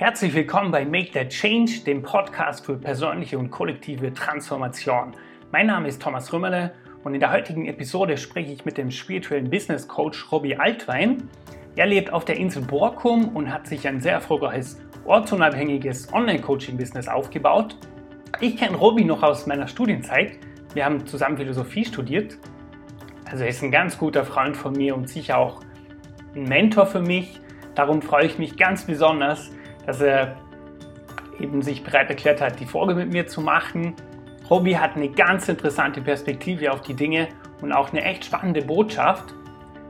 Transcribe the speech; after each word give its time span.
Herzlich 0.00 0.32
willkommen 0.32 0.70
bei 0.70 0.86
Make 0.86 1.10
That 1.10 1.28
Change, 1.28 1.80
dem 1.84 2.00
Podcast 2.00 2.64
für 2.64 2.78
persönliche 2.78 3.38
und 3.38 3.50
kollektive 3.50 4.14
Transformation. 4.14 5.12
Mein 5.52 5.66
Name 5.66 5.88
ist 5.88 6.00
Thomas 6.00 6.32
Rümmerle 6.32 6.72
und 7.04 7.12
in 7.12 7.20
der 7.20 7.30
heutigen 7.30 7.66
Episode 7.66 8.16
spreche 8.16 8.50
ich 8.50 8.64
mit 8.64 8.78
dem 8.78 8.90
spirituellen 8.90 9.50
Business 9.50 9.86
Coach 9.86 10.32
Robbie 10.32 10.56
Altwein. 10.56 11.28
Er 11.76 11.84
lebt 11.84 12.14
auf 12.14 12.24
der 12.24 12.38
Insel 12.38 12.62
Borkum 12.62 13.28
und 13.36 13.52
hat 13.52 13.66
sich 13.66 13.86
ein 13.86 14.00
sehr 14.00 14.14
erfolgreiches 14.14 14.80
ortsunabhängiges 15.04 16.10
Online-Coaching-Business 16.14 17.06
aufgebaut. 17.06 17.76
Ich 18.40 18.56
kenne 18.56 18.78
Robbie 18.78 19.04
noch 19.04 19.22
aus 19.22 19.46
meiner 19.46 19.68
Studienzeit. 19.68 20.38
Wir 20.72 20.86
haben 20.86 21.06
zusammen 21.06 21.36
Philosophie 21.36 21.84
studiert. 21.84 22.38
Also 23.30 23.44
er 23.44 23.50
ist 23.50 23.62
ein 23.62 23.70
ganz 23.70 23.98
guter 23.98 24.24
Freund 24.24 24.56
von 24.56 24.72
mir 24.72 24.96
und 24.96 25.10
sicher 25.10 25.36
auch 25.36 25.60
ein 26.34 26.44
Mentor 26.44 26.86
für 26.86 27.02
mich. 27.02 27.38
Darum 27.74 28.00
freue 28.00 28.24
ich 28.24 28.38
mich 28.38 28.56
ganz 28.56 28.84
besonders, 28.84 29.50
dass 29.86 30.00
er 30.00 30.36
eben 31.40 31.62
sich 31.62 31.82
bereit 31.82 32.10
erklärt 32.10 32.40
hat, 32.40 32.60
die 32.60 32.66
Folge 32.66 32.94
mit 32.94 33.12
mir 33.12 33.26
zu 33.26 33.40
machen. 33.40 33.94
Robbie 34.48 34.76
hat 34.76 34.96
eine 34.96 35.08
ganz 35.08 35.48
interessante 35.48 36.00
Perspektive 36.00 36.72
auf 36.72 36.82
die 36.82 36.94
Dinge 36.94 37.28
und 37.62 37.72
auch 37.72 37.90
eine 37.90 38.02
echt 38.02 38.24
spannende 38.24 38.62
Botschaft. 38.62 39.34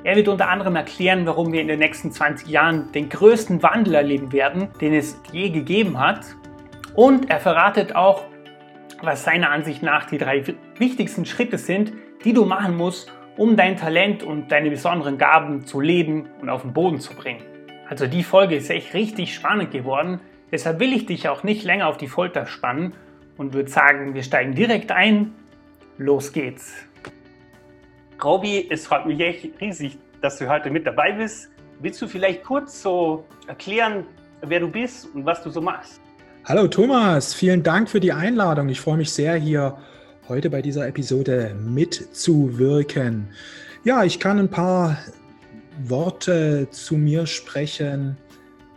Er 0.02 0.16
wird 0.16 0.28
unter 0.28 0.48
anderem 0.48 0.76
erklären, 0.76 1.26
warum 1.26 1.52
wir 1.52 1.60
in 1.60 1.68
den 1.68 1.78
nächsten 1.78 2.10
20 2.10 2.48
Jahren 2.48 2.90
den 2.92 3.08
größten 3.08 3.62
Wandel 3.62 3.95
erleben 3.95 4.32
werden, 4.32 4.68
den 4.80 4.95
es 4.95 5.20
je 5.32 5.50
gegeben 5.50 5.98
hat. 5.98 6.24
Und 6.95 7.30
er 7.30 7.38
verratet 7.38 7.95
auch, 7.95 8.24
was 9.02 9.24
seiner 9.24 9.50
Ansicht 9.50 9.82
nach 9.82 10.06
die 10.06 10.18
drei 10.18 10.42
wichtigsten 10.76 11.26
Schritte 11.26 11.59
sind, 11.59 11.92
die 12.24 12.32
du 12.32 12.45
machen 12.45 12.76
musst, 12.76 13.12
um 13.36 13.56
dein 13.56 13.76
Talent 13.76 14.22
und 14.22 14.50
deine 14.52 14.70
besonderen 14.70 15.16
Gaben 15.16 15.64
zu 15.64 15.80
leben 15.80 16.28
und 16.40 16.48
auf 16.48 16.62
den 16.62 16.72
Boden 16.72 17.00
zu 17.00 17.15
bringen. 17.15 17.43
Also 17.91 18.07
die 18.07 18.23
Folge 18.23 18.55
ist 18.55 18.71
echt 18.71 18.95
richtig 18.95 19.35
spannend 19.35 19.73
geworden. 19.73 20.21
Deshalb 20.52 20.79
will 20.79 20.93
ich 20.93 21.07
dich 21.07 21.29
auch 21.29 21.43
nicht 21.43 21.65
länger 21.65 21.88
auf 21.88 21.96
die 21.96 22.07
Folter 22.07 22.46
spannen 22.46 22.93
und 23.37 23.52
würde 23.52 23.69
sagen, 23.69 24.15
wir 24.15 24.23
steigen 24.23 24.55
direkt 24.55 24.93
ein. 24.93 25.33
Los 25.99 26.33
geht's. 26.33 26.73
Robi, 28.23 28.68
es 28.71 28.87
freut 28.87 29.07
mich 29.07 29.18
echt 29.18 29.61
riesig, 29.61 29.99
dass 30.23 30.38
du 30.38 30.49
heute 30.49 30.71
mit 30.71 30.87
dabei 30.87 31.11
bist. 31.11 31.51
Willst 31.80 32.01
du 32.01 32.07
vielleicht 32.07 32.45
kurz 32.45 32.80
so 32.80 33.24
erklären, 33.49 34.07
wer 34.43 34.61
du 34.61 34.68
bist 34.68 35.13
und 35.13 35.27
was 35.27 35.43
du 35.43 35.51
so 35.51 35.61
machst? 35.61 36.01
Hallo 36.45 36.68
Thomas, 36.68 37.35
vielen 37.35 37.65
Dank 37.65 37.91
für 37.91 37.99
die 37.99 38.13
Einladung. 38.13 38.68
Ich 38.68 38.80
freue 38.80 38.99
mich 38.99 39.13
sehr, 39.13 39.35
hier 39.35 39.77
heute 40.29 40.49
bei 40.49 40.63
dieser 40.63 40.87
Episode 40.87 41.57
mitzuwirken. 41.61 43.30
Ja, 43.83 44.05
ich 44.05 44.21
kann 44.21 44.38
ein 44.38 44.49
paar 44.49 44.96
Worte 45.85 46.68
zu 46.71 46.96
mir 46.96 47.26
sprechen. 47.26 48.16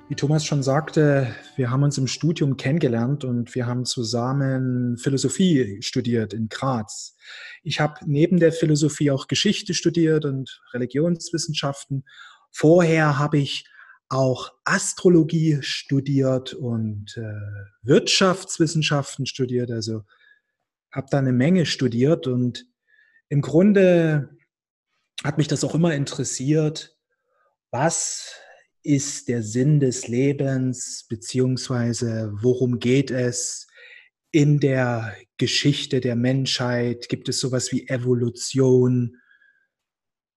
Wie 0.09 0.15
Thomas 0.15 0.45
schon 0.45 0.63
sagte, 0.63 1.33
wir 1.55 1.71
haben 1.71 1.83
uns 1.83 1.97
im 1.97 2.07
Studium 2.07 2.57
kennengelernt 2.57 3.23
und 3.23 3.55
wir 3.55 3.65
haben 3.65 3.85
zusammen 3.85 4.97
Philosophie 4.97 5.77
studiert 5.81 6.33
in 6.33 6.49
Graz. 6.49 7.15
Ich 7.63 7.79
habe 7.79 7.95
neben 8.05 8.39
der 8.39 8.51
Philosophie 8.51 9.11
auch 9.11 9.27
Geschichte 9.27 9.73
studiert 9.73 10.25
und 10.25 10.61
Religionswissenschaften. 10.73 12.03
Vorher 12.51 13.17
habe 13.17 13.39
ich 13.39 13.65
auch 14.09 14.51
Astrologie 14.63 15.59
studiert 15.61 16.53
und 16.53 17.17
äh, 17.17 17.23
Wirtschaftswissenschaften 17.81 19.25
studiert. 19.25 19.71
Also 19.71 20.03
habe 20.91 21.07
da 21.09 21.17
eine 21.17 21.33
Menge 21.33 21.65
studiert 21.65 22.27
und 22.27 22.65
im 23.29 23.41
Grunde 23.41 24.37
hat 25.23 25.37
mich 25.37 25.47
das 25.47 25.63
auch 25.63 25.75
immer 25.75 25.93
interessiert, 25.93 26.97
was 27.71 28.33
ist 28.83 29.29
der 29.29 29.41
Sinn 29.41 29.79
des 29.79 30.07
Lebens, 30.07 31.05
beziehungsweise 31.09 32.31
worum 32.41 32.79
geht 32.79 33.11
es 33.11 33.67
in 34.31 34.59
der 34.59 35.15
Geschichte 35.37 36.01
der 36.01 36.15
Menschheit? 36.15 37.07
Gibt 37.07 37.29
es 37.29 37.39
sowas 37.39 37.71
wie 37.71 37.87
Evolution? 37.87 39.17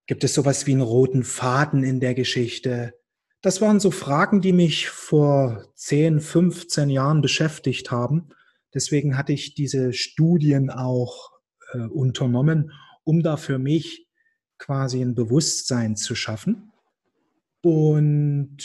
Gibt 0.06 0.22
es 0.22 0.34
sowas 0.34 0.66
wie 0.66 0.72
einen 0.72 0.82
roten 0.82 1.25
Faden 1.25 1.82
in 1.82 1.98
der 1.98 2.15
Geschichte? 2.15 2.94
Das 3.42 3.60
waren 3.60 3.81
so 3.81 3.91
Fragen, 3.91 4.41
die 4.41 4.53
mich 4.53 4.88
vor 4.88 5.66
10, 5.75 6.20
15 6.20 6.91
Jahren 6.91 7.20
beschäftigt 7.20 7.91
haben. 7.91 8.28
Deswegen 8.72 9.16
hatte 9.16 9.32
ich 9.32 9.54
diese 9.54 9.92
Studien 9.92 10.70
auch 10.70 11.32
äh, 11.72 11.78
unternommen, 11.78 12.72
um 13.04 13.22
da 13.22 13.36
für 13.36 13.59
mich 13.59 14.05
quasi 14.58 15.00
ein 15.00 15.14
Bewusstsein 15.14 15.96
zu 15.96 16.14
schaffen. 16.14 16.72
Und 17.62 18.58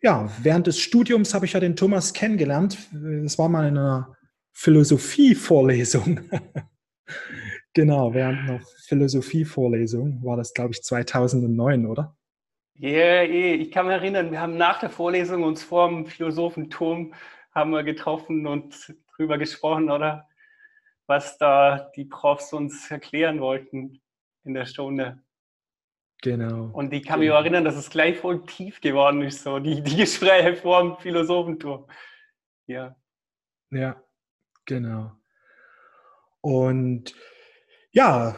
ja, 0.00 0.30
während 0.42 0.66
des 0.66 0.78
Studiums 0.78 1.34
habe 1.34 1.46
ich 1.46 1.54
ja 1.54 1.60
den 1.60 1.76
Thomas 1.76 2.12
kennengelernt. 2.12 2.78
Es 3.24 3.38
war 3.38 3.48
mal 3.48 3.66
in 3.66 3.78
einer 3.78 4.16
Philosophievorlesung. 4.52 6.20
genau, 7.74 8.14
während 8.14 8.46
noch 8.46 8.60
Philosophievorlesung 8.86 10.22
war 10.24 10.36
das, 10.36 10.52
glaube 10.52 10.72
ich, 10.72 10.82
2009, 10.82 11.86
oder? 11.86 12.16
Ja, 12.74 12.90
yeah, 12.90 13.24
ich 13.24 13.72
kann 13.72 13.86
mich 13.86 13.96
erinnern, 13.96 14.30
wir 14.30 14.40
haben 14.40 14.56
nach 14.56 14.78
der 14.78 14.90
Vorlesung 14.90 15.42
uns 15.42 15.64
vor 15.64 15.88
dem 15.88 16.06
Philosophenturm 16.06 17.12
haben 17.52 17.70
wir 17.70 17.82
getroffen 17.82 18.46
und 18.46 18.94
drüber 19.16 19.36
gesprochen, 19.36 19.90
oder? 19.90 20.28
Was 21.06 21.38
da 21.38 21.90
die 21.96 22.04
Profs 22.04 22.52
uns 22.52 22.88
erklären 22.90 23.40
wollten 23.40 24.00
in 24.48 24.54
der 24.54 24.66
Stunde. 24.66 25.22
Genau. 26.22 26.70
Und 26.72 26.92
ich 26.92 27.04
kann 27.04 27.20
genau. 27.20 27.34
mich 27.34 27.40
erinnern, 27.40 27.64
dass 27.64 27.76
es 27.76 27.90
gleich 27.90 28.18
voll 28.18 28.44
tief 28.44 28.80
geworden 28.80 29.22
ist, 29.22 29.44
so 29.44 29.60
die, 29.60 29.82
die 29.82 29.96
Gespräche 29.96 30.56
vor 30.56 30.82
dem 30.82 30.96
Philosophenturm. 30.96 31.86
Ja. 32.66 32.96
Ja, 33.70 34.02
genau. 34.64 35.12
Und 36.40 37.14
ja, 37.92 38.36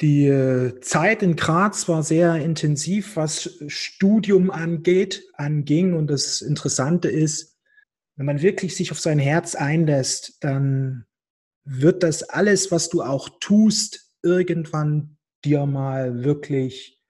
die 0.00 0.26
äh, 0.26 0.80
Zeit 0.80 1.22
in 1.22 1.36
Graz 1.36 1.88
war 1.88 2.02
sehr 2.02 2.36
intensiv, 2.36 3.16
was 3.16 3.58
Studium 3.66 4.50
angeht, 4.50 5.24
anging. 5.34 5.94
Und 5.94 6.08
das 6.08 6.42
Interessante 6.42 7.08
ist, 7.08 7.58
wenn 8.16 8.26
man 8.26 8.40
wirklich 8.40 8.76
sich 8.76 8.92
auf 8.92 9.00
sein 9.00 9.18
Herz 9.18 9.54
einlässt, 9.54 10.38
dann 10.40 11.06
wird 11.64 12.02
das 12.02 12.22
alles, 12.22 12.70
was 12.70 12.88
du 12.88 13.02
auch 13.02 13.28
tust, 13.40 14.14
irgendwann 14.22 15.16
dir 15.44 15.66
mal 15.66 16.24
wirklich 16.24 17.00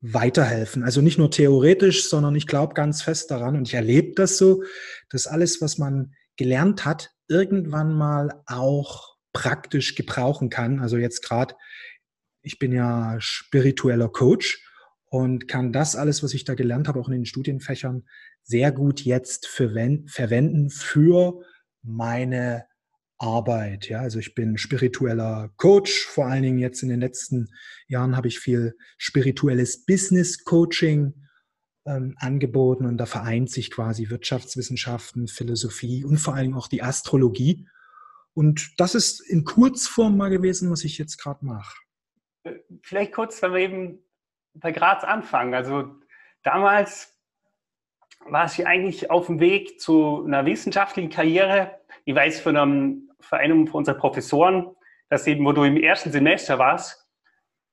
weiterhelfen. 0.00 0.82
Also 0.84 1.00
nicht 1.00 1.18
nur 1.18 1.30
theoretisch, 1.30 2.08
sondern 2.08 2.34
ich 2.34 2.46
glaube 2.46 2.74
ganz 2.74 3.02
fest 3.02 3.30
daran 3.30 3.56
und 3.56 3.68
ich 3.68 3.74
erlebe 3.74 4.12
das 4.14 4.38
so, 4.38 4.62
dass 5.10 5.26
alles, 5.26 5.60
was 5.60 5.78
man 5.78 6.14
gelernt 6.36 6.84
hat, 6.84 7.10
irgendwann 7.28 7.94
mal 7.94 8.42
auch 8.46 9.16
praktisch 9.32 9.94
gebrauchen 9.94 10.48
kann. 10.48 10.80
Also 10.80 10.96
jetzt 10.96 11.22
gerade, 11.22 11.54
ich 12.42 12.58
bin 12.58 12.72
ja 12.72 13.16
spiritueller 13.18 14.08
Coach 14.08 14.62
und 15.06 15.48
kann 15.48 15.72
das 15.72 15.96
alles, 15.96 16.22
was 16.22 16.34
ich 16.34 16.44
da 16.44 16.54
gelernt 16.54 16.88
habe, 16.88 17.00
auch 17.00 17.08
in 17.08 17.14
den 17.14 17.26
Studienfächern, 17.26 18.06
sehr 18.42 18.70
gut 18.70 19.00
jetzt 19.00 19.46
verwenden 19.46 20.70
für 20.70 21.42
meine 21.82 22.66
Arbeit. 23.18 23.88
Ja, 23.88 24.00
also 24.00 24.18
ich 24.18 24.34
bin 24.34 24.58
spiritueller 24.58 25.50
Coach. 25.56 26.06
Vor 26.06 26.26
allen 26.26 26.42
Dingen 26.42 26.58
jetzt 26.58 26.82
in 26.82 26.88
den 26.88 27.00
letzten 27.00 27.48
Jahren 27.88 28.16
habe 28.16 28.28
ich 28.28 28.38
viel 28.38 28.76
spirituelles 28.98 29.84
Business 29.86 30.44
Coaching 30.44 31.14
ähm, 31.86 32.14
angeboten 32.18 32.84
und 32.84 32.98
da 32.98 33.06
vereint 33.06 33.50
sich 33.50 33.70
quasi 33.70 34.10
Wirtschaftswissenschaften, 34.10 35.28
Philosophie 35.28 36.04
und 36.04 36.18
vor 36.18 36.34
allen 36.34 36.44
Dingen 36.44 36.58
auch 36.58 36.68
die 36.68 36.82
Astrologie. 36.82 37.66
Und 38.34 38.78
das 38.78 38.94
ist 38.94 39.20
in 39.20 39.44
Kurzform 39.44 40.16
mal 40.16 40.28
gewesen, 40.28 40.70
was 40.70 40.84
ich 40.84 40.98
jetzt 40.98 41.16
gerade 41.16 41.44
mache. 41.44 41.74
Äh, 42.42 42.56
vielleicht 42.82 43.12
kurz, 43.12 43.40
wenn 43.40 43.52
wir 43.52 43.60
eben 43.60 43.98
bei 44.54 44.72
Graz 44.72 45.04
anfangen. 45.04 45.54
Also 45.54 45.94
damals 46.42 47.14
war 48.28 48.48
sie 48.48 48.66
eigentlich 48.66 49.10
auf 49.10 49.26
dem 49.26 49.40
Weg 49.40 49.80
zu 49.80 50.24
einer 50.24 50.44
wissenschaftlichen 50.44 51.10
Karriere. 51.10 51.78
Ich 52.04 52.14
weiß 52.14 52.40
von 52.40 52.56
einem 52.56 53.05
für 53.28 53.36
einen 53.36 53.68
unseren 53.68 53.98
Professoren, 53.98 54.74
dass 55.08 55.26
eben, 55.26 55.44
wo 55.44 55.52
du 55.52 55.64
im 55.64 55.76
ersten 55.76 56.12
Semester 56.12 56.58
warst, 56.58 57.06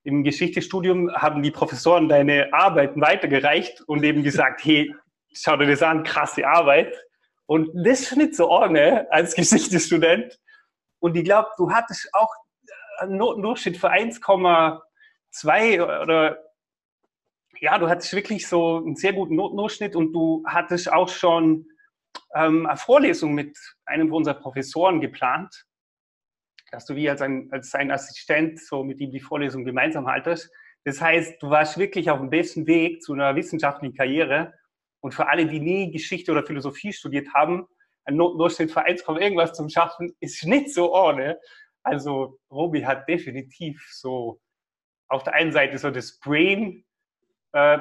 im 0.04 0.24
Geschichtsstudium 0.24 1.12
haben 1.14 1.42
die 1.42 1.52
Professoren 1.52 2.10
deine 2.10 2.54
Arbeiten 2.54 3.02
weitergereicht 3.02 3.82
und 3.82 4.04
eben 4.04 4.24
gesagt, 4.24 4.66
hey, 4.66 4.94
schau 5.34 5.56
dir 5.56 5.68
das 5.68 5.82
an, 5.82 6.04
krasse 6.04 6.46
Arbeit. 6.46 6.94
Und 7.46 7.70
das 7.74 8.08
finde 8.08 8.26
ich 8.26 8.36
so 8.36 8.50
ordne 8.50 9.08
als 9.12 9.36
Geschichtsstudent. 9.36 10.40
Und 11.00 11.16
ich 11.16 11.24
glaube, 11.24 11.50
du 11.58 11.72
hattest 11.72 12.10
auch 12.14 12.34
einen 13.00 13.18
Notendurchschnitt 13.18 13.78
für 13.78 13.92
1,2 13.92 16.02
oder 16.02 16.38
ja, 17.60 17.78
du 17.78 17.88
hattest 17.88 18.14
wirklich 18.14 18.48
so 18.48 18.78
einen 18.78 18.96
sehr 18.96 19.14
guten 19.14 19.36
Notendurchschnitt 19.36 19.96
und 19.96 20.12
du 20.12 20.44
hattest 20.46 20.92
auch 20.92 21.08
schon 21.08 21.66
ähm, 22.36 22.66
eine 22.66 22.78
Vorlesung 22.78 23.34
mit 23.34 23.58
einem 23.86 24.12
unserer 24.14 24.36
Professoren 24.36 25.02
geplant, 25.02 25.66
dass 26.72 26.86
du 26.86 26.96
wie 26.96 27.10
als, 27.10 27.22
ein, 27.22 27.50
als 27.52 27.70
sein 27.70 27.92
Assistent 27.92 28.60
so 28.60 28.84
mit 28.84 29.00
ihm 29.00 29.12
die 29.12 29.20
Vorlesung 29.20 29.64
gemeinsam 29.64 30.08
haltest. 30.08 30.52
Das 30.86 31.00
heißt, 31.00 31.42
du 31.42 31.50
warst 31.50 31.78
wirklich 31.78 32.10
auf 32.10 32.20
dem 32.20 32.30
besten 32.30 32.68
Weg 32.68 33.02
zu 33.04 33.14
einer 33.14 33.36
wissenschaftlichen 33.36 33.96
Karriere 33.96 34.54
Und 35.02 35.14
für 35.14 35.28
alle, 35.28 35.46
die 35.46 35.60
nie 35.60 35.92
Geschichte 35.92 36.32
oder 36.32 36.46
Philosophie 36.46 36.94
studiert 36.94 37.34
haben, 37.34 37.68
ein 38.06 38.16
Notdurchschnitt 38.16 38.72
für 38.72 38.84
1, 38.84 39.04
irgendwas 39.08 39.54
zum 39.54 39.70
Schaffen 39.70 40.16
ist 40.20 40.46
nicht 40.46 40.74
so 40.74 40.94
ohne. 40.94 41.40
Also 41.84 42.40
Robi 42.52 42.82
hat 42.82 43.08
definitiv 43.08 43.86
so 43.92 44.42
auf 45.08 45.24
der 45.24 45.34
einen 45.34 45.52
Seite 45.52 45.78
so 45.78 45.92
das 45.92 46.20
Brain 46.20 46.86
äh, 47.54 47.80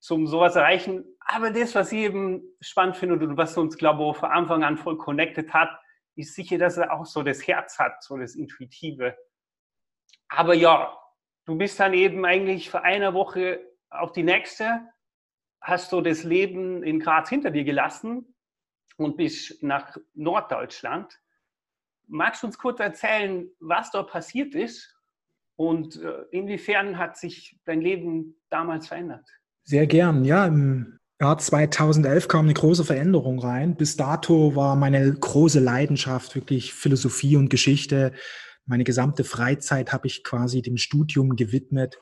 zum 0.00 0.26
sowas 0.26 0.56
erreichen, 0.56 1.04
aber 1.24 1.50
das, 1.50 1.74
was 1.74 1.90
ich 1.92 2.00
eben 2.00 2.42
spannend 2.60 2.96
finde 2.96 3.14
und 3.14 3.36
was 3.36 3.56
uns, 3.56 3.76
glaube 3.76 4.10
ich, 4.10 4.16
von 4.16 4.30
Anfang 4.30 4.62
an 4.62 4.76
voll 4.76 4.98
connected 4.98 5.52
hat, 5.52 5.70
ist 6.16 6.34
sicher, 6.34 6.58
dass 6.58 6.76
er 6.76 6.92
auch 6.92 7.06
so 7.06 7.22
das 7.22 7.46
Herz 7.46 7.78
hat, 7.78 8.02
so 8.02 8.16
das 8.16 8.34
Intuitive. 8.34 9.16
Aber 10.28 10.54
ja, 10.54 10.96
du 11.46 11.56
bist 11.56 11.80
dann 11.80 11.94
eben 11.94 12.24
eigentlich 12.24 12.70
für 12.70 12.82
eine 12.82 13.14
Woche 13.14 13.60
auf 13.90 14.12
die 14.12 14.22
nächste, 14.22 14.82
hast 15.60 15.92
du 15.92 16.00
das 16.02 16.24
Leben 16.24 16.82
in 16.82 17.00
Graz 17.00 17.30
hinter 17.30 17.50
dir 17.50 17.64
gelassen 17.64 18.34
und 18.96 19.16
bist 19.16 19.62
nach 19.62 19.96
Norddeutschland. 20.12 21.18
Magst 22.06 22.42
du 22.42 22.48
uns 22.48 22.58
kurz 22.58 22.80
erzählen, 22.80 23.50
was 23.60 23.90
dort 23.90 24.10
passiert 24.10 24.54
ist 24.54 24.94
und 25.56 25.96
äh, 25.96 26.24
inwiefern 26.30 26.98
hat 26.98 27.16
sich 27.16 27.58
dein 27.64 27.80
Leben 27.80 28.40
damals 28.50 28.88
verändert? 28.88 29.26
Sehr 29.62 29.86
gern. 29.86 30.24
Ja, 30.24 30.50
Jahr 31.24 31.38
2011 31.38 32.28
kam 32.28 32.44
eine 32.44 32.52
große 32.52 32.84
Veränderung 32.84 33.38
rein. 33.38 33.76
Bis 33.76 33.96
dato 33.96 34.54
war 34.56 34.76
meine 34.76 35.10
große 35.10 35.58
Leidenschaft 35.58 36.34
wirklich 36.34 36.74
Philosophie 36.74 37.36
und 37.36 37.48
Geschichte. 37.48 38.12
Meine 38.66 38.84
gesamte 38.84 39.24
Freizeit 39.24 39.90
habe 39.90 40.06
ich 40.06 40.22
quasi 40.22 40.60
dem 40.60 40.76
Studium 40.76 41.34
gewidmet. 41.34 41.96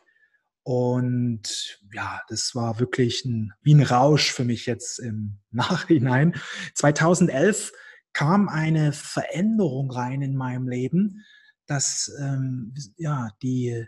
Und 0.65 1.79
ja, 1.93 2.21
das 2.29 2.57
war 2.57 2.81
wirklich 2.81 3.25
ein, 3.25 3.53
wie 3.63 3.75
ein 3.75 3.85
Rausch 3.85 4.33
für 4.33 4.45
mich 4.45 4.67
jetzt 4.67 4.99
im 4.99 5.39
Nachhinein. 5.53 6.35
2011 6.75 7.71
kam 8.13 8.49
eine 8.49 8.93
Veränderung 8.93 9.93
rein 9.93 10.23
in 10.23 10.35
meinem 10.35 10.67
Leben, 10.67 11.25
dass 11.67 12.13
ähm, 12.21 12.75
ja, 12.97 13.31
die, 13.41 13.87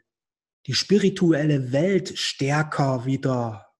die 0.68 0.74
spirituelle 0.74 1.72
Welt 1.72 2.16
stärker 2.16 3.04
wieder 3.04 3.73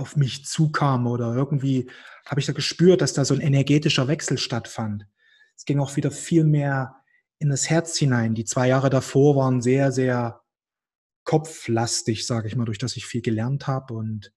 auf 0.00 0.16
mich 0.16 0.46
zukam 0.46 1.06
oder 1.06 1.34
irgendwie 1.34 1.90
habe 2.26 2.40
ich 2.40 2.46
da 2.46 2.52
gespürt, 2.52 3.00
dass 3.00 3.12
da 3.12 3.24
so 3.24 3.34
ein 3.34 3.40
energetischer 3.40 4.08
Wechsel 4.08 4.38
stattfand. 4.38 5.06
Es 5.56 5.64
ging 5.64 5.78
auch 5.78 5.96
wieder 5.96 6.10
viel 6.10 6.44
mehr 6.44 6.96
in 7.38 7.50
das 7.50 7.68
Herz 7.68 7.96
hinein. 7.96 8.34
Die 8.34 8.44
zwei 8.44 8.68
Jahre 8.68 8.90
davor 8.90 9.36
waren 9.36 9.60
sehr, 9.60 9.92
sehr 9.92 10.40
kopflastig, 11.24 12.26
sage 12.26 12.48
ich 12.48 12.56
mal, 12.56 12.64
durch 12.64 12.78
das 12.78 12.96
ich 12.96 13.06
viel 13.06 13.22
gelernt 13.22 13.66
habe 13.66 13.94
und 13.94 14.32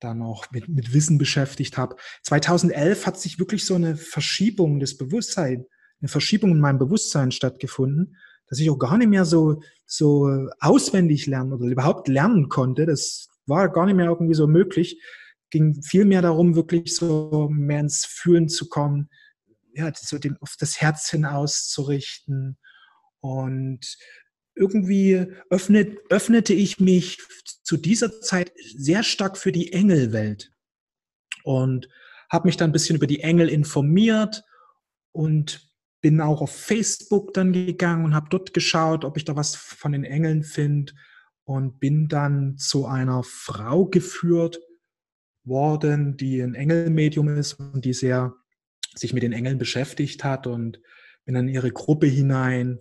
dann 0.00 0.22
auch 0.22 0.50
mit, 0.50 0.68
mit 0.68 0.92
Wissen 0.92 1.18
beschäftigt 1.18 1.78
habe. 1.78 1.96
2011 2.22 3.06
hat 3.06 3.18
sich 3.18 3.38
wirklich 3.38 3.64
so 3.64 3.74
eine 3.74 3.96
Verschiebung 3.96 4.78
des 4.78 4.98
Bewusstseins, 4.98 5.64
eine 6.00 6.08
Verschiebung 6.08 6.50
in 6.50 6.60
meinem 6.60 6.78
Bewusstsein 6.78 7.32
stattgefunden, 7.32 8.16
dass 8.48 8.58
ich 8.58 8.70
auch 8.70 8.78
gar 8.78 8.98
nicht 8.98 9.08
mehr 9.08 9.24
so, 9.24 9.62
so 9.86 10.48
auswendig 10.60 11.26
lernen 11.26 11.52
oder 11.52 11.66
überhaupt 11.66 12.08
lernen 12.08 12.48
konnte. 12.48 12.86
Das 12.86 13.28
war 13.46 13.70
gar 13.70 13.86
nicht 13.86 13.96
mehr 13.96 14.06
irgendwie 14.06 14.34
so 14.34 14.46
möglich. 14.46 15.02
Ging 15.50 15.82
viel 15.82 16.04
mehr 16.04 16.22
darum, 16.22 16.56
wirklich 16.56 16.94
so 16.94 17.48
mehr 17.50 17.80
ins 17.80 18.04
Fühlen 18.04 18.48
zu 18.48 18.68
kommen, 18.68 19.08
ja, 19.74 19.92
so 19.94 20.18
dem, 20.18 20.36
auf 20.40 20.56
das 20.58 20.80
Herz 20.80 21.10
hin 21.10 21.24
auszurichten. 21.24 22.58
Und 23.20 23.98
irgendwie 24.54 25.26
öffnet, 25.50 25.98
öffnete 26.10 26.54
ich 26.54 26.80
mich 26.80 27.18
zu 27.62 27.76
dieser 27.76 28.20
Zeit 28.20 28.52
sehr 28.76 29.02
stark 29.02 29.36
für 29.36 29.52
die 29.52 29.72
Engelwelt 29.72 30.52
und 31.44 31.88
habe 32.30 32.48
mich 32.48 32.56
dann 32.56 32.70
ein 32.70 32.72
bisschen 32.72 32.96
über 32.96 33.06
die 33.06 33.20
Engel 33.20 33.48
informiert 33.48 34.42
und 35.12 35.70
bin 36.00 36.20
auch 36.20 36.40
auf 36.40 36.54
Facebook 36.54 37.34
dann 37.34 37.52
gegangen 37.52 38.04
und 38.04 38.14
habe 38.14 38.28
dort 38.30 38.54
geschaut, 38.54 39.04
ob 39.04 39.16
ich 39.16 39.24
da 39.24 39.36
was 39.36 39.54
von 39.54 39.92
den 39.92 40.04
Engeln 40.04 40.42
finde 40.42 40.92
und 41.46 41.78
bin 41.78 42.08
dann 42.08 42.58
zu 42.58 42.86
einer 42.86 43.22
Frau 43.22 43.86
geführt 43.86 44.58
worden, 45.44 46.16
die 46.16 46.40
ein 46.40 46.54
Engelmedium 46.54 47.28
ist 47.28 47.54
und 47.54 47.84
die 47.84 47.94
sehr 47.94 48.34
sich 48.94 49.12
mit 49.12 49.22
den 49.22 49.32
Engeln 49.32 49.56
beschäftigt 49.56 50.24
hat 50.24 50.46
und 50.46 50.80
bin 51.24 51.34
dann 51.34 51.48
in 51.48 51.54
ihre 51.54 51.70
Gruppe 51.70 52.06
hinein 52.06 52.80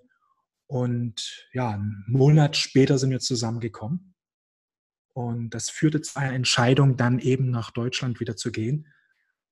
und 0.68 1.48
ja, 1.54 1.70
einen 1.72 2.04
Monat 2.08 2.58
später 2.58 2.98
sind 2.98 3.12
wir 3.12 3.20
zusammengekommen 3.20 4.16
und 5.14 5.52
das 5.52 5.70
führte 5.70 6.02
zu 6.02 6.20
einer 6.20 6.34
Entscheidung, 6.34 6.98
dann 6.98 7.20
eben 7.20 7.52
nach 7.52 7.70
Deutschland 7.70 8.20
wieder 8.20 8.36
zu 8.36 8.52
gehen, 8.52 8.88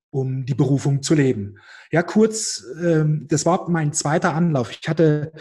um 0.09 0.45
die 0.45 0.56
Berufung 0.56 1.04
zu 1.04 1.13
leben. 1.13 1.59
Ja, 1.92 2.01
kurz, 2.01 2.66
ähm, 2.81 3.27
das 3.30 3.45
war 3.45 3.69
mein 3.69 3.94
zweiter 3.94 4.33
Anlauf. 4.33 4.71
Ich 4.71 4.89
hatte 4.89 5.33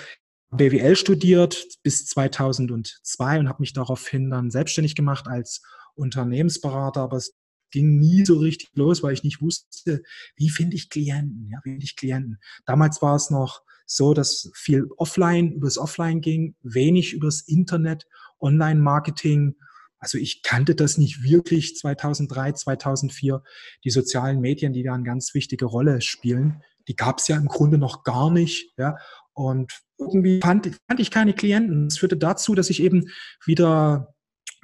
BWL 0.53 0.97
studiert 0.97 1.67
bis 1.83 2.07
2002 2.07 3.39
und 3.39 3.49
habe 3.49 3.63
mich 3.63 3.73
daraufhin 3.73 4.31
dann 4.31 4.51
selbstständig 4.51 4.95
gemacht 4.95 5.27
als 5.27 5.63
Unternehmensberater, 5.95 7.01
aber 7.01 7.17
es 7.17 7.35
ging 7.71 7.99
nie 7.99 8.25
so 8.25 8.39
richtig 8.39 8.71
los, 8.75 9.03
weil 9.03 9.15
ich 9.15 9.25
nicht 9.25 9.41
wusste, 9.41 10.03
wie 10.37 10.51
finde 10.51 10.77
ich 10.77 10.91
Klienten, 10.91 11.49
ja, 11.51 11.59
wie 11.65 11.71
finde 11.71 11.85
ich 11.85 11.97
Klienten. 11.97 12.39
Damals 12.67 13.01
war 13.01 13.17
es 13.17 13.31
noch 13.31 13.63
so, 13.87 14.15
dass 14.15 14.51
viel 14.55 14.89
offline 14.97 15.53
übers 15.53 15.79
Offline 15.79 16.21
ging, 16.21 16.55
wenig 16.63 17.15
übers 17.15 17.41
Internet, 17.41 18.07
Online-Marketing. 18.41 19.57
Also 19.99 20.19
ich 20.19 20.43
kannte 20.43 20.75
das 20.75 20.99
nicht 20.99 21.23
wirklich 21.23 21.77
2003, 21.77 22.53
2004. 22.53 23.43
Die 23.85 23.91
sozialen 23.91 24.41
Medien, 24.41 24.73
die 24.73 24.83
da 24.83 24.95
eine 24.95 25.05
ganz 25.05 25.35
wichtige 25.35 25.65
Rolle 25.65 26.01
spielen, 26.01 26.63
die 26.89 26.97
gab 26.97 27.19
es 27.19 27.29
ja 27.29 27.37
im 27.37 27.47
Grunde 27.47 27.79
noch 27.79 28.03
gar 28.03 28.31
nicht. 28.31 28.73
Ja. 28.77 28.97
Und 29.35 29.73
irgendwie 29.99 30.41
fand, 30.41 30.67
fand 30.89 31.01
ich 31.01 31.11
keine 31.11 31.33
Klienten. 31.33 31.89
Das 31.89 31.99
führte 31.99 32.17
dazu, 32.17 32.55
dass 32.55 32.71
ich 32.71 32.83
eben 32.83 33.09
wieder 33.45 34.15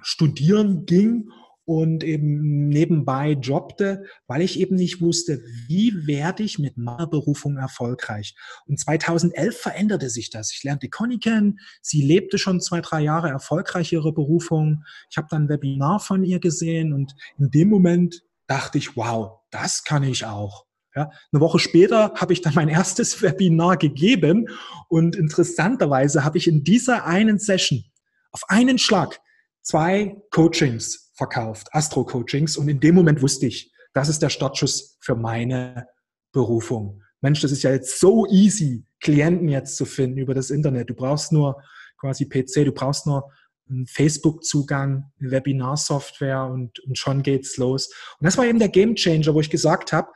studieren 0.02 0.86
ging 0.86 1.30
und 1.68 2.02
eben 2.02 2.70
nebenbei 2.70 3.32
jobbte, 3.32 4.04
weil 4.26 4.40
ich 4.40 4.58
eben 4.58 4.76
nicht 4.76 5.02
wusste, 5.02 5.42
wie 5.66 6.06
werde 6.06 6.42
ich 6.42 6.58
mit 6.58 6.78
meiner 6.78 7.06
Berufung 7.06 7.58
erfolgreich. 7.58 8.34
Und 8.66 8.80
2011 8.80 9.54
veränderte 9.54 10.08
sich 10.08 10.30
das. 10.30 10.50
Ich 10.50 10.64
lernte 10.64 10.88
Conny 10.88 11.18
kennen. 11.18 11.58
Sie 11.82 12.00
lebte 12.00 12.38
schon 12.38 12.62
zwei, 12.62 12.80
drei 12.80 13.02
Jahre 13.02 13.28
erfolgreich 13.28 13.92
ihre 13.92 14.14
Berufung. 14.14 14.84
Ich 15.10 15.18
habe 15.18 15.28
dann 15.30 15.44
ein 15.44 15.48
Webinar 15.50 16.00
von 16.00 16.24
ihr 16.24 16.40
gesehen 16.40 16.94
und 16.94 17.14
in 17.38 17.50
dem 17.50 17.68
Moment 17.68 18.22
dachte 18.46 18.78
ich, 18.78 18.96
wow, 18.96 19.40
das 19.50 19.84
kann 19.84 20.04
ich 20.04 20.24
auch. 20.24 20.67
Ja, 20.98 21.12
eine 21.32 21.40
Woche 21.40 21.60
später 21.60 22.12
habe 22.16 22.32
ich 22.32 22.40
dann 22.40 22.54
mein 22.54 22.68
erstes 22.68 23.22
Webinar 23.22 23.76
gegeben 23.76 24.48
und 24.88 25.14
interessanterweise 25.14 26.24
habe 26.24 26.38
ich 26.38 26.48
in 26.48 26.64
dieser 26.64 27.04
einen 27.04 27.38
Session 27.38 27.84
auf 28.32 28.42
einen 28.48 28.78
Schlag 28.78 29.20
zwei 29.62 30.16
Coachings 30.32 31.12
verkauft, 31.14 31.68
Astro-Coachings 31.70 32.56
und 32.56 32.68
in 32.68 32.80
dem 32.80 32.96
Moment 32.96 33.22
wusste 33.22 33.46
ich, 33.46 33.72
das 33.92 34.08
ist 34.08 34.22
der 34.22 34.28
Startschuss 34.28 34.96
für 34.98 35.14
meine 35.14 35.86
Berufung. 36.32 37.00
Mensch, 37.20 37.42
das 37.42 37.52
ist 37.52 37.62
ja 37.62 37.70
jetzt 37.70 38.00
so 38.00 38.26
easy, 38.26 38.84
Klienten 39.00 39.48
jetzt 39.48 39.76
zu 39.76 39.84
finden 39.84 40.18
über 40.18 40.34
das 40.34 40.50
Internet. 40.50 40.90
Du 40.90 40.94
brauchst 40.94 41.30
nur 41.30 41.62
quasi 41.96 42.24
PC, 42.24 42.64
du 42.64 42.72
brauchst 42.72 43.06
nur 43.06 43.30
einen 43.70 43.86
Facebook-Zugang, 43.86 45.12
Webinar-Software 45.18 46.46
und, 46.46 46.80
und 46.80 46.98
schon 46.98 47.22
geht's 47.22 47.56
los. 47.56 47.86
Und 48.18 48.24
das 48.24 48.36
war 48.36 48.46
eben 48.46 48.58
der 48.58 48.68
Game 48.68 48.96
Changer, 48.96 49.32
wo 49.32 49.40
ich 49.40 49.50
gesagt 49.50 49.92
habe, 49.92 50.08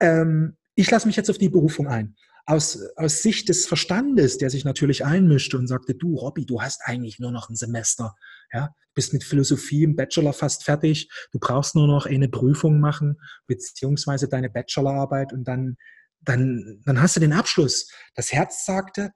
ähm, 0.00 0.56
ich 0.74 0.90
lasse 0.90 1.06
mich 1.06 1.16
jetzt 1.16 1.30
auf 1.30 1.38
die 1.38 1.48
Berufung 1.48 1.88
ein. 1.88 2.16
Aus, 2.44 2.78
aus 2.96 3.22
Sicht 3.22 3.48
des 3.48 3.66
Verstandes, 3.66 4.38
der 4.38 4.50
sich 4.50 4.64
natürlich 4.64 5.04
einmischte 5.04 5.58
und 5.58 5.66
sagte, 5.66 5.94
du, 5.94 6.14
Robby, 6.14 6.46
du 6.46 6.62
hast 6.62 6.80
eigentlich 6.84 7.18
nur 7.18 7.32
noch 7.32 7.48
ein 7.48 7.56
Semester. 7.56 8.14
Ja, 8.52 8.72
bist 8.94 9.12
mit 9.12 9.24
Philosophie 9.24 9.82
im 9.82 9.96
Bachelor 9.96 10.32
fast 10.32 10.64
fertig. 10.64 11.10
Du 11.32 11.38
brauchst 11.38 11.74
nur 11.74 11.88
noch 11.88 12.06
eine 12.06 12.28
Prüfung 12.28 12.78
machen, 12.78 13.20
beziehungsweise 13.46 14.28
deine 14.28 14.48
Bachelorarbeit 14.48 15.32
und 15.32 15.44
dann, 15.48 15.76
dann, 16.20 16.80
dann 16.84 17.00
hast 17.00 17.16
du 17.16 17.20
den 17.20 17.32
Abschluss. 17.32 17.90
Das 18.14 18.32
Herz 18.32 18.64
sagte, 18.64 19.10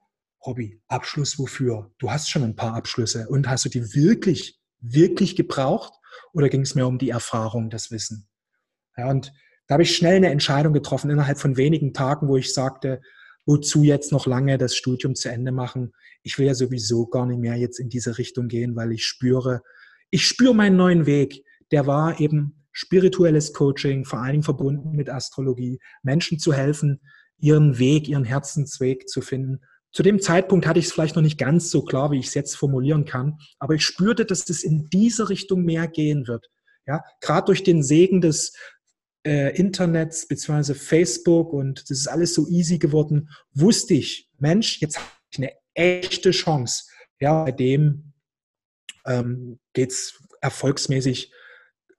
Robby, 0.45 0.81
Abschluss 0.87 1.37
wofür? 1.39 1.91
Du 1.99 2.11
hast 2.11 2.29
schon 2.29 2.43
ein 2.43 2.55
paar 2.55 2.73
Abschlüsse 2.73 3.27
und 3.29 3.47
hast 3.47 3.65
du 3.65 3.69
die 3.69 3.93
wirklich, 3.93 4.59
wirklich 4.79 5.35
gebraucht 5.35 5.93
oder 6.33 6.49
ging 6.49 6.61
es 6.61 6.75
mehr 6.75 6.87
um 6.87 6.97
die 6.97 7.09
Erfahrung, 7.09 7.69
das 7.69 7.91
Wissen? 7.91 8.27
Ja, 8.97 9.09
und 9.09 9.31
da 9.71 9.75
habe 9.75 9.83
ich 9.83 9.95
schnell 9.95 10.17
eine 10.17 10.29
Entscheidung 10.29 10.73
getroffen, 10.73 11.09
innerhalb 11.09 11.39
von 11.39 11.55
wenigen 11.55 11.93
Tagen, 11.93 12.27
wo 12.27 12.35
ich 12.35 12.53
sagte, 12.53 12.99
wozu 13.45 13.83
jetzt 13.83 14.11
noch 14.11 14.27
lange 14.27 14.57
das 14.57 14.75
Studium 14.75 15.15
zu 15.15 15.29
Ende 15.29 15.53
machen? 15.53 15.93
Ich 16.23 16.37
will 16.37 16.45
ja 16.45 16.53
sowieso 16.53 17.07
gar 17.07 17.25
nicht 17.25 17.39
mehr 17.39 17.55
jetzt 17.55 17.79
in 17.79 17.87
diese 17.87 18.17
Richtung 18.17 18.49
gehen, 18.49 18.75
weil 18.75 18.91
ich 18.91 19.05
spüre, 19.05 19.61
ich 20.09 20.27
spüre 20.27 20.53
meinen 20.53 20.75
neuen 20.75 21.05
Weg. 21.05 21.45
Der 21.71 21.87
war 21.87 22.19
eben 22.19 22.65
spirituelles 22.73 23.53
Coaching, 23.53 24.03
vor 24.03 24.19
allen 24.19 24.33
Dingen 24.33 24.43
verbunden 24.43 24.91
mit 24.91 25.09
Astrologie, 25.09 25.79
Menschen 26.03 26.37
zu 26.37 26.51
helfen, 26.51 26.99
ihren 27.37 27.79
Weg, 27.79 28.09
ihren 28.09 28.25
Herzensweg 28.25 29.07
zu 29.07 29.21
finden. 29.21 29.61
Zu 29.93 30.03
dem 30.03 30.19
Zeitpunkt 30.19 30.67
hatte 30.67 30.79
ich 30.79 30.87
es 30.87 30.91
vielleicht 30.91 31.15
noch 31.15 31.23
nicht 31.23 31.39
ganz 31.39 31.69
so 31.69 31.81
klar, 31.81 32.11
wie 32.11 32.19
ich 32.19 32.27
es 32.27 32.33
jetzt 32.33 32.57
formulieren 32.57 33.05
kann, 33.05 33.37
aber 33.57 33.75
ich 33.75 33.85
spürte, 33.85 34.25
dass 34.25 34.49
es 34.49 34.65
in 34.65 34.89
diese 34.89 35.29
Richtung 35.29 35.63
mehr 35.63 35.87
gehen 35.87 36.27
wird. 36.27 36.47
Ja, 36.87 37.05
gerade 37.21 37.45
durch 37.45 37.63
den 37.63 37.83
Segen 37.83 38.19
des 38.19 38.53
äh, 39.25 39.55
Internets 39.55 40.27
bzw. 40.27 40.73
Facebook 40.73 41.53
und 41.53 41.89
das 41.89 41.99
ist 41.99 42.07
alles 42.07 42.33
so 42.33 42.47
easy 42.47 42.77
geworden, 42.77 43.29
wusste 43.53 43.93
ich, 43.93 44.29
Mensch, 44.39 44.81
jetzt 44.81 44.97
habe 44.97 45.07
ich 45.31 45.37
eine 45.37 45.51
echte 45.73 46.31
Chance. 46.31 46.85
Ja, 47.19 47.43
bei 47.43 47.51
dem 47.51 48.13
ähm, 49.05 49.59
geht 49.73 49.91
es 49.91 50.21
erfolgsmäßig 50.41 51.31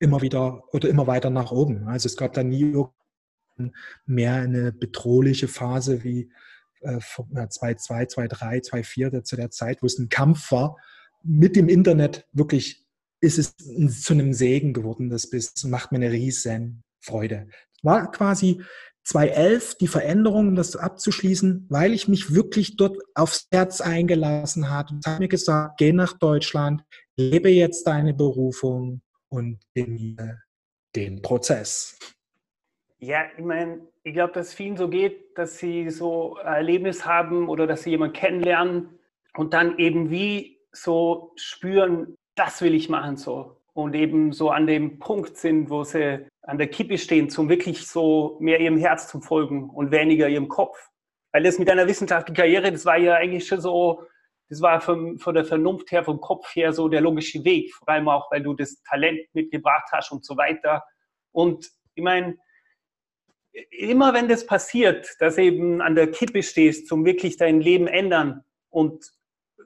immer 0.00 0.20
wieder 0.20 0.64
oder 0.72 0.88
immer 0.88 1.06
weiter 1.06 1.30
nach 1.30 1.52
oben. 1.52 1.86
Also 1.86 2.06
es 2.06 2.16
gab 2.16 2.32
da 2.32 2.42
nie 2.42 2.74
mehr 4.04 4.34
eine 4.34 4.72
bedrohliche 4.72 5.46
Phase 5.46 6.02
wie 6.02 6.32
äh, 6.80 6.96
2.2, 6.96 8.08
2.3, 8.10 8.68
2.4 8.68 9.22
zu 9.22 9.36
der 9.36 9.50
Zeit, 9.50 9.82
wo 9.82 9.86
es 9.86 9.98
ein 9.98 10.08
Kampf 10.08 10.50
war. 10.50 10.76
Mit 11.22 11.54
dem 11.54 11.68
Internet 11.68 12.26
wirklich 12.32 12.84
ist 13.20 13.38
es 13.38 13.54
zu 13.56 14.12
einem 14.12 14.32
Segen 14.32 14.72
geworden, 14.72 15.08
das 15.08 15.30
bist, 15.30 15.64
macht 15.66 15.92
mir 15.92 15.98
eine 15.98 16.10
riesen 16.10 16.82
Freude. 17.02 17.49
War 17.82 18.11
quasi 18.11 18.62
2011 19.04 19.78
die 19.78 19.88
Veränderung, 19.88 20.54
das 20.54 20.76
abzuschließen, 20.76 21.66
weil 21.68 21.92
ich 21.92 22.09
mich 22.09 22.35
wirklich 22.35 22.76
dort 22.76 22.97
aufs 23.14 23.49
Herz 23.52 23.80
eingelassen 23.80 24.71
habe 24.71 24.94
und 24.94 25.06
habe 25.06 25.21
mir 25.21 25.28
gesagt, 25.28 25.78
geh 25.78 25.92
nach 25.92 26.12
Deutschland, 26.18 26.85
lebe 27.16 27.50
jetzt 27.50 27.87
deine 27.87 28.14
Berufung 28.14 29.02
und 29.28 29.59
genieße 29.75 30.38
den 30.94 31.23
Prozess. 31.23 31.99
Ja, 32.99 33.25
ich 33.37 33.44
meine, 33.44 33.80
ich 34.04 34.14
glaube, 34.14 34.32
dass 34.32 34.49
es 34.49 34.54
vielen 34.54 34.76
so 34.76 34.88
geht, 34.88 35.37
dass 35.37 35.59
sie 35.59 35.90
so 35.90 36.37
ein 36.37 36.54
Erlebnis 36.54 37.04
haben 37.04 37.49
oder 37.49 37.66
dass 37.66 37.82
sie 37.82 37.90
jemanden 37.90 38.14
kennenlernen 38.14 38.90
und 39.37 39.54
dann 39.54 39.78
eben 39.78 40.11
wie 40.11 40.59
so 40.71 41.32
spüren, 41.37 42.14
das 42.37 42.62
will 42.62 42.75
ich 42.75 42.88
machen 42.88 43.16
so. 43.16 43.56
Und 43.75 43.94
eben 43.94 44.32
so 44.32 44.50
an 44.50 44.66
dem 44.66 44.99
Punkt 44.99 45.37
sind, 45.37 45.71
wo 45.71 45.82
sie 45.82 46.26
an 46.42 46.58
der 46.58 46.68
Kippe 46.68 46.99
stehen, 46.99 47.30
zum 47.30 47.49
wirklich 47.49 47.87
so 47.87 48.37
mehr 48.40 48.61
ihrem 48.61 48.78
Herz 48.78 49.08
zu 49.08 49.20
folgen 49.20 49.70
und 49.70 49.90
weniger 49.90 50.28
ihrem 50.28 50.49
Kopf. 50.49 50.76
Weil 51.32 51.44
das 51.44 51.58
mit 51.58 51.70
einer 51.70 51.87
wissenschaftlichen 51.87 52.37
Karriere, 52.37 52.72
das 52.72 52.84
war 52.84 52.99
ja 52.99 53.14
eigentlich 53.14 53.46
schon 53.46 53.61
so, 53.61 54.02
das 54.49 54.61
war 54.61 54.80
von, 54.80 55.18
von 55.18 55.34
der 55.34 55.44
Vernunft 55.44 55.92
her, 55.92 56.04
vom 56.04 56.20
Kopf 56.20 56.54
her 56.54 56.72
so 56.72 56.88
der 56.88 57.00
logische 57.00 57.44
Weg. 57.44 57.72
Vor 57.75 57.88
allem 57.88 58.08
auch, 58.08 58.30
weil 58.30 58.42
du 58.42 58.54
das 58.54 58.82
Talent 58.82 59.20
mitgebracht 59.32 59.88
hast 59.92 60.12
und 60.12 60.25
so 60.25 60.37
weiter. 60.37 60.84
Und 61.30 61.70
ich 61.94 62.02
meine, 62.02 62.37
immer 63.70 64.12
wenn 64.12 64.28
das 64.28 64.46
passiert, 64.46 65.08
dass 65.20 65.38
eben 65.38 65.80
an 65.80 65.94
der 65.94 66.11
Kippe 66.11 66.42
stehst, 66.42 66.88
zum 66.88 67.04
wirklich 67.04 67.37
dein 67.37 67.61
Leben 67.61 67.87
ändern 67.87 68.44
und 68.68 69.04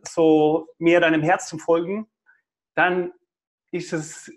so 0.03 0.69
mehr 0.79 1.01
deinem 1.01 1.23
Herz 1.23 1.49
zu 1.49 1.59
folgen, 1.59 2.07
dann 2.75 3.13
ist 3.71 3.93
es 3.93 4.31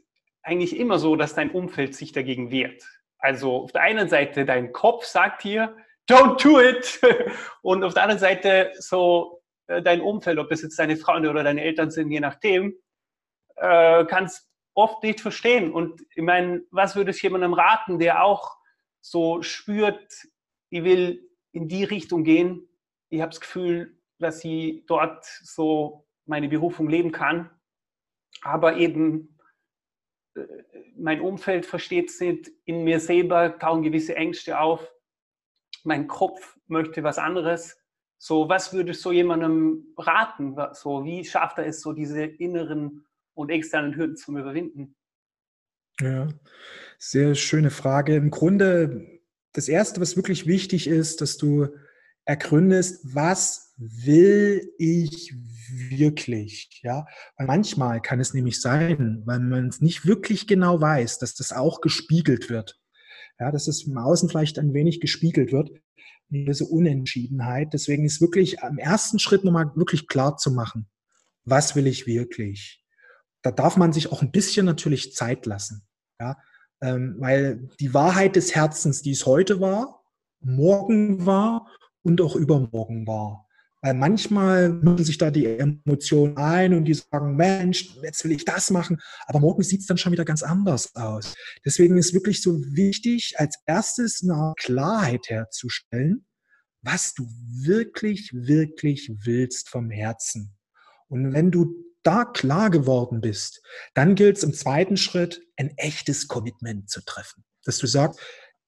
eigentlich 0.43 0.77
immer 0.77 0.99
so, 0.99 1.15
dass 1.15 1.35
dein 1.35 1.51
Umfeld 1.51 1.95
sich 1.95 2.11
dagegen 2.11 2.51
wehrt. 2.51 2.83
Also 3.17 3.63
auf 3.63 3.71
der 3.71 3.81
einen 3.81 4.09
Seite 4.09 4.45
dein 4.45 4.71
Kopf 4.71 5.05
sagt 5.05 5.41
hier, 5.41 5.75
don't 6.09 6.41
do 6.41 6.59
it. 6.59 6.99
Und 7.61 7.83
auf 7.83 7.93
der 7.93 8.03
anderen 8.03 8.19
Seite 8.19 8.71
so 8.77 9.41
äh, 9.67 9.81
dein 9.81 10.01
Umfeld, 10.01 10.39
ob 10.39 10.51
es 10.51 10.61
jetzt 10.61 10.79
deine 10.79 10.97
Freunde 10.97 11.29
oder 11.29 11.43
deine 11.43 11.61
Eltern 11.61 11.91
sind, 11.91 12.11
je 12.11 12.19
nachdem, 12.19 12.75
äh, 13.57 14.05
kannst 14.05 14.47
oft 14.73 15.03
nicht 15.03 15.19
verstehen. 15.19 15.71
Und 15.73 16.01
ich 16.15 16.23
meine, 16.23 16.61
was 16.71 16.95
würde 16.95 17.11
ich 17.11 17.21
jemandem 17.21 17.53
raten, 17.53 17.99
der 17.99 18.23
auch 18.23 18.57
so 19.01 19.41
spürt, 19.41 20.27
ich 20.69 20.83
will 20.83 21.27
in 21.51 21.67
die 21.67 21.83
Richtung 21.83 22.23
gehen. 22.23 22.67
Ich 23.09 23.21
habe 23.21 23.31
das 23.31 23.41
Gefühl, 23.41 23.97
dass 24.19 24.43
ich 24.43 24.85
dort 24.85 25.25
so 25.25 26.05
meine 26.25 26.47
Berufung 26.47 26.87
leben 26.87 27.11
kann 27.11 27.49
aber 28.41 28.77
eben 28.77 29.37
mein 30.95 31.21
Umfeld 31.21 31.65
versteht 31.65 32.09
es 32.09 32.19
nicht, 32.19 32.51
in 32.65 32.83
mir 32.83 32.99
selber 32.99 33.57
tauchen 33.57 33.83
gewisse 33.83 34.15
Ängste 34.15 34.59
auf, 34.59 34.91
mein 35.83 36.07
Kopf 36.07 36.57
möchte 36.67 37.03
was 37.03 37.17
anderes. 37.17 37.77
So, 38.17 38.49
was 38.49 38.73
würdest 38.73 39.03
du 39.05 39.11
jemandem 39.11 39.93
raten? 39.97 40.55
So, 40.73 41.05
wie 41.05 41.23
schafft 41.23 41.57
er 41.57 41.67
es, 41.67 41.81
so 41.81 41.93
diese 41.93 42.23
inneren 42.23 43.05
und 43.33 43.49
externen 43.49 43.95
Hürden 43.95 44.17
zu 44.17 44.31
überwinden? 44.37 44.95
Ja, 46.01 46.27
sehr 46.97 47.35
schöne 47.35 47.71
Frage. 47.71 48.15
Im 48.15 48.29
Grunde, 48.29 49.21
das 49.53 49.69
Erste, 49.69 50.01
was 50.01 50.17
wirklich 50.17 50.47
wichtig 50.47 50.87
ist, 50.87 51.21
dass 51.21 51.37
du 51.37 51.69
ergründest, 52.25 53.15
was 53.15 53.68
will 53.79 54.73
ich 54.77 55.33
wirklich? 55.89 56.81
Ja, 56.83 57.05
weil 57.37 57.47
manchmal 57.47 58.01
kann 58.01 58.19
es 58.19 58.33
nämlich 58.33 58.61
sein, 58.61 59.23
weil 59.25 59.39
man 59.39 59.67
es 59.67 59.81
nicht 59.81 60.05
wirklich 60.05 60.47
genau 60.47 60.81
weiß, 60.81 61.19
dass 61.19 61.35
das 61.35 61.53
auch 61.53 61.81
gespiegelt 61.81 62.49
wird. 62.49 62.79
Ja, 63.39 63.51
dass 63.51 63.67
es 63.67 63.87
im 63.87 63.97
Außen 63.97 64.29
vielleicht 64.29 64.59
ein 64.59 64.73
wenig 64.73 64.99
gespiegelt 64.99 65.53
wird, 65.53 65.71
diese 66.27 66.65
Unentschiedenheit. 66.65 67.73
Deswegen 67.73 68.03
ist 68.03 68.19
wirklich 68.19 68.61
am 68.61 68.77
ersten 68.77 69.17
Schritt 69.17 69.45
nochmal 69.45 69.71
wirklich 69.75 70.07
klar 70.07 70.35
zu 70.35 70.51
machen, 70.51 70.89
was 71.45 71.75
will 71.75 71.87
ich 71.87 72.05
wirklich? 72.05 72.83
Da 73.41 73.51
darf 73.51 73.77
man 73.77 73.93
sich 73.93 74.11
auch 74.11 74.21
ein 74.21 74.31
bisschen 74.31 74.65
natürlich 74.65 75.13
Zeit 75.13 75.45
lassen. 75.45 75.87
Ja, 76.19 76.37
ähm, 76.81 77.15
weil 77.19 77.69
die 77.79 77.93
Wahrheit 77.93 78.35
des 78.35 78.53
Herzens, 78.53 79.01
die 79.01 79.11
es 79.11 79.25
heute 79.25 79.61
war, 79.61 80.03
morgen 80.41 81.25
war 81.25 81.67
und 82.01 82.19
auch 82.19 82.35
übermorgen 82.35 83.07
war. 83.07 83.48
Weil 83.81 83.93
manchmal 83.93 84.69
mischen 84.69 85.05
sich 85.05 85.17
da 85.17 85.31
die 85.31 85.45
Emotionen 85.45 86.35
ein 86.37 86.73
und 86.73 86.85
die 86.85 86.93
sagen, 86.93 87.35
Mensch, 87.37 87.95
jetzt 88.03 88.23
will 88.25 88.33
ich 88.33 88.43
das 88.43 88.71
machen, 88.71 89.01
aber 89.25 89.39
morgen 89.39 89.63
sieht 89.63 89.81
es 89.81 89.87
dann 89.87 89.97
schon 89.97 90.11
wieder 90.11 90.25
ganz 90.25 90.43
anders 90.43 90.95
aus. 90.95 91.33
Deswegen 91.63 91.97
ist 91.97 92.13
wirklich 92.13 92.41
so 92.41 92.59
wichtig, 92.75 93.35
als 93.37 93.57
erstes 93.65 94.21
eine 94.21 94.53
Klarheit 94.57 95.29
herzustellen, 95.29 96.25
was 96.81 97.13
du 97.13 97.25
wirklich, 97.63 98.31
wirklich 98.33 99.11
willst 99.23 99.69
vom 99.69 99.89
Herzen. 99.89 100.57
Und 101.07 101.33
wenn 101.33 101.51
du 101.51 101.73
da 102.03 102.25
klar 102.25 102.69
geworden 102.69 103.21
bist, 103.21 103.61
dann 103.93 104.15
gilt 104.15 104.37
es 104.37 104.43
im 104.43 104.53
zweiten 104.53 104.97
Schritt, 104.97 105.41
ein 105.57 105.71
echtes 105.77 106.27
Commitment 106.27 106.89
zu 106.89 107.01
treffen. 107.03 107.43
Dass 107.65 107.77
du 107.77 107.87
sagst, 107.87 108.19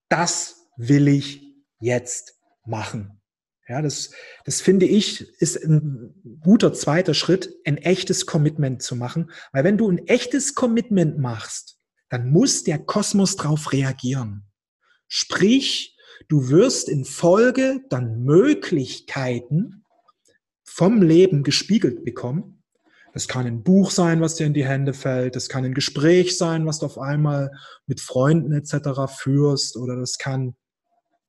das 0.08 0.68
will 0.76 1.08
ich 1.08 1.42
jetzt 1.80 2.34
machen. 2.64 3.21
Ja, 3.68 3.80
das, 3.80 4.10
das 4.44 4.60
finde 4.60 4.86
ich, 4.86 5.20
ist 5.40 5.56
ein 5.64 6.40
guter 6.40 6.72
zweiter 6.72 7.14
Schritt, 7.14 7.54
ein 7.64 7.76
echtes 7.76 8.26
Commitment 8.26 8.82
zu 8.82 8.96
machen. 8.96 9.30
Weil 9.52 9.64
wenn 9.64 9.78
du 9.78 9.88
ein 9.88 10.06
echtes 10.08 10.54
Commitment 10.54 11.18
machst, 11.18 11.78
dann 12.08 12.30
muss 12.30 12.64
der 12.64 12.78
Kosmos 12.78 13.36
darauf 13.36 13.72
reagieren. 13.72 14.44
Sprich, 15.08 15.96
du 16.28 16.48
wirst 16.48 16.88
in 16.88 17.04
Folge 17.04 17.80
dann 17.88 18.22
Möglichkeiten 18.24 19.84
vom 20.64 21.00
Leben 21.00 21.42
gespiegelt 21.42 22.04
bekommen. 22.04 22.62
Das 23.12 23.28
kann 23.28 23.46
ein 23.46 23.62
Buch 23.62 23.90
sein, 23.90 24.20
was 24.20 24.36
dir 24.36 24.46
in 24.46 24.54
die 24.54 24.64
Hände 24.64 24.94
fällt. 24.94 25.36
Das 25.36 25.48
kann 25.48 25.64
ein 25.64 25.74
Gespräch 25.74 26.36
sein, 26.36 26.66
was 26.66 26.78
du 26.78 26.86
auf 26.86 26.98
einmal 26.98 27.50
mit 27.86 28.00
Freunden 28.00 28.52
etc. 28.52 29.12
führst. 29.14 29.76
Oder 29.76 29.96
das 29.96 30.18
kann 30.18 30.56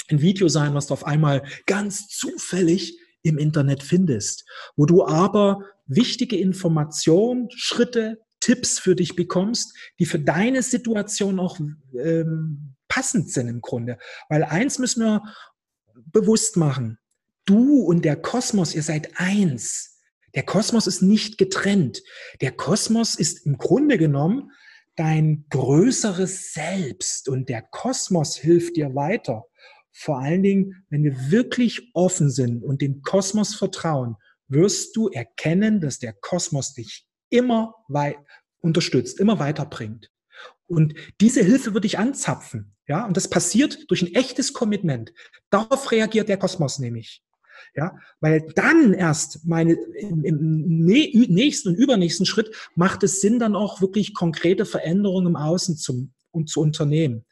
ein 0.10 0.22
Video 0.22 0.48
sein, 0.48 0.74
was 0.74 0.88
du 0.88 0.94
auf 0.94 1.06
einmal 1.06 1.44
ganz 1.66 2.08
zufällig 2.08 2.98
im 3.22 3.38
Internet 3.38 3.84
findest, 3.84 4.46
wo 4.76 4.86
du 4.86 5.06
aber 5.06 5.64
wichtige 5.86 6.38
Informationen, 6.38 7.50
Schritte, 7.52 8.20
Tipps 8.40 8.80
für 8.80 8.96
dich 8.96 9.16
bekommst, 9.16 9.74
die 10.00 10.06
für 10.06 10.20
deine 10.20 10.62
Situation 10.64 11.40
auch 11.40 11.60
ähm, 11.98 12.76
passend 12.90 13.32
sind 13.32 13.48
im 13.48 13.62
Grunde. 13.62 13.98
Weil 14.28 14.44
eins 14.44 14.80
müssen 14.80 15.04
wir 15.04 15.24
bewusst 16.12 16.58
machen. 16.58 16.98
Du 17.46 17.80
und 17.80 18.04
der 18.04 18.18
Kosmos, 18.18 18.76
ihr 18.76 18.84
seid 18.84 19.12
eins. 19.16 20.02
Der 20.36 20.44
Kosmos 20.44 20.88
ist 20.88 21.02
nicht 21.02 21.38
getrennt. 21.38 22.02
Der 22.42 22.52
Kosmos 22.52 23.16
ist 23.16 23.46
im 23.46 23.58
Grunde 23.58 23.98
genommen 23.98 24.52
dein 24.96 25.46
größeres 25.50 26.54
Selbst 26.54 27.30
und 27.30 27.50
der 27.50 27.62
Kosmos 27.62 28.36
hilft 28.36 28.76
dir 28.76 28.94
weiter. 28.94 29.46
Vor 29.94 30.20
allen 30.20 30.44
Dingen, 30.44 30.86
wenn 30.90 31.04
wir 31.04 31.32
wirklich 31.32 31.92
offen 31.94 32.30
sind 32.30 32.64
und 32.64 32.82
dem 32.82 33.02
Kosmos 33.02 33.56
vertrauen, 33.56 34.16
wirst 34.48 34.96
du 34.96 35.08
erkennen, 35.10 35.80
dass 35.80 36.00
der 36.00 36.14
Kosmos 36.14 36.74
dich 36.74 37.06
immer 37.30 37.76
weit 37.88 38.18
unterstützt, 38.60 39.20
immer 39.20 39.40
weiterbringt. 39.40 40.10
Und 40.68 40.96
diese 41.22 41.44
Hilfe 41.44 41.74
wird 41.74 41.84
dich 41.84 42.00
anzapfen. 42.00 42.76
Ja, 42.88 43.06
und 43.06 43.16
das 43.16 43.30
passiert 43.30 43.90
durch 43.90 44.02
ein 44.02 44.14
echtes 44.14 44.54
Commitment. 44.54 45.14
Darauf 45.50 45.92
reagiert 45.92 46.28
der 46.28 46.38
Kosmos 46.38 46.80
nämlich. 46.80 47.24
Ja, 47.76 47.98
weil 48.20 48.52
dann 48.56 48.94
erst 48.94 49.46
meine, 49.46 49.74
im, 49.74 50.24
im 50.26 50.84
nächsten 50.84 51.70
und 51.70 51.76
übernächsten 51.76 52.26
Schritt 52.26 52.54
macht 52.76 53.04
es 53.04 53.22
Sinn, 53.22 53.40
dann 53.40 53.56
auch 53.56 53.82
wirklich 53.82 54.14
konkrete 54.14 54.66
Veränderungen 54.66 55.28
im 55.28 55.36
Außen 55.36 55.78
zum, 55.78 56.14
und 56.32 56.50
zu 56.50 56.60
unternehmen. 56.60 57.26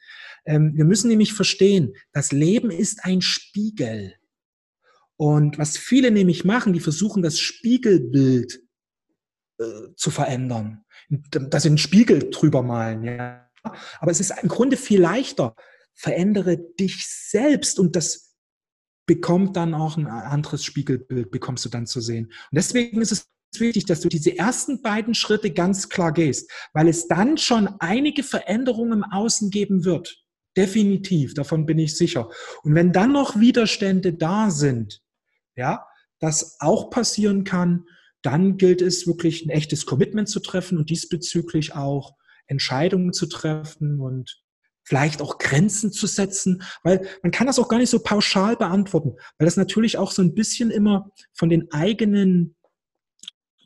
Ähm, 0.45 0.73
wir 0.75 0.85
müssen 0.85 1.09
nämlich 1.09 1.33
verstehen, 1.33 1.93
das 2.13 2.31
Leben 2.31 2.71
ist 2.71 3.05
ein 3.05 3.21
Spiegel. 3.21 4.15
Und 5.17 5.57
was 5.57 5.77
viele 5.77 6.09
nämlich 6.09 6.45
machen, 6.45 6.73
die 6.73 6.79
versuchen, 6.79 7.21
das 7.21 7.39
Spiegelbild 7.39 8.63
äh, 9.59 9.93
zu 9.95 10.09
verändern, 10.09 10.83
das 11.09 11.65
in 11.65 11.73
den 11.73 11.77
Spiegel 11.77 12.29
drüber 12.31 12.63
malen. 12.63 13.03
Ja. 13.03 13.47
Aber 13.99 14.11
es 14.11 14.19
ist 14.19 14.33
im 14.41 14.49
Grunde 14.49 14.77
viel 14.77 14.99
leichter. 14.99 15.55
Verändere 15.93 16.57
dich 16.57 17.05
selbst 17.05 17.77
und 17.77 17.95
das 17.95 18.35
bekommt 19.05 19.57
dann 19.57 19.73
auch 19.73 19.97
ein 19.97 20.07
anderes 20.07 20.63
Spiegelbild, 20.63 21.31
bekommst 21.31 21.65
du 21.65 21.69
dann 21.69 21.85
zu 21.85 22.01
sehen. 22.01 22.25
Und 22.25 22.55
deswegen 22.55 23.01
ist 23.01 23.11
es 23.11 23.29
wichtig, 23.59 23.85
dass 23.85 23.99
du 23.99 24.09
diese 24.09 24.37
ersten 24.37 24.81
beiden 24.81 25.13
Schritte 25.13 25.51
ganz 25.51 25.89
klar 25.89 26.13
gehst, 26.13 26.49
weil 26.73 26.87
es 26.87 27.07
dann 27.07 27.37
schon 27.37 27.67
einige 27.79 28.23
Veränderungen 28.23 28.93
im 28.93 29.03
Außen 29.03 29.49
geben 29.49 29.83
wird. 29.83 30.20
Definitiv, 30.57 31.33
davon 31.33 31.65
bin 31.65 31.79
ich 31.79 31.95
sicher. 31.95 32.29
Und 32.63 32.75
wenn 32.75 32.91
dann 32.91 33.13
noch 33.13 33.39
Widerstände 33.39 34.13
da 34.13 34.51
sind, 34.51 35.01
ja, 35.55 35.85
das 36.19 36.57
auch 36.59 36.89
passieren 36.89 37.43
kann, 37.43 37.85
dann 38.21 38.57
gilt 38.57 38.81
es 38.81 39.07
wirklich 39.07 39.45
ein 39.45 39.49
echtes 39.49 39.85
Commitment 39.85 40.29
zu 40.29 40.39
treffen 40.39 40.77
und 40.77 40.89
diesbezüglich 40.89 41.73
auch 41.73 42.15
Entscheidungen 42.47 43.13
zu 43.13 43.27
treffen 43.27 43.99
und 43.99 44.41
vielleicht 44.83 45.21
auch 45.21 45.37
Grenzen 45.37 45.91
zu 45.91 46.05
setzen, 46.07 46.63
weil 46.83 47.07
man 47.23 47.31
kann 47.31 47.47
das 47.47 47.59
auch 47.59 47.69
gar 47.69 47.77
nicht 47.77 47.89
so 47.89 47.99
pauschal 47.99 48.57
beantworten, 48.57 49.15
weil 49.37 49.45
das 49.45 49.57
natürlich 49.57 49.97
auch 49.97 50.11
so 50.11 50.21
ein 50.21 50.33
bisschen 50.33 50.69
immer 50.69 51.09
von 51.33 51.49
den 51.49 51.71
eigenen 51.71 52.55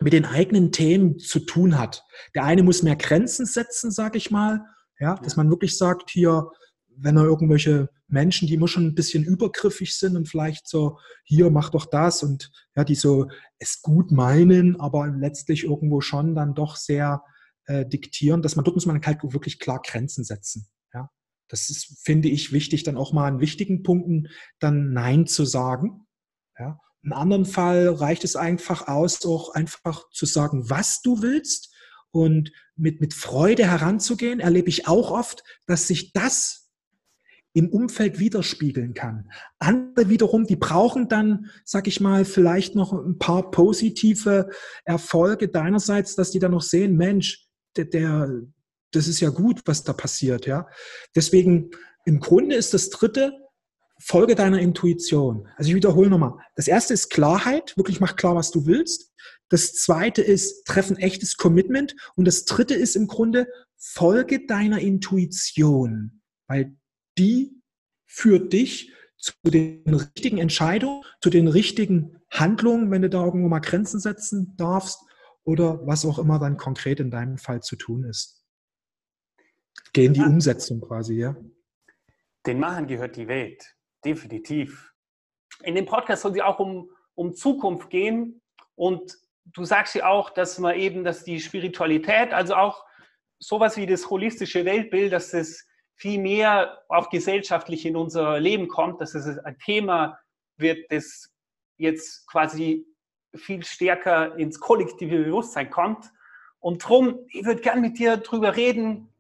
mit 0.02 0.12
den 0.12 0.26
eigenen 0.26 0.74
Themen 0.74 1.20
zu 1.20 1.40
tun 1.40 1.80
hat. 1.80 2.04
Der 2.36 2.44
eine 2.44 2.64
muss 2.64 2.84
mehr 2.84 2.98
Grenzen 2.98 3.46
setzen, 3.46 3.92
sage 3.92 4.18
ich 4.18 4.30
mal, 4.30 4.62
ja, 5.00 5.16
dass 5.16 5.38
man 5.38 5.50
wirklich 5.50 5.78
sagt, 5.78 6.10
hier, 6.12 6.52
wenn 6.98 7.18
er 7.18 7.24
irgendwelche 7.24 7.90
Menschen, 8.08 8.48
die 8.48 8.54
immer 8.54 8.68
schon 8.68 8.86
ein 8.86 8.96
bisschen 8.96 9.24
übergriffig 9.24 9.98
sind 9.98 10.16
und 10.16 10.28
vielleicht 10.28 10.68
so, 10.68 11.00
hier, 11.24 11.50
mach 11.50 11.70
doch 11.70 11.86
das 11.86 12.24
und 12.24 12.52
ja, 12.76 12.84
die 12.84 12.96
so 12.96 13.30
es 13.58 13.82
gut 13.82 14.12
meinen, 14.12 14.80
aber 14.80 15.08
letztlich 15.08 15.64
irgendwo 15.64 16.02
schon 16.02 16.36
dann 16.36 16.54
doch 16.54 16.76
sehr 16.76 17.24
äh, 17.66 17.86
diktieren, 17.86 18.42
dass 18.42 18.56
man, 18.56 18.66
dort 18.66 18.76
muss 18.76 18.86
man 18.86 19.02
halt 19.04 19.24
wirklich 19.24 19.60
klar 19.60 19.82
Grenzen 19.84 20.24
setzen. 20.24 20.68
Ja, 20.94 21.10
das 21.48 21.70
ist, 21.70 22.00
finde 22.04 22.30
ich, 22.30 22.52
wichtig, 22.52 22.84
dann 22.84 22.98
auch 22.98 23.14
mal 23.14 23.28
an 23.28 23.40
wichtigen 23.40 23.84
Punkten 23.84 24.28
dann 24.60 24.94
Nein 24.94 25.26
zu 25.26 25.46
sagen. 25.46 26.06
Ja, 26.58 26.80
im 27.04 27.14
anderen 27.14 27.46
Fall 27.46 27.90
reicht 27.90 28.24
es 28.24 28.36
einfach 28.36 28.88
aus, 28.88 29.26
auch 29.26 29.54
einfach 29.54 30.10
zu 30.12 30.26
sagen, 30.26 30.70
was 30.70 31.02
du 31.02 31.22
willst 31.22 31.74
und 32.12 32.52
mit, 32.76 33.02
mit 33.02 33.14
Freude 33.14 33.68
heranzugehen, 33.70 34.40
erlebe 34.40 34.70
ich 34.70 34.88
auch 34.88 35.12
oft, 35.12 35.44
dass 35.66 35.88
sich 35.88 36.14
das 36.14 36.65
im 37.56 37.70
Umfeld 37.70 38.20
widerspiegeln 38.20 38.94
kann. 38.94 39.32
Andere 39.60 40.10
wiederum, 40.10 40.46
die 40.46 40.58
brauchen 40.58 41.08
dann, 41.08 41.50
sag 41.64 41.88
ich 41.88 42.02
mal, 42.02 42.26
vielleicht 42.26 42.76
noch 42.76 42.92
ein 42.92 43.18
paar 43.18 43.50
positive 43.50 44.50
Erfolge 44.84 45.48
deinerseits, 45.48 46.16
dass 46.16 46.32
die 46.32 46.40
dann 46.40 46.52
noch 46.52 46.62
sehen, 46.62 46.98
Mensch, 46.98 47.48
der, 47.78 47.86
der 47.86 48.30
das 48.92 49.08
ist 49.08 49.22
ja 49.22 49.30
gut, 49.30 49.62
was 49.66 49.84
da 49.84 49.94
passiert, 49.94 50.46
ja. 50.46 50.68
Deswegen, 51.16 51.72
im 52.06 52.20
Grunde 52.20 52.56
ist 52.56 52.74
das 52.74 52.90
dritte, 52.90 53.34
Folge 54.00 54.36
deiner 54.36 54.60
Intuition. 54.60 55.48
Also 55.56 55.70
ich 55.70 55.76
wiederhole 55.76 56.10
nochmal. 56.10 56.34
Das 56.56 56.68
erste 56.68 56.94
ist 56.94 57.10
Klarheit, 57.10 57.76
wirklich 57.78 58.02
mach 58.02 58.18
klar, 58.18 58.36
was 58.36 58.52
du 58.52 58.66
willst. 58.66 59.14
Das 59.48 59.74
zweite 59.74 60.22
ist, 60.22 60.66
treffen 60.66 60.98
echtes 60.98 61.38
Commitment. 61.38 61.96
Und 62.16 62.26
das 62.26 62.44
dritte 62.44 62.74
ist 62.74 62.98
im 62.98 63.08
Grunde, 63.08 63.48
folge 63.78 64.46
deiner 64.46 64.80
Intuition. 64.80 66.22
Weil 66.48 66.76
die 67.18 67.62
führt 68.06 68.54
dich 68.54 68.94
zu 69.18 69.34
den 69.44 69.84
richtigen 69.88 70.38
Entscheidungen, 70.38 71.04
zu 71.22 71.30
den 71.30 71.48
richtigen 71.48 72.22
Handlungen, 72.30 72.92
wenn 72.92 73.02
du 73.02 73.10
da 73.10 73.24
irgendwo 73.24 73.48
mal 73.48 73.60
Grenzen 73.60 74.00
setzen 74.00 74.56
darfst 74.58 75.00
oder 75.44 75.86
was 75.86 76.06
auch 76.06 76.20
immer 76.20 76.40
dann 76.40 76.58
konkret 76.58 77.00
in 77.00 77.12
deinem 77.12 77.38
Fall 77.38 77.62
zu 77.62 77.76
tun 77.76 78.04
ist. 78.04 78.46
Gehen 79.94 80.14
die. 80.14 80.22
Umsetzung 80.22 80.82
quasi, 80.82 81.16
ja? 81.16 81.36
Den 82.46 82.60
Machen 82.60 82.88
gehört 82.88 83.16
die 83.16 83.28
Welt, 83.28 83.64
definitiv. 84.04 84.94
In 85.64 85.76
dem 85.76 85.86
Podcast 85.86 86.24
soll 86.24 86.34
es 86.34 86.42
auch 86.42 86.60
um, 86.60 86.90
um 87.16 87.34
Zukunft 87.34 87.90
gehen 87.90 88.42
und 88.76 89.18
du 89.46 89.64
sagst 89.64 89.96
ja 89.96 90.08
auch, 90.08 90.32
dass 90.32 90.60
man 90.60 90.76
eben, 90.76 91.04
dass 91.04 91.24
die 91.24 91.40
Spiritualität, 91.40 92.34
also 92.34 92.56
auch 92.56 92.86
sowas 93.40 93.78
wie 93.78 93.86
das 93.86 94.10
holistische 94.10 94.66
Weltbild, 94.66 95.14
dass 95.14 95.32
das 95.32 95.66
viel 95.96 96.20
mehr 96.20 96.84
auch 96.90 97.10
gesellschaftlich 97.10 97.86
in 97.86 97.96
unser 97.96 98.40
Leben 98.40 98.68
kommt, 98.68 99.02
dass 99.02 99.16
es 99.16 99.38
ein 99.40 99.58
Thema 99.60 100.20
wird, 100.58 100.92
das 100.92 101.34
jetzt 101.78 102.28
quasi 102.28 102.86
viel 103.34 103.64
stärker 103.64 104.36
ins 104.38 104.60
kollektive 104.60 105.24
Bewusstsein 105.24 105.70
kommt. 105.70 106.12
Und 106.60 106.84
darum, 106.84 107.20
ich 107.30 107.46
würde 107.46 107.62
gerne 107.62 107.82
mit 107.82 108.00
dir 108.00 108.18
darüber 108.18 108.56
reden, 108.56 109.14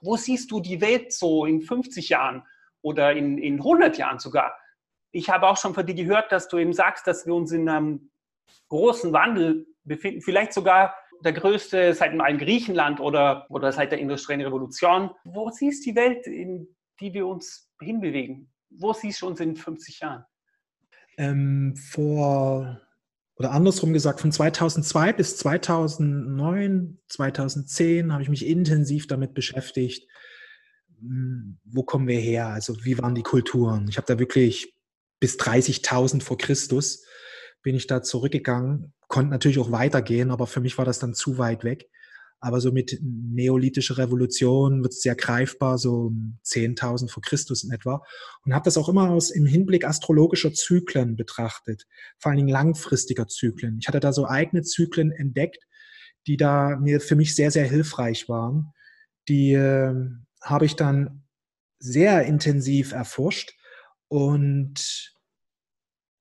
wo 0.00 0.16
siehst 0.16 0.50
du 0.50 0.60
die 0.60 0.80
Welt 0.80 1.12
so 1.12 1.44
in 1.44 1.60
50 1.60 2.08
Jahren 2.08 2.44
oder 2.82 3.12
in, 3.12 3.38
in 3.38 3.54
100 3.54 3.98
Jahren 3.98 4.18
sogar? 4.18 4.56
Ich 5.10 5.30
habe 5.30 5.48
auch 5.48 5.56
schon 5.56 5.74
von 5.74 5.86
dir 5.86 5.94
gehört, 5.94 6.30
dass 6.32 6.48
du 6.48 6.58
eben 6.58 6.72
sagst, 6.72 7.06
dass 7.06 7.26
wir 7.26 7.34
uns 7.34 7.52
in 7.52 7.68
einem 7.68 8.10
großen 8.68 9.12
Wandel 9.12 9.66
befinden, 9.84 10.20
vielleicht 10.20 10.52
sogar 10.52 10.94
der 11.24 11.32
größte 11.32 11.94
seit 11.94 12.12
dem 12.12 12.20
alten 12.20 12.38
Griechenland 12.38 13.00
oder, 13.00 13.46
oder 13.50 13.72
seit 13.72 13.92
der 13.92 13.98
industriellen 13.98 14.44
Revolution. 14.44 15.10
Wo 15.24 15.50
siehst 15.50 15.84
du 15.84 15.90
die 15.90 15.96
Welt, 15.96 16.26
in 16.26 16.68
die 17.00 17.12
wir 17.14 17.26
uns 17.26 17.70
hinbewegen? 17.80 18.50
Wo 18.70 18.92
siehst 18.92 19.22
du 19.22 19.26
uns 19.26 19.40
in 19.40 19.56
50 19.56 20.00
Jahren? 20.00 20.24
Ähm, 21.16 21.74
vor, 21.76 22.80
oder 23.36 23.52
andersrum 23.52 23.92
gesagt, 23.92 24.20
von 24.20 24.32
2002 24.32 25.12
bis 25.12 25.36
2009, 25.38 26.98
2010 27.08 28.12
habe 28.12 28.22
ich 28.22 28.28
mich 28.28 28.46
intensiv 28.46 29.06
damit 29.06 29.34
beschäftigt, 29.34 30.08
hm, 31.00 31.58
wo 31.64 31.82
kommen 31.82 32.06
wir 32.06 32.20
her? 32.20 32.48
Also 32.48 32.84
wie 32.84 32.98
waren 32.98 33.14
die 33.14 33.22
Kulturen? 33.22 33.88
Ich 33.88 33.96
habe 33.96 34.06
da 34.06 34.18
wirklich 34.18 34.74
bis 35.20 35.36
30.000 35.36 36.22
vor 36.22 36.38
Christus 36.38 37.04
bin 37.62 37.74
ich 37.74 37.86
da 37.86 38.02
zurückgegangen 38.02 38.92
konnte 39.08 39.30
natürlich 39.30 39.58
auch 39.58 39.72
weitergehen, 39.72 40.30
aber 40.30 40.46
für 40.46 40.60
mich 40.60 40.78
war 40.78 40.84
das 40.84 40.98
dann 40.98 41.14
zu 41.14 41.38
weit 41.38 41.64
weg. 41.64 41.88
Aber 42.40 42.60
so 42.60 42.70
mit 42.70 43.00
neolithischer 43.02 43.98
Revolution 43.98 44.82
wird 44.82 44.92
es 44.92 45.02
sehr 45.02 45.16
greifbar, 45.16 45.76
so 45.76 46.12
10.000 46.44 47.10
vor 47.10 47.20
Christus 47.20 47.64
in 47.64 47.72
etwa. 47.72 48.00
Und 48.44 48.54
habe 48.54 48.64
das 48.64 48.76
auch 48.76 48.88
immer 48.88 49.10
aus 49.10 49.30
im 49.30 49.44
Hinblick 49.44 49.84
astrologischer 49.84 50.52
Zyklen 50.52 51.16
betrachtet, 51.16 51.88
vor 52.16 52.30
allen 52.30 52.36
Dingen 52.36 52.48
langfristiger 52.50 53.26
Zyklen. 53.26 53.78
Ich 53.80 53.88
hatte 53.88 53.98
da 53.98 54.12
so 54.12 54.28
eigene 54.28 54.62
Zyklen 54.62 55.10
entdeckt, 55.10 55.64
die 56.28 56.36
da 56.36 56.76
mir 56.76 57.00
für 57.00 57.16
mich 57.16 57.34
sehr, 57.34 57.50
sehr 57.50 57.66
hilfreich 57.66 58.28
waren. 58.28 58.72
Die 59.28 59.54
äh, 59.54 59.94
habe 60.40 60.64
ich 60.64 60.76
dann 60.76 61.24
sehr 61.80 62.22
intensiv 62.22 62.92
erforscht 62.92 63.52
und 64.06 65.17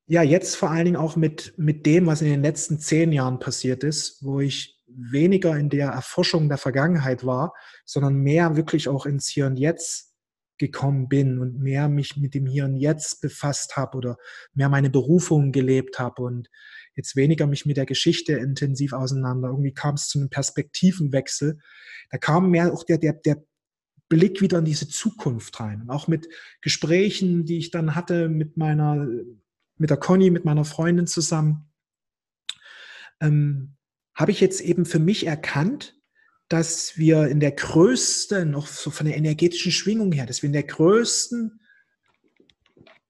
ja, 0.07 0.23
jetzt 0.23 0.55
vor 0.55 0.71
allen 0.71 0.85
Dingen 0.85 0.97
auch 0.97 1.15
mit, 1.17 1.53
mit 1.57 1.85
dem, 1.85 2.05
was 2.05 2.21
in 2.21 2.29
den 2.29 2.41
letzten 2.41 2.79
zehn 2.79 3.11
Jahren 3.11 3.39
passiert 3.39 3.83
ist, 3.83 4.23
wo 4.23 4.39
ich 4.39 4.79
weniger 4.87 5.57
in 5.57 5.69
der 5.69 5.89
Erforschung 5.89 6.47
der 6.47 6.57
Vergangenheit 6.57 7.25
war, 7.25 7.53
sondern 7.85 8.15
mehr 8.15 8.55
wirklich 8.55 8.87
auch 8.87 9.05
ins 9.05 9.27
Hier 9.27 9.45
und 9.45 9.57
Jetzt 9.57 10.15
gekommen 10.57 11.09
bin 11.09 11.39
und 11.39 11.59
mehr 11.59 11.89
mich 11.89 12.15
mit 12.15 12.33
dem 12.33 12.45
Hier 12.45 12.65
und 12.65 12.77
Jetzt 12.77 13.21
befasst 13.21 13.75
habe 13.75 13.97
oder 13.97 14.17
mehr 14.53 14.69
meine 14.69 14.89
Berufung 14.89 15.51
gelebt 15.51 15.99
habe 15.99 16.23
und 16.23 16.49
jetzt 16.95 17.15
weniger 17.17 17.45
mich 17.45 17.65
mit 17.65 17.77
der 17.77 17.85
Geschichte 17.85 18.33
intensiv 18.33 18.93
auseinander. 18.93 19.49
Irgendwie 19.49 19.73
kam 19.73 19.95
es 19.95 20.07
zu 20.07 20.19
einem 20.19 20.29
Perspektivenwechsel. 20.29 21.59
Da 22.09 22.17
kam 22.17 22.49
mehr 22.49 22.73
auch 22.73 22.85
der, 22.85 22.97
der, 22.97 23.13
der 23.13 23.43
Blick 24.09 24.41
wieder 24.41 24.59
in 24.59 24.65
diese 24.65 24.87
Zukunft 24.87 25.59
rein. 25.59 25.89
Auch 25.89 26.07
mit 26.07 26.27
Gesprächen, 26.61 27.45
die 27.45 27.57
ich 27.57 27.71
dann 27.71 27.93
hatte 27.93 28.29
mit 28.29 28.55
meiner 28.57 29.05
mit 29.77 29.89
der 29.89 29.97
Conny, 29.97 30.29
mit 30.29 30.45
meiner 30.45 30.65
Freundin 30.65 31.07
zusammen, 31.07 31.71
ähm, 33.21 33.75
habe 34.15 34.31
ich 34.31 34.39
jetzt 34.41 34.61
eben 34.61 34.85
für 34.85 34.99
mich 34.99 35.25
erkannt, 35.27 35.95
dass 36.49 36.97
wir 36.97 37.27
in 37.27 37.39
der 37.39 37.51
größten, 37.51 38.49
noch 38.49 38.67
so 38.67 38.89
von 38.89 39.05
der 39.05 39.17
energetischen 39.17 39.71
Schwingung 39.71 40.11
her, 40.11 40.25
dass 40.25 40.41
wir 40.41 40.47
in 40.47 40.53
der 40.53 40.63
größten, 40.63 41.59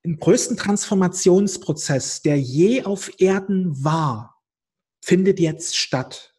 im 0.04 0.18
größten 0.18 0.58
Transformationsprozess, 0.58 2.22
der 2.22 2.40
je 2.40 2.84
auf 2.84 3.12
Erden 3.20 3.84
war, 3.84 4.42
findet 5.02 5.40
jetzt 5.40 5.78
statt. 5.78 6.34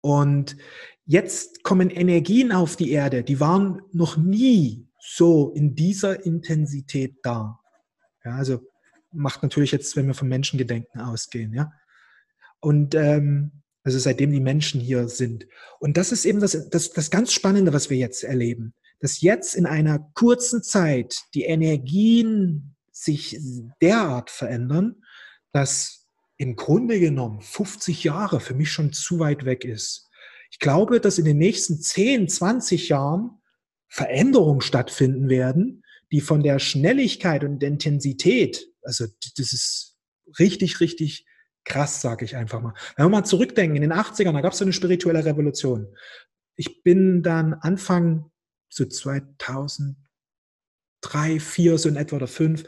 Und 0.00 0.56
jetzt 1.04 1.62
kommen 1.62 1.90
Energien 1.90 2.52
auf 2.52 2.76
die 2.76 2.90
Erde, 2.90 3.22
die 3.22 3.38
waren 3.38 3.82
noch 3.92 4.16
nie 4.16 4.88
so 5.00 5.50
in 5.50 5.74
dieser 5.74 6.24
Intensität 6.24 7.16
da. 7.22 7.60
Ja, 8.24 8.36
also 8.36 8.60
macht 9.12 9.42
natürlich 9.42 9.72
jetzt, 9.72 9.96
wenn 9.96 10.06
wir 10.06 10.14
vom 10.14 10.28
Menschengedenken 10.28 11.00
ausgehen, 11.00 11.52
ja. 11.54 11.72
Und 12.60 12.94
ähm, 12.94 13.62
also 13.84 13.98
seitdem 13.98 14.30
die 14.30 14.40
Menschen 14.40 14.80
hier 14.80 15.08
sind. 15.08 15.46
Und 15.80 15.96
das 15.96 16.12
ist 16.12 16.24
eben 16.24 16.40
das, 16.40 16.68
das, 16.70 16.92
das 16.92 17.10
ganz 17.10 17.32
Spannende, 17.32 17.72
was 17.72 17.90
wir 17.90 17.96
jetzt 17.96 18.22
erleben. 18.22 18.74
Dass 19.00 19.20
jetzt 19.20 19.54
in 19.56 19.66
einer 19.66 19.98
kurzen 20.14 20.62
Zeit 20.62 21.18
die 21.34 21.42
Energien 21.42 22.76
sich 22.92 23.40
derart 23.80 24.30
verändern, 24.30 25.02
dass 25.52 26.06
im 26.36 26.56
Grunde 26.56 27.00
genommen 27.00 27.40
50 27.40 28.04
Jahre 28.04 28.40
für 28.40 28.54
mich 28.54 28.70
schon 28.70 28.92
zu 28.92 29.18
weit 29.18 29.44
weg 29.44 29.64
ist. 29.64 30.08
Ich 30.50 30.58
glaube, 30.58 31.00
dass 31.00 31.18
in 31.18 31.24
den 31.24 31.38
nächsten 31.38 31.80
10, 31.80 32.28
20 32.28 32.88
Jahren 32.88 33.42
Veränderungen 33.88 34.60
stattfinden 34.60 35.28
werden, 35.28 35.82
die 36.12 36.20
von 36.20 36.42
der 36.42 36.58
Schnelligkeit 36.58 37.42
und 37.42 37.62
Intensität, 37.62 38.71
also 38.82 39.06
das 39.36 39.52
ist 39.52 39.96
richtig, 40.38 40.80
richtig 40.80 41.26
krass, 41.64 42.00
sage 42.00 42.24
ich 42.24 42.36
einfach 42.36 42.60
mal. 42.60 42.74
Wenn 42.96 43.06
wir 43.06 43.10
mal 43.10 43.24
zurückdenken, 43.24 43.76
in 43.76 43.82
den 43.82 43.92
80ern, 43.92 44.32
da 44.32 44.40
gab 44.40 44.52
es 44.52 44.58
so 44.58 44.64
eine 44.64 44.72
spirituelle 44.72 45.24
Revolution. 45.24 45.94
Ich 46.56 46.82
bin 46.82 47.22
dann 47.22 47.54
Anfang 47.54 48.30
so 48.68 48.84
2003, 48.84 49.96
4 51.40 51.78
so 51.78 51.88
in 51.88 51.96
etwa 51.96 52.16
oder 52.16 52.26
5 52.26 52.64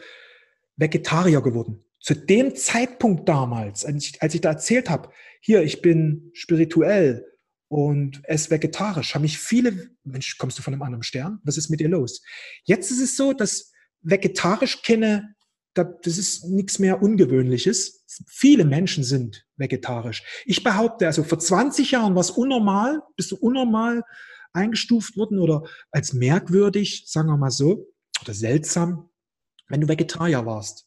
Vegetarier 0.77 1.41
geworden. 1.43 1.85
Zu 2.01 2.15
dem 2.15 2.55
Zeitpunkt 2.55 3.29
damals, 3.29 3.85
als 3.85 4.05
ich, 4.05 4.23
als 4.23 4.35
ich 4.35 4.41
da 4.43 4.51
erzählt 4.51 4.91
habe, 4.91 5.11
hier, 5.41 5.63
ich 5.63 5.81
bin 5.81 6.31
spirituell 6.35 7.27
und 7.69 8.21
esse 8.25 8.51
vegetarisch, 8.51 9.15
haben 9.15 9.23
mich 9.23 9.39
viele, 9.39 9.91
Mensch, 10.05 10.37
kommst 10.37 10.59
du 10.59 10.63
von 10.63 10.75
einem 10.75 10.83
anderen 10.83 11.03
Stern? 11.03 11.41
Was 11.45 11.57
ist 11.57 11.71
mit 11.71 11.81
dir 11.81 11.89
los? 11.89 12.23
Jetzt 12.65 12.91
ist 12.91 13.01
es 13.01 13.17
so, 13.17 13.33
dass 13.33 13.73
vegetarisch 14.03 14.83
kenne, 14.83 15.34
das 15.75 16.19
ist 16.19 16.45
nichts 16.45 16.79
mehr 16.79 17.03
Ungewöhnliches. 17.03 18.05
Viele 18.29 18.65
Menschen 18.65 19.05
sind 19.05 19.45
vegetarisch. 19.57 20.23
Ich 20.47 20.63
behaupte, 20.63 21.07
also 21.07 21.25
vor 21.25 21.39
20 21.39 21.91
Jahren 21.91 22.15
war 22.15 22.21
es 22.21 22.31
unnormal, 22.31 23.03
bist 23.17 23.33
du 23.33 23.37
unnormal 23.37 24.03
eingestuft 24.53 25.17
worden 25.17 25.39
oder 25.41 25.65
als 25.91 26.13
merkwürdig, 26.13 27.05
sagen 27.07 27.29
wir 27.29 27.37
mal 27.37 27.51
so, 27.51 27.93
oder 28.23 28.35
seltsam, 28.35 29.11
wenn 29.69 29.81
du 29.81 29.89
Vegetarier 29.89 30.47
warst. 30.47 30.87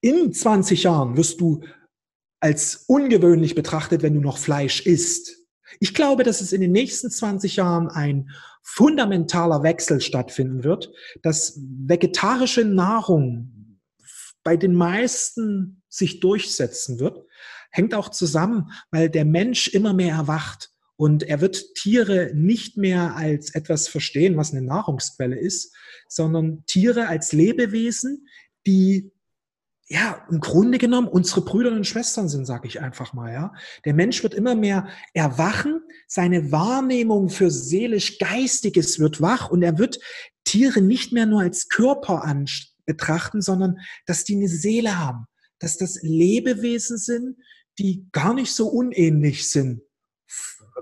In 0.00 0.32
20 0.32 0.82
Jahren 0.82 1.16
wirst 1.16 1.40
du 1.40 1.62
als 2.40 2.84
ungewöhnlich 2.88 3.54
betrachtet, 3.54 4.02
wenn 4.02 4.14
du 4.14 4.20
noch 4.20 4.38
Fleisch 4.38 4.86
isst. 4.86 5.36
Ich 5.78 5.94
glaube, 5.94 6.24
dass 6.24 6.40
es 6.40 6.52
in 6.52 6.60
den 6.60 6.72
nächsten 6.72 7.10
20 7.10 7.56
Jahren 7.56 7.88
ein 7.88 8.30
fundamentaler 8.62 9.62
Wechsel 9.62 10.00
stattfinden 10.00 10.64
wird, 10.64 10.90
dass 11.22 11.60
vegetarische 11.62 12.64
Nahrung 12.64 13.59
bei 14.42 14.56
den 14.56 14.74
meisten 14.74 15.82
sich 15.88 16.20
durchsetzen 16.20 17.00
wird, 17.00 17.24
hängt 17.70 17.94
auch 17.94 18.08
zusammen, 18.08 18.70
weil 18.90 19.08
der 19.10 19.24
Mensch 19.24 19.68
immer 19.68 19.92
mehr 19.92 20.14
erwacht 20.14 20.70
und 20.96 21.22
er 21.22 21.40
wird 21.40 21.74
Tiere 21.76 22.30
nicht 22.34 22.76
mehr 22.76 23.16
als 23.16 23.54
etwas 23.54 23.88
verstehen, 23.88 24.36
was 24.36 24.52
eine 24.52 24.62
Nahrungsquelle 24.62 25.38
ist, 25.38 25.74
sondern 26.08 26.64
Tiere 26.66 27.08
als 27.08 27.32
Lebewesen, 27.32 28.26
die 28.66 29.10
ja, 29.92 30.24
im 30.30 30.38
Grunde 30.38 30.78
genommen 30.78 31.08
unsere 31.08 31.40
Brüder 31.40 31.72
und 31.72 31.84
Schwestern 31.84 32.28
sind, 32.28 32.46
sage 32.46 32.68
ich 32.68 32.80
einfach 32.80 33.12
mal. 33.12 33.32
Ja, 33.32 33.52
der 33.84 33.92
Mensch 33.92 34.22
wird 34.22 34.34
immer 34.34 34.54
mehr 34.54 34.86
erwachen, 35.14 35.80
seine 36.06 36.52
Wahrnehmung 36.52 37.28
für 37.28 37.50
seelisch-geistiges 37.50 39.00
wird 39.00 39.20
wach 39.20 39.50
und 39.50 39.62
er 39.62 39.78
wird 39.78 39.98
Tiere 40.44 40.80
nicht 40.80 41.12
mehr 41.12 41.26
nur 41.26 41.40
als 41.40 41.68
Körper 41.68 42.24
betrachten, 42.92 43.40
sondern 43.40 43.78
dass 44.06 44.24
die 44.24 44.36
eine 44.36 44.48
Seele 44.48 44.98
haben, 44.98 45.26
dass 45.58 45.76
das 45.76 46.00
Lebewesen 46.02 46.98
sind, 46.98 47.36
die 47.78 48.06
gar 48.12 48.34
nicht 48.34 48.52
so 48.52 48.68
unähnlich 48.68 49.48
sind 49.48 49.82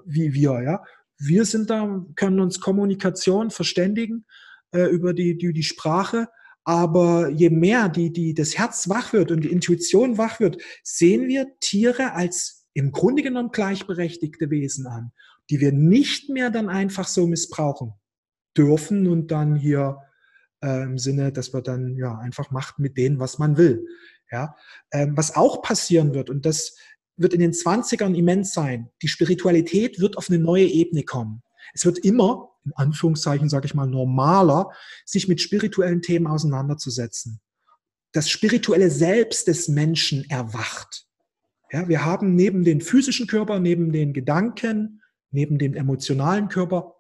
wie 0.05 0.33
wir. 0.33 0.63
Ja, 0.63 0.85
wir 1.19 1.45
sind 1.45 1.71
da, 1.71 2.05
können 2.15 2.41
uns 2.41 2.61
Kommunikation 2.61 3.51
verständigen 3.51 4.27
äh, 4.73 4.85
über 4.85 5.15
die, 5.15 5.37
die 5.37 5.53
die 5.53 5.63
Sprache 5.63 6.29
aber 6.69 7.31
je 7.31 7.49
mehr 7.49 7.89
die, 7.89 8.13
die, 8.13 8.35
das 8.35 8.59
Herz 8.59 8.91
wach 8.91 9.15
wird 9.15 9.31
und 9.31 9.43
die 9.43 9.51
Intuition 9.51 10.19
wach 10.19 10.39
wird, 10.39 10.61
sehen 10.83 11.27
wir 11.27 11.47
Tiere 11.61 12.13
als 12.13 12.67
im 12.75 12.93
Grunde 12.93 13.23
genommen 13.23 13.53
gleichberechtigte 13.53 14.51
Wesen 14.51 14.87
an, 14.87 15.13
die 15.49 15.61
wir 15.61 15.73
nicht 15.73 16.29
mehr 16.29 16.51
dann 16.51 16.69
einfach 16.69 17.09
so 17.09 17.27
missbrauchen 17.27 17.95
dürfen 18.55 19.09
und 19.09 19.31
dann 19.31 19.57
hier 19.57 19.97
äh, 20.63 20.83
im 20.83 20.99
Sinne, 20.99 21.33
dass 21.33 21.53
wir 21.53 21.63
dann 21.63 21.97
ja 21.97 22.19
einfach 22.19 22.51
macht 22.51 22.79
mit 22.79 22.97
denen, 22.97 23.21
was 23.21 23.39
man 23.39 23.57
will. 23.57 23.87
Ja, 24.31 24.57
ähm, 24.93 25.17
was 25.17 25.37
auch 25.37 25.63
passieren 25.63 26.15
wird 26.15 26.29
und 26.29 26.45
das 26.45 26.77
wird 27.17 27.35
in 27.35 27.41
den 27.41 27.53
20ern 27.53 28.15
immens 28.15 28.53
sein. 28.53 28.91
Die 29.03 29.09
Spiritualität 29.09 30.01
wird 30.01 30.17
auf 30.17 30.31
eine 30.31 30.39
neue 30.39 30.67
Ebene 30.67 31.03
kommen. 31.03 31.43
Es 31.75 31.85
wird 31.85 31.99
immer, 31.99 32.51
in 32.65 32.73
Anführungszeichen 32.77 33.49
sage 33.49 33.67
ich 33.67 33.75
mal, 33.75 33.87
normaler, 33.87 34.71
sich 35.05 35.29
mit 35.29 35.41
spirituellen 35.41 36.01
Themen 36.01 36.27
auseinanderzusetzen. 36.27 37.41
Das 38.13 38.31
spirituelle 38.31 38.91
Selbst 38.91 39.49
des 39.49 39.69
Menschen 39.69 40.29
erwacht. 40.31 41.07
Ja, 41.71 41.89
wir 41.89 42.05
haben 42.05 42.35
neben 42.35 42.65
den 42.65 42.81
physischen 42.81 43.27
Körper, 43.27 43.61
neben 43.61 43.93
den 43.93 44.15
Gedanken, 44.15 45.03
neben 45.31 45.59
dem 45.59 45.75
emotionalen 45.75 46.49
Körper, 46.49 46.95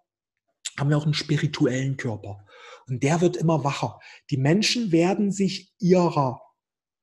haben 0.78 0.90
wir 0.90 0.98
auch 0.98 1.04
einen 1.04 1.14
spirituellen 1.14 1.96
Körper. 1.96 2.44
Und 2.88 3.02
der 3.02 3.20
wird 3.20 3.36
immer 3.36 3.64
wacher. 3.64 4.00
Die 4.30 4.36
Menschen 4.36 4.92
werden 4.92 5.30
sich 5.30 5.72
ihrer 5.78 6.40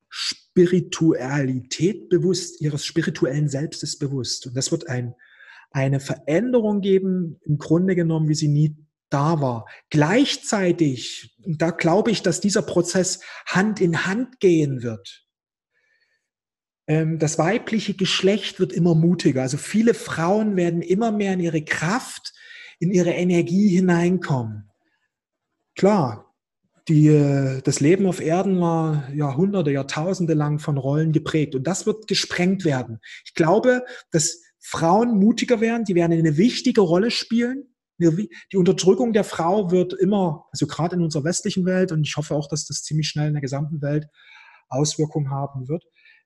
Spiritualität 0.08 2.08
bewusst, 2.08 2.60
ihres 2.60 2.84
spirituellen 2.84 3.48
Selbstes 3.48 3.98
bewusst. 3.98 4.46
Und 4.46 4.56
das 4.56 4.72
wird 4.72 4.88
ein 4.88 5.14
eine 5.76 6.00
Veränderung 6.00 6.80
geben, 6.80 7.38
im 7.44 7.58
Grunde 7.58 7.94
genommen, 7.94 8.28
wie 8.28 8.34
sie 8.34 8.48
nie 8.48 8.76
da 9.10 9.40
war. 9.40 9.66
Gleichzeitig, 9.90 11.36
da 11.44 11.70
glaube 11.70 12.10
ich, 12.10 12.22
dass 12.22 12.40
dieser 12.40 12.62
Prozess 12.62 13.20
Hand 13.46 13.80
in 13.80 14.06
Hand 14.06 14.40
gehen 14.40 14.82
wird. 14.82 15.26
Ähm, 16.86 17.18
das 17.18 17.38
weibliche 17.38 17.94
Geschlecht 17.94 18.58
wird 18.58 18.72
immer 18.72 18.94
mutiger. 18.94 19.42
Also 19.42 19.58
viele 19.58 19.94
Frauen 19.94 20.56
werden 20.56 20.82
immer 20.82 21.12
mehr 21.12 21.34
in 21.34 21.40
ihre 21.40 21.62
Kraft, 21.62 22.32
in 22.78 22.90
ihre 22.90 23.12
Energie 23.12 23.68
hineinkommen. 23.68 24.70
Klar, 25.76 26.34
die, 26.88 27.08
äh, 27.08 27.60
das 27.62 27.80
Leben 27.80 28.06
auf 28.06 28.20
Erden 28.20 28.60
war 28.60 29.12
Jahrhunderte, 29.12 29.70
Jahrtausende 29.70 30.34
lang 30.34 30.58
von 30.58 30.78
Rollen 30.78 31.12
geprägt 31.12 31.54
und 31.54 31.66
das 31.66 31.84
wird 31.86 32.06
gesprengt 32.06 32.64
werden. 32.64 33.00
Ich 33.24 33.34
glaube, 33.34 33.84
dass 34.10 34.40
Frauen 34.58 35.18
mutiger 35.18 35.60
werden, 35.60 35.84
die 35.84 35.94
werden 35.94 36.12
eine 36.12 36.36
wichtige 36.36 36.80
Rolle 36.80 37.10
spielen. 37.10 37.74
Die 37.98 38.56
Unterdrückung 38.56 39.12
der 39.12 39.24
Frau 39.24 39.70
wird 39.70 39.94
immer, 39.94 40.46
also 40.50 40.66
gerade 40.66 40.96
in 40.96 41.02
unserer 41.02 41.24
westlichen 41.24 41.64
Welt, 41.64 41.92
und 41.92 42.06
ich 42.06 42.16
hoffe 42.16 42.34
auch, 42.34 42.48
dass 42.48 42.66
das 42.66 42.82
ziemlich 42.82 43.08
schnell 43.08 43.28
in 43.28 43.34
der 43.34 43.42
gesamten 43.42 43.80
Welt 43.80 44.06
Auswirkungen 44.68 45.30
haben 45.30 45.68
wird, 45.68 45.84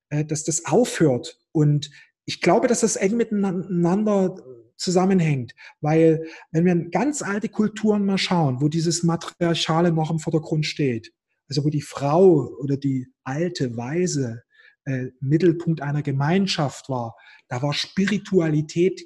äh, 0.09 0.25
dass 0.25 0.45
das 0.45 0.65
aufhört. 0.67 1.39
Und 1.53 1.91
ich 2.25 2.41
glaube, 2.41 2.67
dass 2.67 2.81
das 2.81 2.97
eng 2.97 3.17
miteinander 3.17 4.37
zusammenhängt, 4.81 5.55
weil 5.81 6.27
wenn 6.53 6.65
wir 6.65 6.73
in 6.73 6.91
ganz 6.91 7.23
alte 7.23 7.49
Kulturen 7.49 8.05
mal 8.05 8.19
schauen, 8.19 8.61
wo 8.61 8.69
dieses 8.69 9.03
Matriarchale 9.03 9.93
noch 9.93 10.11
im 10.11 10.19
Vordergrund 10.19 10.67
steht, 10.67 11.13
also 11.49 11.65
wo 11.65 11.69
die 11.69 11.83
Frau 11.83 12.49
oder 12.61 12.77
die 12.77 13.09
alte 13.25 13.77
Weise 13.77 14.43
äh, 14.85 15.09
Mittelpunkt 15.21 15.83
einer 15.83 16.03
Gemeinschaft 16.03 16.89
war, 16.89 17.17
da 17.49 17.63
war 17.63 17.75
Spiritualität 17.75 19.03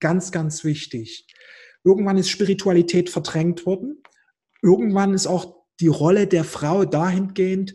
ganz, 0.00 0.32
ganz 0.32 0.64
wichtig. 0.64 1.26
Irgendwann 1.84 2.18
ist 2.18 2.28
Spiritualität 2.28 3.08
verdrängt 3.10 3.64
worden. 3.64 4.02
Irgendwann 4.60 5.14
ist 5.14 5.26
auch 5.26 5.64
die 5.80 5.88
Rolle 5.88 6.26
der 6.26 6.44
Frau 6.44 6.84
dahingehend 6.84 7.74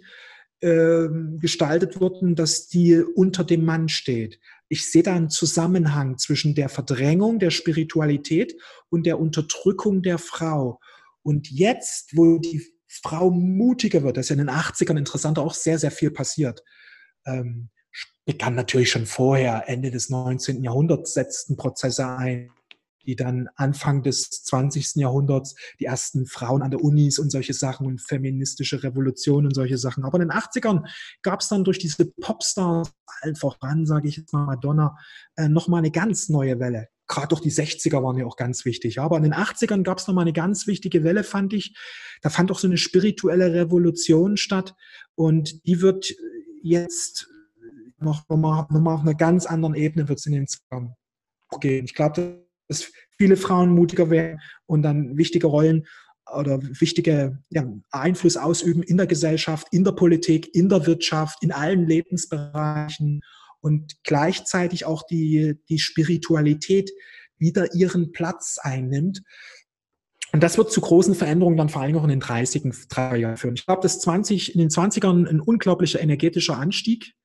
äh, 0.59 1.07
gestaltet 1.39 1.99
worden, 2.01 2.35
dass 2.35 2.67
die 2.67 2.97
unter 2.97 3.43
dem 3.43 3.63
Mann 3.63 3.89
steht. 3.89 4.39
Ich 4.71 4.89
sehe 4.89 5.03
da 5.03 5.13
einen 5.13 5.29
Zusammenhang 5.29 6.17
zwischen 6.17 6.55
der 6.55 6.69
Verdrängung 6.69 7.39
der 7.39 7.49
Spiritualität 7.49 8.55
und 8.87 9.05
der 9.05 9.19
Unterdrückung 9.19 10.01
der 10.01 10.17
Frau. 10.17 10.79
Und 11.23 11.51
jetzt, 11.51 12.15
wo 12.15 12.37
die 12.37 12.65
Frau 12.87 13.31
mutiger 13.31 14.01
wird, 14.01 14.15
das 14.15 14.27
ist 14.27 14.29
ja 14.29 14.35
in 14.35 14.47
den 14.47 14.55
80ern 14.55 14.97
interessant 14.97 15.39
auch 15.39 15.53
sehr, 15.53 15.77
sehr 15.77 15.91
viel 15.91 16.09
passiert. 16.09 16.63
Ähm, 17.25 17.69
begann 18.23 18.55
natürlich 18.55 18.89
schon 18.89 19.05
vorher, 19.05 19.67
Ende 19.67 19.91
des 19.91 20.09
19. 20.09 20.63
Jahrhunderts 20.63 21.15
setzten 21.15 21.57
Prozesse 21.57 22.07
ein, 22.07 22.49
die 23.05 23.15
dann 23.15 23.49
Anfang 23.55 24.03
des 24.03 24.29
20. 24.29 24.95
Jahrhunderts 24.95 25.55
die 25.79 25.85
ersten 25.85 26.25
Frauen 26.25 26.61
an 26.61 26.71
der 26.71 26.81
Unis 26.81 27.19
und 27.19 27.31
solche 27.31 27.53
Sachen 27.53 27.85
und 27.85 28.01
feministische 28.01 28.83
Revolution 28.83 29.45
und 29.45 29.55
solche 29.55 29.77
Sachen. 29.77 30.03
Aber 30.03 30.19
in 30.19 30.27
den 30.27 30.37
80ern 30.37 30.87
gab 31.21 31.41
es 31.41 31.47
dann 31.47 31.63
durch 31.63 31.79
diese 31.79 32.05
Popstars, 32.05 32.91
allen 33.21 33.35
voran, 33.35 33.85
sage 33.85 34.07
ich 34.07 34.17
jetzt 34.17 34.33
mal 34.33 34.45
Madonna, 34.45 34.97
äh, 35.35 35.47
nochmal 35.47 35.79
eine 35.79 35.91
ganz 35.91 36.29
neue 36.29 36.59
Welle. 36.59 36.87
Gerade 37.07 37.27
durch 37.29 37.41
die 37.41 37.51
60er 37.51 38.01
waren 38.03 38.17
ja 38.17 38.25
auch 38.25 38.37
ganz 38.37 38.63
wichtig. 38.63 38.99
Aber 38.99 39.17
in 39.17 39.23
den 39.23 39.33
80ern 39.33 39.83
gab 39.83 39.97
es 39.97 40.07
nochmal 40.07 40.23
eine 40.23 40.33
ganz 40.33 40.65
wichtige 40.65 41.03
Welle, 41.03 41.23
fand 41.23 41.53
ich. 41.53 41.75
Da 42.21 42.29
fand 42.29 42.51
auch 42.51 42.59
so 42.59 42.67
eine 42.67 42.77
spirituelle 42.77 43.53
Revolution 43.53 44.37
statt. 44.37 44.75
Und 45.15 45.65
die 45.65 45.81
wird 45.81 46.13
jetzt 46.63 47.27
noch, 48.01 48.27
nochmal, 48.29 48.65
nochmal 48.69 48.95
auf 48.95 49.01
einer 49.01 49.13
ganz 49.13 49.45
anderen 49.45 49.75
Ebene 49.75 50.07
wird 50.07 50.19
es 50.19 50.25
in 50.25 50.33
den 50.33 50.47
Zugang 50.47 50.95
gehen. 51.59 51.85
Ich 51.85 51.93
glaube, 51.93 52.40
dass 52.71 52.89
viele 53.17 53.35
Frauen 53.35 53.71
mutiger 53.71 54.09
werden 54.09 54.39
und 54.65 54.81
dann 54.81 55.17
wichtige 55.17 55.47
Rollen 55.47 55.85
oder 56.33 56.61
wichtige 56.79 57.37
ja, 57.49 57.67
Einfluss 57.91 58.37
ausüben 58.37 58.81
in 58.81 58.95
der 58.95 59.07
Gesellschaft, 59.07 59.67
in 59.71 59.83
der 59.83 59.91
Politik, 59.91 60.55
in 60.55 60.69
der 60.69 60.85
Wirtschaft, 60.87 61.43
in 61.43 61.51
allen 61.51 61.85
Lebensbereichen 61.85 63.19
und 63.59 64.01
gleichzeitig 64.03 64.85
auch 64.85 65.03
die, 65.03 65.59
die 65.67 65.79
Spiritualität 65.79 66.91
wieder 67.37 67.73
ihren 67.75 68.13
Platz 68.13 68.57
einnimmt. 68.61 69.21
Und 70.31 70.41
das 70.41 70.57
wird 70.57 70.71
zu 70.71 70.79
großen 70.79 71.13
Veränderungen 71.13 71.57
dann 71.57 71.67
vor 71.67 71.81
allem 71.81 71.97
auch 71.97 72.03
in 72.03 72.09
den 72.09 72.21
30er 72.21 73.15
Jahren 73.17 73.35
führen. 73.35 73.55
Ich 73.55 73.65
glaube, 73.65 73.81
dass 73.81 73.99
20, 73.99 74.55
in 74.55 74.61
den 74.61 74.69
20ern 74.69 75.27
ein 75.27 75.41
unglaublicher 75.41 75.99
energetischer 75.99 76.57
Anstieg 76.57 77.15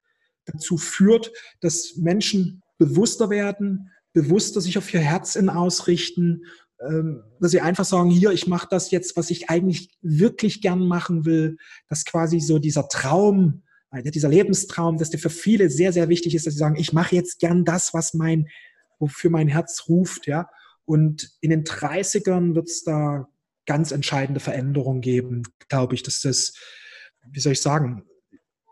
dazu 0.44 0.76
führt, 0.76 1.30
dass 1.60 1.94
Menschen 1.98 2.62
bewusster 2.78 3.30
werden, 3.30 3.92
bewusster 4.16 4.62
sich 4.62 4.78
auf 4.78 4.94
ihr 4.94 5.00
Herz 5.00 5.36
in 5.36 5.50
ausrichten, 5.50 6.46
ähm, 6.80 7.22
dass 7.38 7.50
sie 7.50 7.60
einfach 7.60 7.84
sagen, 7.84 8.08
hier, 8.08 8.30
ich 8.30 8.46
mache 8.46 8.66
das 8.70 8.90
jetzt, 8.90 9.14
was 9.14 9.28
ich 9.28 9.50
eigentlich 9.50 9.90
wirklich 10.00 10.62
gern 10.62 10.86
machen 10.86 11.26
will, 11.26 11.58
dass 11.90 12.06
quasi 12.06 12.40
so 12.40 12.58
dieser 12.58 12.88
Traum, 12.88 13.62
äh, 13.90 14.02
dieser 14.02 14.30
Lebenstraum, 14.30 14.96
dass 14.96 15.10
der 15.10 15.20
für 15.20 15.28
viele 15.28 15.68
sehr, 15.68 15.92
sehr 15.92 16.08
wichtig 16.08 16.34
ist, 16.34 16.46
dass 16.46 16.54
sie 16.54 16.58
sagen, 16.58 16.76
ich 16.76 16.94
mache 16.94 17.14
jetzt 17.14 17.40
gern 17.40 17.66
das, 17.66 17.92
was 17.92 18.14
mein, 18.14 18.48
wofür 18.98 19.28
mein 19.28 19.48
Herz 19.48 19.84
ruft, 19.86 20.26
ja. 20.26 20.48
Und 20.86 21.28
in 21.42 21.50
den 21.50 21.64
30ern 21.64 22.54
wird 22.54 22.68
es 22.68 22.84
da 22.84 23.28
ganz 23.66 23.90
entscheidende 23.90 24.40
Veränderungen 24.40 25.02
geben, 25.02 25.42
glaube 25.68 25.94
ich, 25.94 26.02
dass 26.02 26.22
das, 26.22 26.54
wie 27.32 27.40
soll 27.40 27.52
ich 27.52 27.60
sagen, 27.60 28.06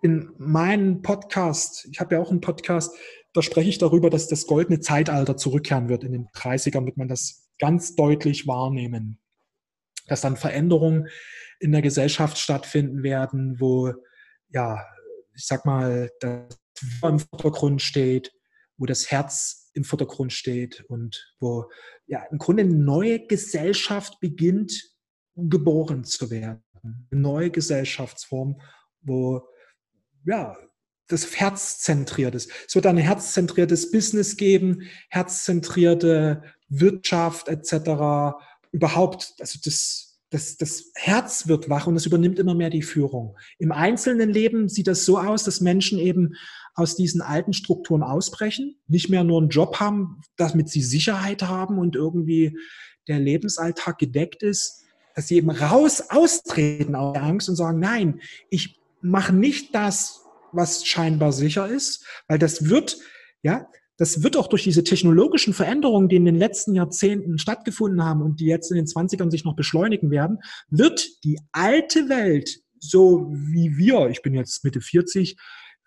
in 0.00 0.30
meinem 0.38 1.02
Podcast, 1.02 1.86
ich 1.90 2.00
habe 2.00 2.14
ja 2.14 2.22
auch 2.22 2.30
einen 2.30 2.40
Podcast, 2.40 2.96
da 3.34 3.42
spreche 3.42 3.68
ich 3.68 3.78
darüber, 3.78 4.10
dass 4.10 4.28
das 4.28 4.46
goldene 4.46 4.80
Zeitalter 4.80 5.36
zurückkehren 5.36 5.88
wird. 5.88 6.04
In 6.04 6.12
den 6.12 6.28
30ern 6.28 6.86
wird 6.86 6.96
man 6.96 7.08
das 7.08 7.50
ganz 7.58 7.96
deutlich 7.96 8.46
wahrnehmen, 8.46 9.20
dass 10.06 10.20
dann 10.20 10.36
Veränderungen 10.36 11.08
in 11.58 11.72
der 11.72 11.82
Gesellschaft 11.82 12.38
stattfinden 12.38 13.02
werden, 13.02 13.60
wo, 13.60 13.92
ja, 14.50 14.84
ich 15.34 15.46
sag 15.46 15.66
mal, 15.66 16.10
das 16.20 16.56
im 17.02 17.18
Vordergrund 17.18 17.82
steht, 17.82 18.32
wo 18.76 18.86
das 18.86 19.10
Herz 19.10 19.70
im 19.74 19.82
Vordergrund 19.82 20.32
steht 20.32 20.84
und 20.88 21.34
wo 21.40 21.68
ja 22.06 22.24
im 22.30 22.38
Grunde 22.38 22.62
eine 22.62 22.74
neue 22.74 23.26
Gesellschaft 23.26 24.20
beginnt, 24.20 24.72
geboren 25.34 26.04
zu 26.04 26.30
werden. 26.30 26.62
Eine 26.82 27.20
neue 27.20 27.50
Gesellschaftsform, 27.50 28.60
wo 29.00 29.42
ja, 30.24 30.56
das 31.08 31.38
herzzentriert 31.38 32.34
ist. 32.34 32.50
Es 32.66 32.74
wird 32.74 32.86
ein 32.86 32.96
herzzentriertes 32.96 33.90
Business 33.90 34.36
geben, 34.36 34.82
herzzentrierte 35.10 36.42
Wirtschaft 36.68 37.48
etc. 37.48 38.36
Überhaupt, 38.72 39.34
also 39.38 39.58
das, 39.62 40.18
das, 40.30 40.56
das 40.56 40.90
Herz 40.94 41.46
wird 41.46 41.68
wach 41.68 41.86
und 41.86 41.96
es 41.96 42.06
übernimmt 42.06 42.38
immer 42.38 42.54
mehr 42.54 42.70
die 42.70 42.82
Führung. 42.82 43.36
Im 43.58 43.70
einzelnen 43.70 44.30
Leben 44.30 44.68
sieht 44.68 44.86
das 44.86 45.04
so 45.04 45.18
aus, 45.18 45.44
dass 45.44 45.60
Menschen 45.60 45.98
eben 45.98 46.34
aus 46.74 46.96
diesen 46.96 47.20
alten 47.20 47.52
Strukturen 47.52 48.02
ausbrechen, 48.02 48.76
nicht 48.88 49.10
mehr 49.10 49.24
nur 49.24 49.40
einen 49.40 49.50
Job 49.50 49.78
haben, 49.78 50.20
damit 50.36 50.68
sie 50.70 50.82
Sicherheit 50.82 51.42
haben 51.42 51.78
und 51.78 51.94
irgendwie 51.94 52.58
der 53.06 53.20
Lebensalltag 53.20 53.98
gedeckt 53.98 54.42
ist, 54.42 54.82
dass 55.14 55.28
sie 55.28 55.36
eben 55.36 55.50
raus 55.50 56.10
austreten 56.10 56.96
aus 56.96 57.12
der 57.12 57.22
Angst 57.22 57.48
und 57.48 57.56
sagen, 57.56 57.78
nein, 57.78 58.20
ich 58.50 58.80
mache 59.02 59.32
nicht 59.32 59.74
das, 59.74 60.23
was 60.54 60.86
scheinbar 60.86 61.32
sicher 61.32 61.68
ist, 61.68 62.06
weil 62.28 62.38
das 62.38 62.68
wird, 62.68 62.98
ja, 63.42 63.68
das 63.96 64.22
wird 64.22 64.36
auch 64.36 64.48
durch 64.48 64.64
diese 64.64 64.82
technologischen 64.82 65.54
Veränderungen, 65.54 66.08
die 66.08 66.16
in 66.16 66.24
den 66.24 66.34
letzten 66.34 66.74
Jahrzehnten 66.74 67.38
stattgefunden 67.38 68.04
haben 68.04 68.22
und 68.22 68.40
die 68.40 68.46
jetzt 68.46 68.70
in 68.70 68.76
den 68.76 68.86
20ern 68.86 69.30
sich 69.30 69.44
noch 69.44 69.54
beschleunigen 69.54 70.10
werden, 70.10 70.38
wird 70.68 71.24
die 71.24 71.38
alte 71.52 72.08
Welt, 72.08 72.58
so 72.80 73.30
wie 73.32 73.76
wir, 73.76 74.08
ich 74.08 74.22
bin 74.22 74.34
jetzt 74.34 74.64
Mitte 74.64 74.80
40, 74.80 75.36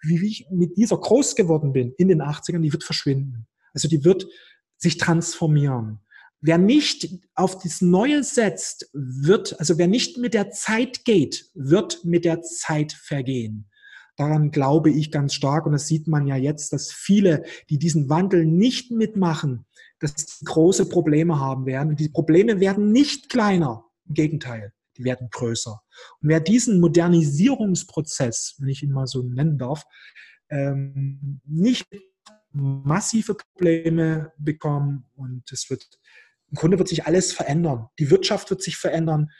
wie 0.03 0.25
ich 0.25 0.47
mit 0.51 0.77
dieser 0.77 0.97
groß 0.97 1.35
geworden 1.35 1.73
bin 1.73 1.93
in 1.97 2.07
den 2.07 2.21
80ern, 2.21 2.61
die 2.61 2.71
wird 2.71 2.83
verschwinden. 2.83 3.47
Also 3.73 3.87
die 3.87 4.05
wird 4.05 4.27
sich 4.77 4.97
transformieren. 4.97 5.99
Wer 6.39 6.59
nicht 6.59 7.09
auf 7.33 7.59
das 7.59 7.81
Neue 7.81 8.23
setzt, 8.23 8.89
wird, 8.93 9.59
also 9.59 9.77
wer 9.77 9.87
nicht 9.87 10.17
mit 10.17 10.33
der 10.33 10.51
Zeit 10.51 11.03
geht, 11.03 11.49
wird 11.55 12.05
mit 12.05 12.25
der 12.25 12.41
Zeit 12.41 12.93
vergehen. 12.93 13.69
Daran 14.17 14.51
glaube 14.51 14.89
ich 14.89 15.11
ganz 15.11 15.33
stark 15.33 15.65
und 15.65 15.71
das 15.71 15.87
sieht 15.87 16.07
man 16.07 16.27
ja 16.27 16.35
jetzt, 16.35 16.73
dass 16.73 16.91
viele, 16.91 17.43
die 17.69 17.77
diesen 17.77 18.09
Wandel 18.09 18.45
nicht 18.45 18.91
mitmachen, 18.91 19.65
dass 19.99 20.39
große 20.43 20.89
Probleme 20.89 21.39
haben 21.39 21.65
werden. 21.65 21.89
Und 21.89 21.99
die 21.99 22.09
Probleme 22.09 22.59
werden 22.59 22.91
nicht 22.91 23.29
kleiner, 23.29 23.85
im 24.07 24.15
Gegenteil, 24.15 24.73
die 24.97 25.03
werden 25.03 25.29
größer. 25.31 25.81
Und 26.21 26.29
wer 26.29 26.39
diesen 26.39 26.79
Modernisierungsprozess, 26.79 28.55
wenn 28.57 28.69
ich 28.69 28.83
ihn 28.83 28.91
mal 28.91 29.07
so 29.07 29.21
nennen 29.21 29.57
darf, 29.57 29.83
ähm, 30.49 31.39
nicht 31.45 31.87
massive 32.51 33.35
Probleme 33.35 34.33
bekommen 34.37 35.05
und 35.15 35.51
es 35.51 35.69
wird 35.69 35.85
im 36.49 36.55
Grunde 36.55 36.77
wird 36.77 36.87
sich 36.87 37.05
alles 37.05 37.33
verändern. 37.33 37.87
Die 37.99 38.09
Wirtschaft 38.09 38.49
wird 38.49 38.61
sich 38.61 38.77
verändern. 38.77 39.31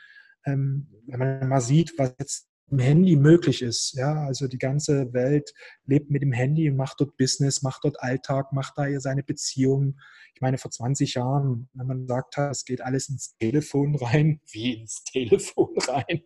Ähm, 0.46 0.88
wenn 1.08 1.20
man 1.20 1.48
mal 1.48 1.62
sieht, 1.62 1.98
was 1.98 2.13
jetzt 2.20 2.46
im 2.69 2.80
Handy 2.80 3.15
möglich 3.15 3.62
ist. 3.62 3.93
Ja, 3.93 4.25
also 4.25 4.47
die 4.47 4.58
ganze 4.58 5.13
Welt 5.13 5.53
lebt 5.86 6.12
mit 6.12 6.21
dem 6.21 6.34
Handy 6.34 6.69
und 6.69 6.75
macht 6.75 6.99
dort 6.99 7.15
Business, 7.17 7.62
macht 7.62 7.84
dort 7.84 8.01
Alltag, 8.01 8.51
macht 8.51 8.73
da 8.77 8.88
seine 8.99 9.23
Beziehungen. 9.23 9.99
Ich 10.36 10.41
meine, 10.41 10.58
vor 10.58 10.71
20 10.71 11.13
Jahren, 11.15 11.69
wenn 11.73 11.88
man 11.88 12.08
sagt 12.08 12.38
hat, 12.38 12.51
es 12.51 12.65
geht 12.65 12.82
alles 12.82 13.10
ins 13.10 13.38
Telefon 13.38 13.95
rein, 13.95 14.41
wie 14.51 14.73
ins 14.73 15.03
Telefon 15.03 15.75
rein? 15.88 16.21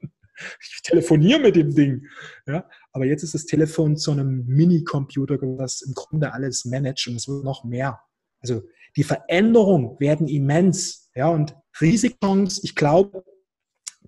Ich 0.59 0.81
telefoniere 0.83 1.39
mit 1.39 1.55
dem 1.55 1.75
Ding. 1.75 2.07
Ja, 2.47 2.67
aber 2.93 3.05
jetzt 3.05 3.21
ist 3.21 3.35
das 3.35 3.45
Telefon 3.45 3.95
zu 3.97 4.11
einem 4.11 4.45
Minicomputer, 4.47 5.37
das 5.37 5.81
im 5.81 5.93
Grunde 5.93 6.33
alles 6.33 6.65
managt 6.65 7.07
und 7.07 7.15
es 7.15 7.27
wird 7.27 7.43
noch 7.43 7.63
mehr. 7.63 8.01
Also 8.39 8.63
die 8.95 9.03
Veränderungen 9.03 9.99
werden 9.99 10.27
immens. 10.27 11.09
Ja, 11.13 11.29
und 11.29 11.55
Risikchance, 11.79 12.61
ich 12.63 12.75
glaube, 12.75 13.23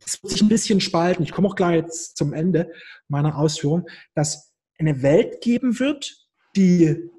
das 0.03 0.21
wird 0.21 0.31
sich 0.31 0.41
ein 0.41 0.49
bisschen 0.49 0.81
spalten. 0.81 1.23
Ich 1.23 1.31
komme 1.31 1.47
auch 1.47 1.55
gleich 1.55 1.77
jetzt 1.77 2.17
zum 2.17 2.33
Ende 2.33 2.71
meiner 3.07 3.37
Ausführung, 3.37 3.87
dass 4.15 4.51
eine 4.77 5.01
Welt 5.01 5.41
geben 5.41 5.79
wird, 5.79 6.15
die 6.55 7.09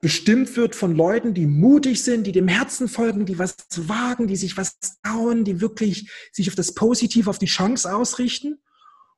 bestimmt 0.00 0.56
wird 0.56 0.74
von 0.74 0.94
Leuten, 0.96 1.32
die 1.32 1.46
mutig 1.46 2.02
sind, 2.02 2.26
die 2.26 2.32
dem 2.32 2.48
Herzen 2.48 2.88
folgen, 2.88 3.24
die 3.24 3.38
was 3.38 3.56
wagen, 3.76 4.26
die 4.26 4.36
sich 4.36 4.56
was 4.56 4.78
trauen, 5.02 5.44
die 5.44 5.60
wirklich 5.60 6.10
sich 6.32 6.48
auf 6.48 6.56
das 6.56 6.74
Positive, 6.74 7.30
auf 7.30 7.38
die 7.38 7.46
Chance 7.46 7.94
ausrichten. 7.94 8.58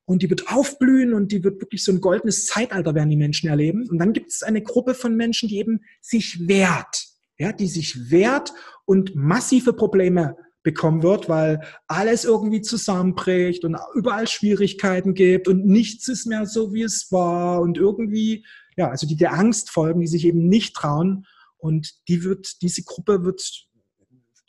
Und 0.05 0.21
die 0.21 0.29
wird 0.29 0.53
aufblühen 0.53 1.15
und 1.15 1.33
die 1.33 1.43
wird 1.43 1.63
wirklich 1.63 1.83
so 1.83 1.91
ein 1.91 2.03
goldenes 2.03 2.47
Zeitalter 2.47 2.95
werden 2.95 3.09
die 3.09 3.17
Menschen 3.17 3.49
erleben. 3.49 3.89
Und 3.89 3.99
dann 3.99 4.13
gibt 4.13 4.31
es 4.31 4.43
eine 4.43 4.63
Gruppe 4.63 4.93
von 4.93 5.17
Menschen, 5.17 5.49
die 5.49 5.57
eben 5.57 5.81
sich 6.03 6.47
wehrt, 6.47 7.07
ja, 7.39 7.53
die 7.53 7.69
sich 7.69 8.11
wehrt 8.11 8.53
und 8.85 9.15
massive 9.15 9.73
Probleme 9.73 10.37
bekommen 10.65 11.03
wird, 11.03 11.29
weil 11.29 11.61
alles 11.87 12.25
irgendwie 12.25 12.63
zusammenbricht 12.63 13.65
und 13.65 13.77
überall 13.95 14.27
Schwierigkeiten 14.27 15.15
gibt 15.15 15.47
und 15.47 15.65
nichts 15.67 16.09
ist 16.09 16.27
mehr 16.27 16.47
so, 16.47 16.73
wie 16.73 16.83
es 16.83 17.13
war. 17.13 17.61
Und 17.61 17.79
irgendwie, 17.79 18.45
ja, 18.77 18.89
also 18.89 19.07
die 19.07 19.17
der 19.17 19.35
Angst 19.35 19.71
folgen, 19.71 20.01
die 20.01 20.09
sich 20.09 20.25
eben 20.25 20.49
nicht 20.49 20.75
trauen. 20.75 21.27
Und 21.59 21.93
die 22.09 22.25
wird, 22.25 22.63
diese 22.63 22.83
Gruppe 22.83 23.25
wird, 23.25 23.67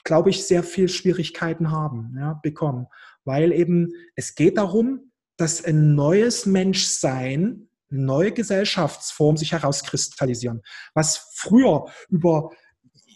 glaube 0.03 0.29
ich, 0.29 0.45
sehr 0.45 0.63
viel 0.63 0.87
Schwierigkeiten 0.87 1.69
haben, 1.69 2.15
ja, 2.17 2.39
bekommen, 2.41 2.87
weil 3.25 3.51
eben 3.51 3.91
es 4.15 4.35
geht 4.35 4.57
darum, 4.57 5.11
dass 5.37 5.63
ein 5.63 5.95
neues 5.95 6.45
Menschsein, 6.45 7.67
eine 7.91 8.01
neue 8.01 8.31
Gesellschaftsform 8.31 9.35
sich 9.35 9.51
herauskristallisieren, 9.51 10.61
was 10.93 11.29
früher 11.33 11.85
über 12.09 12.51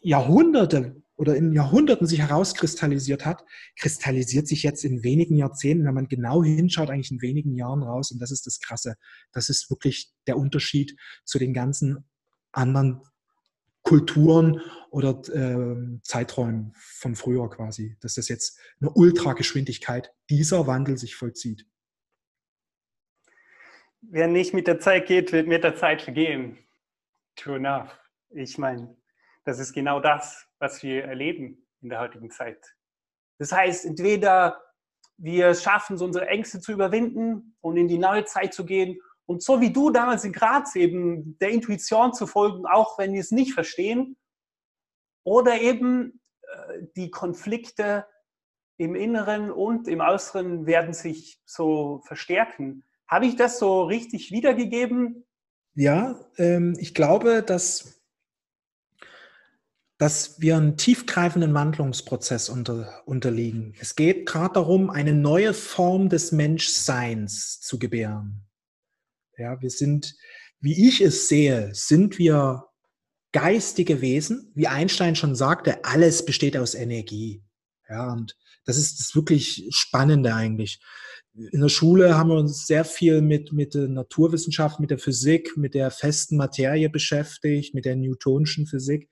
Jahrhunderte 0.01 0.98
oder 1.19 1.35
in 1.35 1.51
Jahrhunderten 1.51 2.07
sich 2.07 2.19
herauskristallisiert 2.19 3.25
hat, 3.25 3.43
kristallisiert 3.77 4.47
sich 4.47 4.63
jetzt 4.63 4.85
in 4.85 5.03
wenigen 5.03 5.35
Jahrzehnten, 5.35 5.85
wenn 5.85 5.93
man 5.93 6.07
genau 6.07 6.45
hinschaut, 6.45 6.89
eigentlich 6.89 7.11
in 7.11 7.21
wenigen 7.21 7.53
Jahren 7.55 7.83
raus. 7.83 8.11
Und 8.11 8.21
das 8.21 8.31
ist 8.31 8.47
das 8.47 8.61
Krasse. 8.61 8.95
Das 9.33 9.49
ist 9.49 9.69
wirklich 9.69 10.13
der 10.27 10.37
Unterschied 10.37 10.95
zu 11.25 11.37
den 11.37 11.53
ganzen 11.53 12.05
anderen 12.53 13.01
Kulturen 13.81 14.61
oder 14.91 15.21
äh, 15.35 15.99
Zeiträumen 16.03 16.71
von 16.75 17.15
früher 17.15 17.49
quasi, 17.49 17.97
dass 17.99 18.13
das 18.13 18.29
jetzt 18.29 18.57
eine 18.79 18.89
Ultrageschwindigkeit 18.89 20.13
dieser 20.29 20.67
Wandel 20.67 20.97
sich 20.97 21.15
vollzieht. 21.15 21.65
Wer 24.01 24.27
nicht 24.27 24.53
mit 24.53 24.67
der 24.67 24.79
Zeit 24.79 25.05
geht, 25.07 25.33
wird 25.33 25.49
mit 25.49 25.65
der 25.65 25.75
Zeit 25.75 26.01
vergehen. 26.01 26.57
True 27.35 27.57
enough. 27.57 27.91
Ich 28.29 28.57
meine, 28.57 28.95
das 29.43 29.59
ist 29.59 29.73
genau 29.73 29.99
das, 29.99 30.48
was 30.59 30.83
wir 30.83 31.05
erleben 31.05 31.67
in 31.81 31.89
der 31.89 31.99
heutigen 31.99 32.29
Zeit. 32.29 32.75
Das 33.39 33.51
heißt, 33.51 33.85
entweder 33.85 34.61
wir 35.17 35.53
schaffen 35.53 35.95
es, 35.95 36.01
unsere 36.01 36.27
Ängste 36.27 36.59
zu 36.59 36.71
überwinden 36.71 37.55
und 37.61 37.77
in 37.77 37.87
die 37.87 37.97
neue 37.97 38.25
Zeit 38.25 38.53
zu 38.53 38.65
gehen 38.65 38.99
und 39.25 39.43
so 39.43 39.61
wie 39.61 39.71
du 39.71 39.91
damals 39.91 40.23
in 40.23 40.33
Graz 40.33 40.75
eben 40.75 41.37
der 41.37 41.49
Intuition 41.49 42.13
zu 42.13 42.25
folgen, 42.25 42.65
auch 42.65 42.97
wenn 42.97 43.13
wir 43.13 43.19
es 43.19 43.31
nicht 43.31 43.53
verstehen, 43.53 44.17
oder 45.23 45.61
eben 45.61 46.19
äh, 46.41 46.87
die 46.95 47.11
Konflikte 47.11 48.07
im 48.77 48.95
Inneren 48.95 49.51
und 49.51 49.87
im 49.87 49.99
Äußeren 49.99 50.65
werden 50.65 50.93
sich 50.93 51.39
so 51.45 52.01
verstärken. 52.05 52.83
Habe 53.07 53.27
ich 53.27 53.35
das 53.35 53.59
so 53.59 53.83
richtig 53.83 54.31
wiedergegeben? 54.31 55.27
Ja, 55.75 56.19
ähm, 56.37 56.75
ich 56.79 56.95
glaube, 56.95 57.43
dass, 57.43 57.98
dass 59.99 60.39
wir 60.39 60.55
einen 60.55 60.77
tiefgreifenden 60.77 61.53
Wandlungsprozess 61.53 62.47
unter, 62.47 63.03
unterliegen. 63.05 63.75
Es 63.79 63.95
geht 63.95 64.25
gerade 64.25 64.53
darum, 64.53 64.89
eine 64.89 65.13
neue 65.13 65.53
Form 65.53 66.07
des 66.07 66.31
Menschseins 66.31 67.59
zu 67.59 67.77
gebären. 67.77 68.47
Ja, 69.37 69.61
wir 69.61 69.69
sind, 69.69 70.15
wie 70.61 70.87
ich 70.87 71.01
es 71.01 71.27
sehe, 71.27 71.69
sind 71.73 72.17
wir 72.17 72.65
geistige 73.33 73.99
Wesen, 73.99 74.51
wie 74.55 74.67
Einstein 74.67 75.17
schon 75.17 75.35
sagte, 75.35 75.83
alles 75.83 76.25
besteht 76.25 76.55
aus 76.55 76.75
Energie. 76.75 77.43
Ja, 77.89 78.13
und 78.13 78.37
das 78.65 78.77
ist 78.77 79.01
das 79.01 79.15
wirklich 79.15 79.67
Spannende 79.71 80.33
eigentlich. 80.33 80.79
In 81.33 81.59
der 81.59 81.69
Schule 81.69 82.17
haben 82.17 82.29
wir 82.29 82.37
uns 82.37 82.65
sehr 82.67 82.85
viel 82.85 83.21
mit, 83.21 83.51
mit 83.51 83.73
der 83.73 83.89
Naturwissenschaft, 83.89 84.79
mit 84.79 84.91
der 84.91 84.97
Physik, 84.97 85.57
mit 85.57 85.73
der 85.73 85.91
festen 85.91 86.37
Materie 86.37 86.89
beschäftigt, 86.89 87.73
mit 87.73 87.83
der 87.83 87.97
newtonischen 87.97 88.65
Physik. 88.65 89.09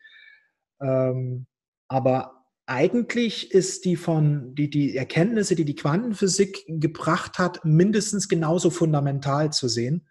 Ähm, 0.81 1.47
aber 1.87 2.45
eigentlich 2.65 3.51
ist 3.51 3.85
die 3.85 3.95
von, 3.95 4.53
die, 4.53 4.69
die 4.69 4.97
Erkenntnisse, 4.97 5.55
die 5.55 5.65
die 5.65 5.75
Quantenphysik 5.75 6.65
gebracht 6.67 7.39
hat, 7.39 7.63
mindestens 7.63 8.27
genauso 8.27 8.69
fundamental 8.69 9.53
zu 9.53 9.69
sehen. 9.69 10.07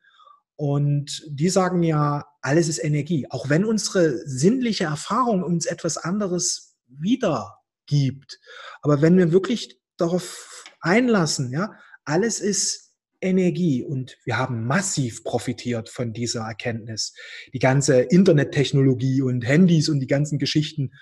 Und 0.57 1.23
die 1.29 1.51
sagen 1.51 1.83
ja, 1.83 2.25
alles 2.41 2.69
ist 2.69 2.83
Energie. 2.83 3.27
Auch 3.31 3.51
wenn 3.51 3.67
unsere 3.67 4.17
sinnliche 4.27 4.85
Erfahrung 4.85 5.43
uns 5.43 5.67
etwas 5.67 5.99
anderes 5.99 6.77
wiedergibt. 6.87 8.41
Aber 8.81 9.03
wenn 9.03 9.19
wir 9.19 9.33
wirklich 9.33 9.79
darauf 9.99 10.65
einlassen, 10.81 11.53
ja, 11.53 11.75
alles 12.05 12.41
ist 12.41 12.86
Energie 13.21 13.83
und 13.83 14.19
wir 14.25 14.39
haben 14.39 14.67
massiv 14.67 15.25
profitiert 15.25 15.89
von 15.89 16.13
dieser 16.13 16.43
Erkenntnis. 16.43 17.15
Die 17.53 17.59
ganze 17.59 18.01
Internettechnologie 18.01 19.23
und 19.23 19.47
Handys 19.47 19.89
und 19.89 20.01
die 20.01 20.07
ganzen 20.07 20.39
Geschichten 20.39 20.93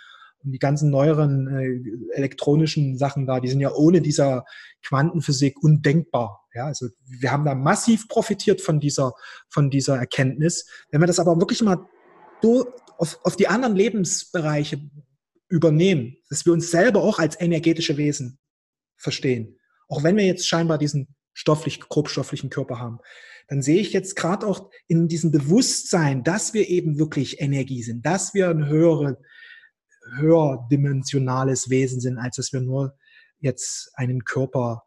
und 0.44 0.52
die 0.52 0.58
ganzen 0.58 0.90
neueren 0.90 1.48
äh, 1.48 2.16
elektronischen 2.16 2.98
Sachen 2.98 3.26
da, 3.26 3.40
die 3.40 3.48
sind 3.48 3.60
ja 3.60 3.72
ohne 3.72 4.02
dieser 4.02 4.44
Quantenphysik 4.82 5.62
undenkbar. 5.62 6.46
Ja, 6.54 6.66
also 6.66 6.88
wir 7.06 7.32
haben 7.32 7.44
da 7.44 7.54
massiv 7.54 8.08
profitiert 8.08 8.60
von 8.60 8.78
dieser, 8.78 9.12
von 9.48 9.70
dieser 9.70 9.96
Erkenntnis. 9.96 10.68
Wenn 10.90 11.00
wir 11.00 11.06
das 11.06 11.18
aber 11.18 11.38
wirklich 11.40 11.62
mal 11.62 11.88
auf, 12.98 13.18
auf 13.24 13.36
die 13.36 13.48
anderen 13.48 13.74
Lebensbereiche 13.74 14.80
übernehmen, 15.48 16.16
dass 16.28 16.44
wir 16.44 16.52
uns 16.52 16.70
selber 16.70 17.02
auch 17.02 17.18
als 17.18 17.40
energetische 17.40 17.96
Wesen 17.96 18.38
verstehen, 18.96 19.58
auch 19.88 20.02
wenn 20.02 20.16
wir 20.16 20.24
jetzt 20.24 20.46
scheinbar 20.46 20.78
diesen 20.78 21.08
stofflich, 21.34 21.80
grobstofflichen 21.80 22.48
Körper 22.48 22.78
haben, 22.78 22.98
dann 23.48 23.60
sehe 23.60 23.80
ich 23.80 23.92
jetzt 23.92 24.16
gerade 24.16 24.46
auch 24.46 24.70
in 24.86 25.08
diesem 25.08 25.30
Bewusstsein, 25.30 26.24
dass 26.24 26.54
wir 26.54 26.68
eben 26.68 26.98
wirklich 26.98 27.40
Energie 27.40 27.82
sind, 27.82 28.06
dass 28.06 28.32
wir 28.32 28.48
ein 28.48 28.66
höhere, 28.66 29.18
höherdimensionales 30.16 31.68
Wesen 31.68 32.00
sind, 32.00 32.18
als 32.18 32.36
dass 32.36 32.52
wir 32.52 32.60
nur 32.60 32.96
jetzt 33.40 33.90
einen 33.94 34.24
Körper, 34.24 34.84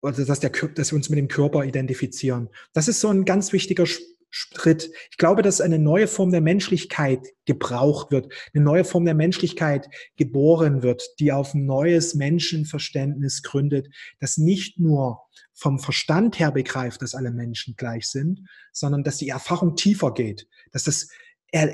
oder 0.00 0.24
dass, 0.24 0.40
der, 0.40 0.50
dass 0.50 0.92
wir 0.92 0.96
uns 0.96 1.08
mit 1.08 1.18
dem 1.18 1.28
Körper 1.28 1.64
identifizieren. 1.64 2.48
Das 2.72 2.86
ist 2.86 3.00
so 3.00 3.08
ein 3.08 3.24
ganz 3.24 3.52
wichtiger 3.52 3.84
Schritt. 4.30 4.90
Ich 5.10 5.16
glaube, 5.16 5.42
dass 5.42 5.60
eine 5.60 5.78
neue 5.78 6.06
Form 6.06 6.30
der 6.30 6.40
Menschlichkeit 6.40 7.26
gebraucht 7.46 8.10
wird, 8.10 8.32
eine 8.54 8.64
neue 8.64 8.84
Form 8.84 9.04
der 9.04 9.14
Menschlichkeit 9.14 9.88
geboren 10.16 10.82
wird, 10.82 11.02
die 11.18 11.32
auf 11.32 11.54
ein 11.54 11.66
neues 11.66 12.14
Menschenverständnis 12.14 13.42
gründet, 13.42 13.88
das 14.20 14.36
nicht 14.36 14.78
nur 14.78 15.20
vom 15.54 15.78
Verstand 15.78 16.38
her 16.38 16.52
begreift, 16.52 17.02
dass 17.02 17.14
alle 17.14 17.30
Menschen 17.30 17.74
gleich 17.76 18.06
sind, 18.06 18.40
sondern 18.72 19.02
dass 19.02 19.16
die 19.16 19.28
Erfahrung 19.28 19.76
tiefer 19.76 20.12
geht, 20.12 20.46
dass 20.72 20.84
das 20.84 21.08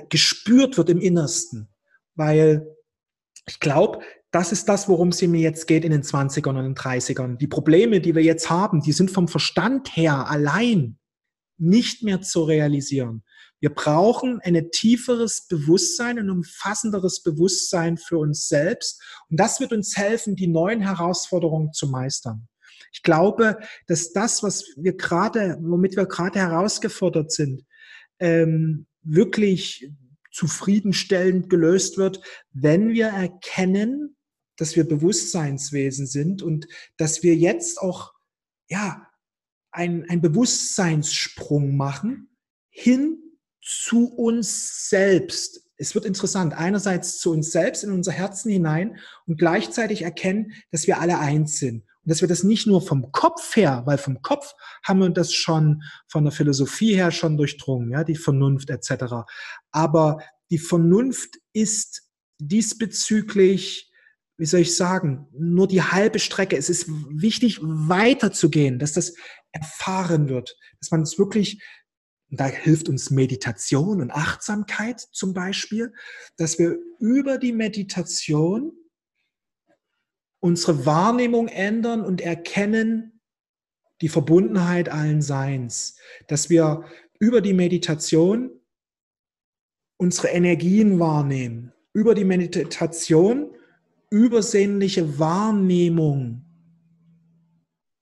gespürt 0.08 0.78
wird 0.78 0.90
im 0.90 1.00
Innersten, 1.00 1.68
weil 2.14 2.66
ich 3.46 3.60
glaube, 3.60 4.00
das 4.30 4.52
ist 4.52 4.68
das, 4.68 4.88
worum 4.88 5.08
es 5.08 5.20
mir 5.22 5.40
jetzt 5.40 5.66
geht 5.66 5.84
in 5.84 5.92
den 5.92 6.02
20ern 6.02 6.58
und 6.58 6.64
den 6.64 6.74
30ern. 6.74 7.36
Die 7.36 7.46
Probleme, 7.46 8.00
die 8.00 8.14
wir 8.14 8.22
jetzt 8.22 8.50
haben, 8.50 8.80
die 8.80 8.92
sind 8.92 9.10
vom 9.10 9.28
Verstand 9.28 9.96
her 9.96 10.28
allein 10.28 10.98
nicht 11.58 12.02
mehr 12.02 12.20
zu 12.22 12.42
realisieren. 12.42 13.24
Wir 13.60 13.74
brauchen 13.74 14.40
ein 14.40 14.70
tieferes 14.72 15.46
Bewusstsein, 15.48 16.18
ein 16.18 16.28
umfassenderes 16.28 17.22
Bewusstsein 17.22 17.96
für 17.96 18.18
uns 18.18 18.48
selbst. 18.48 19.02
Und 19.30 19.40
das 19.40 19.58
wird 19.58 19.72
uns 19.72 19.96
helfen, 19.96 20.36
die 20.36 20.48
neuen 20.48 20.80
Herausforderungen 20.80 21.72
zu 21.72 21.88
meistern. 21.88 22.46
Ich 22.92 23.02
glaube, 23.02 23.58
dass 23.86 24.12
das, 24.12 24.42
was 24.42 24.66
wir 24.76 24.96
gerade, 24.96 25.56
womit 25.60 25.96
wir 25.96 26.06
gerade 26.06 26.38
herausgefordert 26.38 27.32
sind, 27.32 27.64
ähm, 28.18 28.86
wirklich 29.02 29.90
zufriedenstellend 30.30 31.48
gelöst 31.48 31.96
wird, 31.96 32.20
wenn 32.52 32.90
wir 32.90 33.06
erkennen, 33.06 34.16
dass 34.56 34.76
wir 34.76 34.84
Bewusstseinswesen 34.86 36.06
sind 36.06 36.42
und 36.42 36.66
dass 36.96 37.22
wir 37.22 37.34
jetzt 37.34 37.80
auch, 37.80 38.12
ja, 38.68 39.08
ein, 39.74 40.08
ein 40.08 40.20
Bewusstseinssprung 40.20 41.76
machen 41.76 42.28
hin 42.70 43.18
zu 43.60 44.06
uns 44.06 44.88
selbst. 44.88 45.68
Es 45.76 45.94
wird 45.94 46.04
interessant, 46.04 46.54
einerseits 46.54 47.18
zu 47.18 47.32
uns 47.32 47.50
selbst 47.50 47.82
in 47.82 47.90
unser 47.90 48.12
Herzen 48.12 48.50
hinein 48.50 48.98
und 49.26 49.38
gleichzeitig 49.38 50.02
erkennen, 50.02 50.52
dass 50.70 50.86
wir 50.86 51.00
alle 51.00 51.18
eins 51.18 51.58
sind. 51.58 51.82
Und 52.02 52.10
dass 52.10 52.20
wir 52.20 52.28
das 52.28 52.44
nicht 52.44 52.66
nur 52.66 52.82
vom 52.82 53.10
Kopf 53.10 53.56
her, 53.56 53.82
weil 53.86 53.98
vom 53.98 54.22
Kopf 54.22 54.54
haben 54.84 55.00
wir 55.00 55.10
das 55.10 55.32
schon 55.32 55.82
von 56.06 56.24
der 56.24 56.32
Philosophie 56.32 56.94
her 56.94 57.10
schon 57.10 57.36
durchdrungen, 57.36 57.90
ja, 57.90 58.04
die 58.04 58.16
Vernunft 58.16 58.70
etc. 58.70 59.26
Aber 59.72 60.18
die 60.50 60.58
Vernunft 60.58 61.38
ist 61.52 62.08
diesbezüglich 62.38 63.90
wie 64.36 64.46
soll 64.46 64.60
ich 64.60 64.76
sagen, 64.76 65.28
nur 65.32 65.68
die 65.68 65.82
halbe 65.82 66.18
Strecke. 66.18 66.56
Es 66.56 66.68
ist 66.68 66.88
wichtig, 66.88 67.60
weiterzugehen, 67.62 68.78
dass 68.78 68.92
das 68.92 69.14
erfahren 69.52 70.28
wird, 70.28 70.56
dass 70.80 70.90
man 70.90 71.02
es 71.02 71.18
wirklich, 71.18 71.62
da 72.30 72.46
hilft 72.46 72.88
uns 72.88 73.10
Meditation 73.10 74.00
und 74.00 74.10
Achtsamkeit 74.10 75.00
zum 75.12 75.34
Beispiel, 75.34 75.92
dass 76.36 76.58
wir 76.58 76.78
über 76.98 77.38
die 77.38 77.52
Meditation 77.52 78.72
unsere 80.40 80.84
Wahrnehmung 80.84 81.48
ändern 81.48 82.02
und 82.02 82.20
erkennen 82.20 83.20
die 84.00 84.08
Verbundenheit 84.08 84.88
allen 84.88 85.22
Seins, 85.22 85.96
dass 86.26 86.50
wir 86.50 86.84
über 87.20 87.40
die 87.40 87.54
Meditation 87.54 88.50
unsere 89.96 90.28
Energien 90.28 90.98
wahrnehmen, 90.98 91.72
über 91.92 92.14
die 92.14 92.24
Meditation 92.24 93.56
übersinnliche 94.14 95.18
Wahrnehmung 95.18 96.44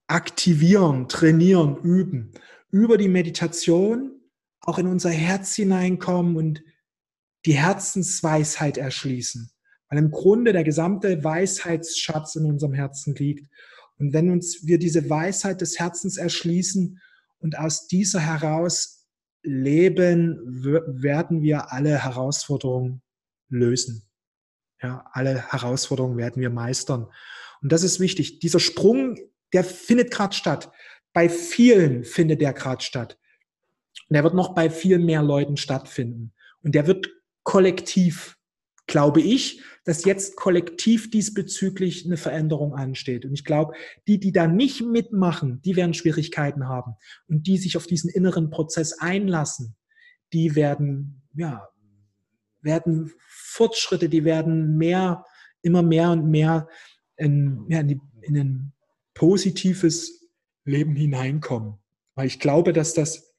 aktivieren, 0.08 1.08
trainieren, 1.08 1.78
üben, 1.78 2.32
über 2.70 2.98
die 2.98 3.08
Meditation 3.08 4.20
auch 4.60 4.78
in 4.78 4.88
unser 4.88 5.08
Herz 5.08 5.54
hineinkommen 5.54 6.36
und 6.36 6.62
die 7.46 7.54
Herzensweisheit 7.54 8.76
erschließen. 8.76 9.50
Weil 9.88 9.98
im 10.00 10.10
Grunde 10.10 10.52
der 10.52 10.64
gesamte 10.64 11.24
Weisheitsschatz 11.24 12.36
in 12.36 12.44
unserem 12.44 12.74
Herzen 12.74 13.14
liegt. 13.14 13.48
Und 13.96 14.12
wenn 14.12 14.28
uns 14.28 14.66
wir 14.66 14.78
diese 14.78 15.08
Weisheit 15.08 15.62
des 15.62 15.78
Herzens 15.78 16.18
erschließen 16.18 17.00
und 17.38 17.58
aus 17.58 17.86
dieser 17.86 18.20
heraus 18.20 19.06
leben, 19.42 20.38
werden 20.62 21.40
wir 21.40 21.72
alle 21.72 22.04
Herausforderungen 22.04 23.00
lösen. 23.48 24.11
Ja, 24.82 25.04
alle 25.12 25.50
Herausforderungen 25.52 26.16
werden 26.16 26.42
wir 26.42 26.50
meistern. 26.50 27.06
Und 27.62 27.70
das 27.70 27.84
ist 27.84 28.00
wichtig. 28.00 28.40
Dieser 28.40 28.58
Sprung, 28.58 29.16
der 29.52 29.64
findet 29.64 30.10
gerade 30.10 30.34
statt. 30.34 30.72
Bei 31.12 31.28
vielen 31.28 32.04
findet 32.04 32.40
der 32.40 32.52
gerade 32.52 32.82
statt. 32.82 33.18
Und 34.08 34.14
der 34.14 34.24
wird 34.24 34.34
noch 34.34 34.54
bei 34.54 34.70
viel 34.70 34.98
mehr 34.98 35.22
Leuten 35.22 35.56
stattfinden. 35.56 36.32
Und 36.62 36.74
der 36.74 36.86
wird 36.86 37.10
kollektiv, 37.44 38.36
glaube 38.86 39.20
ich, 39.20 39.62
dass 39.84 40.04
jetzt 40.04 40.36
kollektiv 40.36 41.10
diesbezüglich 41.10 42.04
eine 42.04 42.16
Veränderung 42.16 42.74
ansteht. 42.74 43.24
Und 43.24 43.34
ich 43.34 43.44
glaube, 43.44 43.74
die, 44.06 44.18
die 44.18 44.32
da 44.32 44.46
nicht 44.46 44.80
mitmachen, 44.80 45.60
die 45.62 45.76
werden 45.76 45.94
Schwierigkeiten 45.94 46.68
haben. 46.68 46.94
Und 47.28 47.46
die 47.46 47.58
sich 47.58 47.76
auf 47.76 47.86
diesen 47.86 48.10
inneren 48.10 48.50
Prozess 48.50 48.98
einlassen, 48.98 49.76
die 50.32 50.54
werden, 50.54 51.22
ja, 51.34 51.68
werden 52.62 53.12
Fortschritte, 53.28 54.08
die 54.08 54.24
werden 54.24 54.76
mehr, 54.76 55.24
immer 55.62 55.82
mehr 55.82 56.10
und 56.10 56.30
mehr 56.30 56.68
in, 57.16 57.66
ja, 57.68 57.80
in, 57.80 57.88
die, 57.88 58.00
in 58.22 58.36
ein 58.36 58.72
positives 59.14 60.28
Leben 60.64 60.96
hineinkommen. 60.96 61.74
Weil 62.14 62.26
ich 62.26 62.40
glaube, 62.40 62.72
dass 62.72 62.94
das 62.94 63.34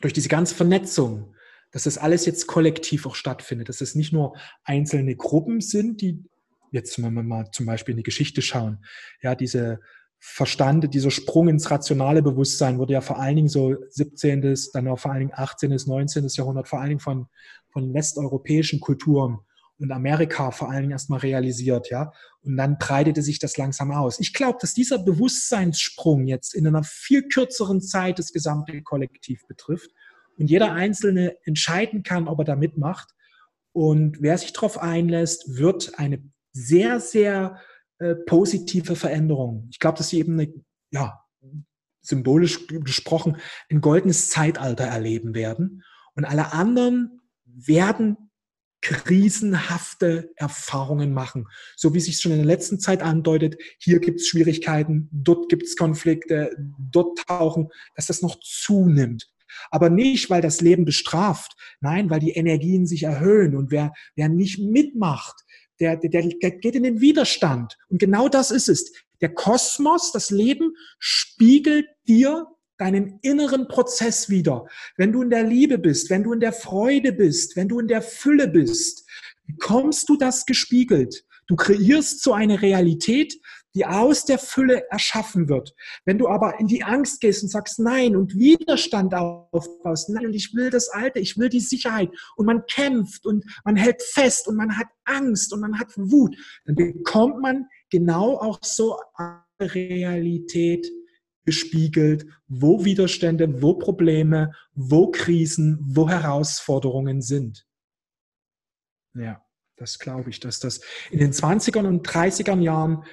durch 0.00 0.12
diese 0.12 0.28
ganze 0.28 0.54
Vernetzung, 0.54 1.34
dass 1.70 1.84
das 1.84 1.98
alles 1.98 2.24
jetzt 2.26 2.46
kollektiv 2.46 3.06
auch 3.06 3.14
stattfindet, 3.14 3.68
dass 3.68 3.80
es 3.80 3.94
nicht 3.94 4.12
nur 4.12 4.36
einzelne 4.64 5.16
Gruppen 5.16 5.60
sind, 5.60 6.00
die 6.00 6.24
jetzt, 6.70 7.02
wenn 7.02 7.14
wir 7.14 7.22
mal 7.22 7.50
zum 7.50 7.66
Beispiel 7.66 7.92
in 7.92 7.98
die 7.98 8.02
Geschichte 8.04 8.42
schauen, 8.42 8.84
ja, 9.22 9.34
diese 9.34 9.80
Verstand, 10.20 10.92
dieser 10.94 11.10
Sprung 11.10 11.48
ins 11.48 11.70
rationale 11.70 12.22
Bewusstsein 12.22 12.78
wurde 12.78 12.94
ja 12.94 13.00
vor 13.00 13.20
allen 13.20 13.36
Dingen 13.36 13.48
so 13.48 13.76
17., 13.90 14.56
dann 14.72 14.88
auch 14.88 14.98
vor 14.98 15.12
allen 15.12 15.20
Dingen 15.20 15.32
18., 15.34 15.78
19. 15.86 16.26
Jahrhundert, 16.28 16.68
vor 16.68 16.80
allen 16.80 16.88
Dingen 16.88 17.00
von, 17.00 17.28
von 17.70 17.94
westeuropäischen 17.94 18.80
Kulturen 18.80 19.38
und 19.78 19.92
Amerika 19.92 20.50
vor 20.50 20.70
allen 20.70 20.82
Dingen 20.82 20.92
erstmal 20.92 21.20
realisiert, 21.20 21.90
ja. 21.90 22.12
Und 22.42 22.56
dann 22.56 22.78
breitete 22.78 23.22
sich 23.22 23.38
das 23.38 23.56
langsam 23.56 23.92
aus. 23.92 24.18
Ich 24.18 24.32
glaube, 24.32 24.58
dass 24.60 24.74
dieser 24.74 24.98
Bewusstseinssprung 24.98 26.26
jetzt 26.26 26.54
in 26.54 26.66
einer 26.66 26.82
viel 26.82 27.28
kürzeren 27.28 27.80
Zeit 27.80 28.18
das 28.18 28.32
gesamte 28.32 28.82
Kollektiv 28.82 29.46
betrifft 29.46 29.90
und 30.36 30.50
jeder 30.50 30.72
Einzelne 30.72 31.36
entscheiden 31.44 32.02
kann, 32.02 32.26
ob 32.26 32.40
er 32.40 32.44
da 32.44 32.56
mitmacht. 32.56 33.14
Und 33.72 34.20
wer 34.20 34.36
sich 34.38 34.52
darauf 34.52 34.78
einlässt, 34.78 35.58
wird 35.58 35.98
eine 35.98 36.22
sehr, 36.52 36.98
sehr 36.98 37.60
äh, 37.98 38.14
positive 38.14 38.96
Veränderung. 38.96 39.68
Ich 39.70 39.78
glaube, 39.78 39.98
dass 39.98 40.10
sie 40.10 40.18
eben 40.18 40.38
eine, 40.38 40.52
ja, 40.90 41.24
symbolisch 42.00 42.66
gesprochen, 42.66 43.36
ein 43.70 43.80
goldenes 43.80 44.30
Zeitalter 44.30 44.84
erleben 44.84 45.34
werden. 45.34 45.82
Und 46.14 46.24
alle 46.24 46.52
anderen 46.52 47.20
werden 47.44 48.16
krisenhafte 48.80 50.30
Erfahrungen 50.36 51.12
machen. 51.12 51.46
So 51.76 51.94
wie 51.94 52.00
sich 52.00 52.20
schon 52.20 52.32
in 52.32 52.38
der 52.38 52.46
letzten 52.46 52.78
Zeit 52.78 53.02
andeutet, 53.02 53.56
hier 53.78 53.98
gibt 53.98 54.20
es 54.20 54.28
Schwierigkeiten, 54.28 55.08
dort 55.10 55.48
gibt 55.48 55.64
es 55.64 55.76
Konflikte, 55.76 56.56
dort 56.78 57.18
tauchen, 57.26 57.68
dass 57.96 58.06
das 58.06 58.22
noch 58.22 58.38
zunimmt. 58.40 59.28
Aber 59.70 59.90
nicht, 59.90 60.30
weil 60.30 60.42
das 60.42 60.60
Leben 60.60 60.84
bestraft, 60.84 61.56
nein, 61.80 62.10
weil 62.10 62.20
die 62.20 62.32
Energien 62.32 62.86
sich 62.86 63.02
erhöhen 63.02 63.56
und 63.56 63.70
wer, 63.70 63.92
wer 64.14 64.28
nicht 64.28 64.60
mitmacht, 64.60 65.44
der, 65.80 65.96
der, 65.96 66.08
der 66.08 66.50
geht 66.50 66.74
in 66.74 66.82
den 66.82 67.00
Widerstand. 67.00 67.76
Und 67.88 67.98
genau 67.98 68.28
das 68.28 68.50
ist 68.50 68.68
es. 68.68 68.92
Der 69.20 69.34
Kosmos, 69.34 70.12
das 70.12 70.30
Leben, 70.30 70.72
spiegelt 70.98 71.86
dir 72.06 72.46
deinen 72.78 73.18
inneren 73.22 73.66
Prozess 73.66 74.28
wieder. 74.28 74.66
Wenn 74.96 75.12
du 75.12 75.22
in 75.22 75.30
der 75.30 75.42
Liebe 75.42 75.78
bist, 75.78 76.10
wenn 76.10 76.22
du 76.22 76.32
in 76.32 76.40
der 76.40 76.52
Freude 76.52 77.12
bist, 77.12 77.56
wenn 77.56 77.68
du 77.68 77.80
in 77.80 77.88
der 77.88 78.02
Fülle 78.02 78.48
bist, 78.48 79.04
bekommst 79.46 80.08
du 80.08 80.16
das 80.16 80.46
gespiegelt. 80.46 81.24
Du 81.48 81.56
kreierst 81.56 82.22
so 82.22 82.32
eine 82.32 82.62
Realität, 82.62 83.34
die 83.78 83.86
aus 83.86 84.24
der 84.24 84.40
Fülle 84.40 84.90
erschaffen 84.90 85.48
wird. 85.48 85.72
Wenn 86.04 86.18
du 86.18 86.26
aber 86.26 86.58
in 86.58 86.66
die 86.66 86.82
Angst 86.82 87.20
gehst 87.20 87.44
und 87.44 87.48
sagst 87.48 87.78
Nein 87.78 88.16
und 88.16 88.34
Widerstand 88.34 89.14
aufbaust, 89.14 90.10
nein, 90.10 90.26
und 90.26 90.34
ich 90.34 90.52
will 90.52 90.68
das 90.68 90.88
Alte, 90.88 91.20
ich 91.20 91.38
will 91.38 91.48
die 91.48 91.60
Sicherheit 91.60 92.10
und 92.34 92.46
man 92.46 92.66
kämpft 92.66 93.24
und 93.24 93.44
man 93.64 93.76
hält 93.76 94.02
fest 94.02 94.48
und 94.48 94.56
man 94.56 94.76
hat 94.76 94.88
Angst 95.04 95.52
und 95.52 95.60
man 95.60 95.78
hat 95.78 95.92
Wut, 95.96 96.36
dann 96.64 96.74
bekommt 96.74 97.40
man 97.40 97.66
genau 97.88 98.36
auch 98.38 98.58
so 98.62 98.98
eine 99.14 99.44
Realität 99.60 100.90
gespiegelt, 101.44 102.26
wo 102.48 102.84
Widerstände, 102.84 103.62
wo 103.62 103.74
Probleme, 103.74 104.52
wo 104.74 105.12
Krisen, 105.12 105.78
wo 105.82 106.08
Herausforderungen 106.08 107.22
sind. 107.22 107.64
Ja, 109.14 109.40
das 109.76 110.00
glaube 110.00 110.30
ich, 110.30 110.40
dass 110.40 110.58
das 110.58 110.80
in 111.12 111.20
den 111.20 111.32
20er 111.32 111.86
und 111.86 112.06
30er 112.08 112.60
Jahren 112.60 113.04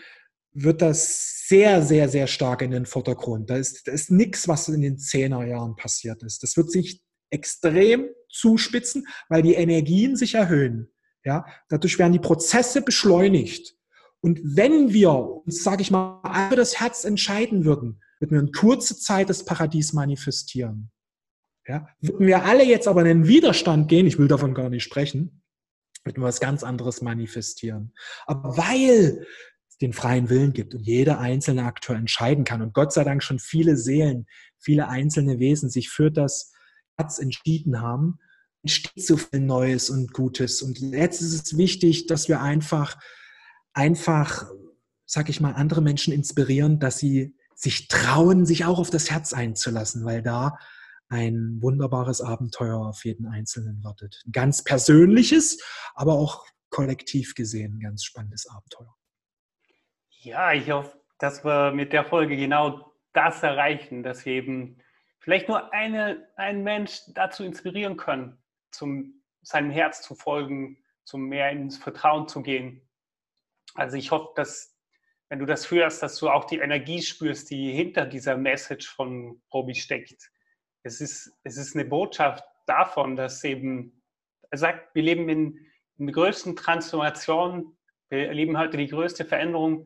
wird 0.55 0.81
das 0.81 1.47
sehr, 1.47 1.83
sehr, 1.83 2.09
sehr 2.09 2.27
stark 2.27 2.61
in 2.61 2.71
den 2.71 2.85
Vordergrund. 2.85 3.49
Da 3.49 3.57
ist, 3.57 3.87
da 3.87 3.91
ist 3.91 4.09
nichts, 4.09 4.47
was 4.47 4.67
in 4.69 4.81
den 4.81 4.97
10er 4.97 5.45
Jahren 5.45 5.75
passiert 5.75 6.23
ist. 6.23 6.41
Das 6.41 6.57
wird 6.57 6.71
sich 6.71 7.03
extrem 7.29 8.07
zuspitzen, 8.29 9.05
weil 9.29 9.41
die 9.41 9.53
Energien 9.53 10.15
sich 10.15 10.35
erhöhen. 10.35 10.89
Ja, 11.23 11.45
dadurch 11.69 11.99
werden 11.99 12.13
die 12.13 12.19
Prozesse 12.19 12.81
beschleunigt. 12.81 13.75
Und 14.21 14.39
wenn 14.43 14.93
wir 14.93 15.11
uns, 15.11 15.63
sage 15.63 15.81
ich 15.81 15.91
mal, 15.91 16.21
für 16.49 16.55
das 16.55 16.79
Herz 16.79 17.03
entscheiden 17.03 17.65
würden, 17.65 18.01
würden 18.19 18.31
wir 18.31 18.39
in 18.39 18.51
kurzer 18.51 18.95
Zeit 18.95 19.29
das 19.29 19.43
Paradies 19.43 19.93
manifestieren. 19.93 20.91
Ja, 21.67 21.87
würden 21.99 22.27
wir 22.27 22.45
alle 22.45 22.63
jetzt 22.63 22.87
aber 22.87 23.01
in 23.01 23.07
den 23.07 23.27
Widerstand 23.27 23.89
gehen, 23.89 24.05
ich 24.05 24.19
will 24.19 24.27
davon 24.27 24.53
gar 24.53 24.69
nicht 24.69 24.83
sprechen, 24.83 25.43
würden 26.03 26.21
wir 26.21 26.27
was 26.27 26.39
ganz 26.39 26.63
anderes 26.63 27.01
manifestieren. 27.01 27.93
Aber 28.27 28.55
weil 28.55 29.25
den 29.81 29.93
freien 29.93 30.29
Willen 30.29 30.53
gibt 30.53 30.73
und 30.73 30.83
jeder 30.83 31.19
einzelne 31.19 31.63
Akteur 31.63 31.95
entscheiden 31.95 32.43
kann 32.43 32.61
und 32.61 32.73
Gott 32.73 32.93
sei 32.93 33.03
Dank 33.03 33.23
schon 33.23 33.39
viele 33.39 33.75
Seelen, 33.75 34.25
viele 34.57 34.87
einzelne 34.87 35.39
Wesen 35.39 35.69
sich 35.69 35.89
für 35.89 36.11
das 36.11 36.53
Herz 36.97 37.19
entschieden 37.19 37.81
haben, 37.81 38.19
entsteht 38.63 39.05
so 39.05 39.17
viel 39.17 39.41
Neues 39.41 39.89
und 39.89 40.13
Gutes. 40.13 40.61
Und 40.61 40.79
jetzt 40.79 41.21
ist 41.21 41.33
es 41.33 41.57
wichtig, 41.57 42.07
dass 42.07 42.29
wir 42.29 42.41
einfach, 42.41 42.97
einfach, 43.73 44.49
sag 45.05 45.29
ich 45.29 45.41
mal, 45.41 45.53
andere 45.53 45.81
Menschen 45.81 46.13
inspirieren, 46.13 46.79
dass 46.79 46.97
sie 46.97 47.35
sich 47.53 47.87
trauen, 47.87 48.45
sich 48.45 48.65
auch 48.65 48.79
auf 48.79 48.89
das 48.89 49.11
Herz 49.11 49.33
einzulassen, 49.33 50.03
weil 50.05 50.21
da 50.21 50.57
ein 51.09 51.59
wunderbares 51.61 52.21
Abenteuer 52.21 52.77
auf 52.77 53.05
jeden 53.05 53.27
Einzelnen 53.27 53.83
wartet. 53.83 54.23
Ein 54.25 54.31
ganz 54.31 54.63
persönliches, 54.63 55.59
aber 55.93 56.13
auch 56.13 56.45
kollektiv 56.69 57.35
gesehen 57.35 57.75
ein 57.75 57.79
ganz 57.79 58.03
spannendes 58.03 58.47
Abenteuer. 58.47 58.95
Ja, 60.25 60.53
ich 60.53 60.71
hoffe, 60.71 60.99
dass 61.19 61.45
wir 61.45 61.71
mit 61.71 61.93
der 61.93 62.03
Folge 62.03 62.35
genau 62.35 62.91
das 63.13 63.43
erreichen, 63.43 64.01
dass 64.01 64.25
wir 64.25 64.33
eben 64.33 64.81
vielleicht 65.19 65.47
nur 65.47 65.71
eine, 65.71 66.27
einen 66.35 66.63
Mensch 66.63 67.01
dazu 67.13 67.43
inspirieren 67.43 67.95
können, 67.95 68.35
zum 68.71 69.21
seinem 69.43 69.69
Herz 69.69 70.01
zu 70.01 70.15
folgen, 70.15 70.83
zum 71.03 71.27
mehr 71.27 71.51
ins 71.51 71.77
Vertrauen 71.77 72.27
zu 72.27 72.41
gehen. 72.41 72.81
Also 73.75 73.97
ich 73.97 74.09
hoffe, 74.09 74.33
dass 74.35 74.75
wenn 75.29 75.37
du 75.37 75.45
das 75.45 75.69
hörst, 75.69 76.01
dass 76.01 76.17
du 76.17 76.27
auch 76.31 76.45
die 76.45 76.57
Energie 76.57 77.03
spürst, 77.03 77.51
die 77.51 77.71
hinter 77.71 78.07
dieser 78.07 78.35
Message 78.35 78.89
von 78.89 79.43
Robi 79.53 79.75
steckt. 79.75 80.31
Es 80.81 81.01
ist, 81.01 81.33
es 81.43 81.55
ist 81.55 81.75
eine 81.75 81.85
Botschaft 81.85 82.43
davon, 82.65 83.15
dass 83.15 83.43
eben, 83.43 84.01
er 84.49 84.57
sagt, 84.57 84.95
wir 84.95 85.03
leben 85.03 85.29
in, 85.29 85.67
in 85.99 86.07
der 86.07 86.15
größten 86.15 86.55
Transformation, 86.55 87.77
wir 88.09 88.27
erleben 88.27 88.57
heute 88.57 88.77
die 88.77 88.87
größte 88.87 89.23
Veränderung 89.23 89.85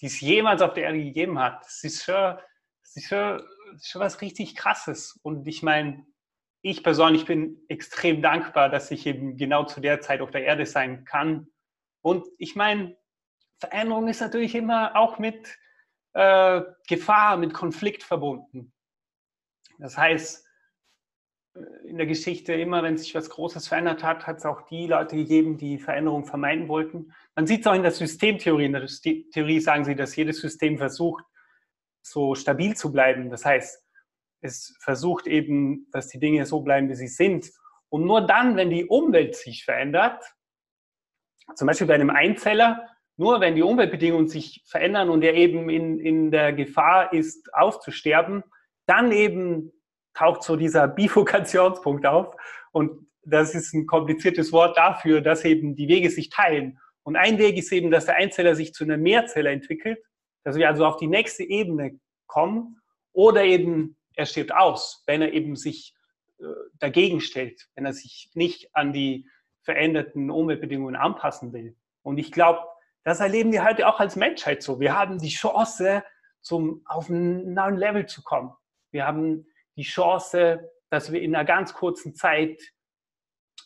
die 0.00 0.06
es 0.06 0.20
jemals 0.20 0.62
auf 0.62 0.74
der 0.74 0.84
Erde 0.84 1.02
gegeben 1.02 1.38
hat. 1.38 1.64
Das 1.64 1.82
ist 1.84 2.04
schon, 2.04 2.14
das 2.14 2.96
ist 2.96 3.08
schon, 3.08 3.38
das 3.72 3.82
ist 3.82 3.88
schon 3.88 4.00
was 4.00 4.20
richtig 4.20 4.56
Krasses. 4.56 5.18
Und 5.22 5.46
ich 5.46 5.62
meine, 5.62 6.06
ich 6.62 6.82
persönlich 6.82 7.24
bin 7.24 7.64
extrem 7.68 8.22
dankbar, 8.22 8.68
dass 8.68 8.90
ich 8.90 9.06
eben 9.06 9.36
genau 9.36 9.64
zu 9.64 9.80
der 9.80 10.00
Zeit 10.00 10.20
auf 10.20 10.30
der 10.30 10.44
Erde 10.44 10.66
sein 10.66 11.04
kann. 11.04 11.48
Und 12.02 12.26
ich 12.38 12.56
meine, 12.56 12.96
Veränderung 13.58 14.08
ist 14.08 14.20
natürlich 14.20 14.54
immer 14.54 14.96
auch 14.96 15.18
mit 15.18 15.58
äh, 16.12 16.62
Gefahr, 16.88 17.36
mit 17.36 17.54
Konflikt 17.54 18.02
verbunden. 18.02 18.72
Das 19.78 19.96
heißt, 19.96 20.46
in 21.84 21.96
der 21.96 22.06
Geschichte 22.06 22.52
immer, 22.54 22.82
wenn 22.82 22.98
sich 22.98 23.14
was 23.14 23.30
Großes 23.30 23.68
verändert 23.68 24.02
hat, 24.02 24.26
hat 24.26 24.38
es 24.38 24.46
auch 24.46 24.62
die 24.62 24.86
Leute 24.86 25.16
gegeben, 25.16 25.56
die 25.56 25.78
Veränderung 25.78 26.24
vermeiden 26.24 26.68
wollten. 26.68 27.14
Man 27.36 27.46
sieht 27.46 27.60
es 27.60 27.66
auch 27.66 27.74
in 27.74 27.82
der 27.82 27.92
Systemtheorie. 27.92 28.64
In 28.64 28.72
der 28.72 28.86
Theorie 28.86 29.60
sagen 29.60 29.84
sie, 29.84 29.94
dass 29.94 30.16
jedes 30.16 30.40
System 30.40 30.78
versucht, 30.78 31.24
so 32.02 32.34
stabil 32.34 32.74
zu 32.74 32.90
bleiben. 32.90 33.30
Das 33.30 33.44
heißt, 33.44 33.82
es 34.40 34.74
versucht 34.80 35.26
eben, 35.26 35.88
dass 35.92 36.08
die 36.08 36.18
Dinge 36.18 36.46
so 36.46 36.60
bleiben, 36.60 36.88
wie 36.88 36.94
sie 36.94 37.08
sind. 37.08 37.50
Und 37.90 38.04
nur 38.04 38.26
dann, 38.26 38.56
wenn 38.56 38.70
die 38.70 38.86
Umwelt 38.86 39.36
sich 39.36 39.64
verändert, 39.64 40.24
zum 41.54 41.66
Beispiel 41.66 41.86
bei 41.86 41.94
einem 41.94 42.10
Einzeller, 42.10 42.88
nur 43.18 43.40
wenn 43.40 43.54
die 43.54 43.62
Umweltbedingungen 43.62 44.28
sich 44.28 44.62
verändern 44.66 45.10
und 45.10 45.22
er 45.22 45.34
eben 45.34 45.70
in, 45.70 46.00
in 46.00 46.30
der 46.30 46.52
Gefahr 46.52 47.12
ist, 47.12 47.52
auszusterben, 47.54 48.44
dann 48.86 49.12
eben 49.12 49.72
taucht 50.14 50.42
so 50.42 50.56
dieser 50.56 50.88
Bifurkationspunkt 50.88 52.06
auf. 52.06 52.34
Und 52.72 53.08
das 53.22 53.54
ist 53.54 53.74
ein 53.74 53.86
kompliziertes 53.86 54.52
Wort 54.52 54.76
dafür, 54.76 55.20
dass 55.20 55.44
eben 55.44 55.74
die 55.74 55.88
Wege 55.88 56.10
sich 56.10 56.30
teilen. 56.30 56.78
Und 57.06 57.14
ein 57.14 57.38
Weg 57.38 57.56
ist 57.56 57.70
eben, 57.70 57.92
dass 57.92 58.06
der 58.06 58.16
Einzeller 58.16 58.56
sich 58.56 58.74
zu 58.74 58.82
einer 58.82 58.96
Mehrzelle 58.96 59.50
entwickelt, 59.50 60.02
dass 60.42 60.56
wir 60.56 60.68
also 60.68 60.84
auf 60.84 60.96
die 60.96 61.06
nächste 61.06 61.44
Ebene 61.44 62.00
kommen. 62.26 62.80
Oder 63.12 63.44
eben 63.44 63.96
er 64.14 64.26
stirbt 64.26 64.52
aus, 64.52 65.04
wenn 65.06 65.22
er 65.22 65.32
eben 65.32 65.54
sich 65.54 65.94
äh, 66.40 66.44
dagegen 66.80 67.20
stellt, 67.20 67.68
wenn 67.76 67.86
er 67.86 67.92
sich 67.92 68.30
nicht 68.34 68.74
an 68.74 68.92
die 68.92 69.28
veränderten 69.62 70.32
Umweltbedingungen 70.32 70.96
anpassen 70.96 71.52
will. 71.52 71.76
Und 72.02 72.18
ich 72.18 72.32
glaube, 72.32 72.66
das 73.04 73.20
erleben 73.20 73.52
wir 73.52 73.64
heute 73.64 73.86
auch 73.86 74.00
als 74.00 74.16
Menschheit 74.16 74.64
so. 74.64 74.80
Wir 74.80 74.98
haben 74.98 75.18
die 75.18 75.28
Chance, 75.28 76.02
zum, 76.40 76.82
auf 76.86 77.08
einen 77.08 77.54
neuen 77.54 77.76
Level 77.76 78.06
zu 78.06 78.22
kommen. 78.24 78.52
Wir 78.90 79.06
haben 79.06 79.46
die 79.76 79.84
Chance, 79.84 80.72
dass 80.90 81.12
wir 81.12 81.22
in 81.22 81.36
einer 81.36 81.44
ganz 81.44 81.72
kurzen 81.72 82.16
Zeit 82.16 82.60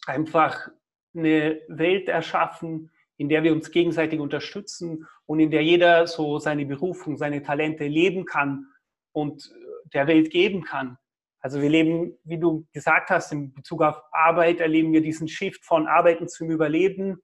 einfach 0.06 0.68
eine 1.14 1.60
Welt 1.68 2.08
erschaffen, 2.08 2.90
in 3.20 3.28
der 3.28 3.42
wir 3.42 3.52
uns 3.52 3.70
gegenseitig 3.70 4.18
unterstützen 4.18 5.06
und 5.26 5.40
in 5.40 5.50
der 5.50 5.62
jeder 5.62 6.06
so 6.06 6.38
seine 6.38 6.64
Berufung, 6.64 7.18
seine 7.18 7.42
Talente 7.42 7.86
leben 7.86 8.24
kann 8.24 8.64
und 9.12 9.54
der 9.92 10.06
Welt 10.06 10.30
geben 10.30 10.62
kann. 10.64 10.96
Also 11.40 11.60
wir 11.60 11.68
leben, 11.68 12.16
wie 12.24 12.38
du 12.38 12.66
gesagt 12.72 13.10
hast, 13.10 13.30
in 13.30 13.52
Bezug 13.52 13.82
auf 13.82 14.00
Arbeit 14.10 14.60
erleben 14.60 14.94
wir 14.94 15.02
diesen 15.02 15.28
Shift 15.28 15.66
von 15.66 15.86
Arbeiten 15.86 16.28
zum 16.28 16.50
Überleben 16.50 17.20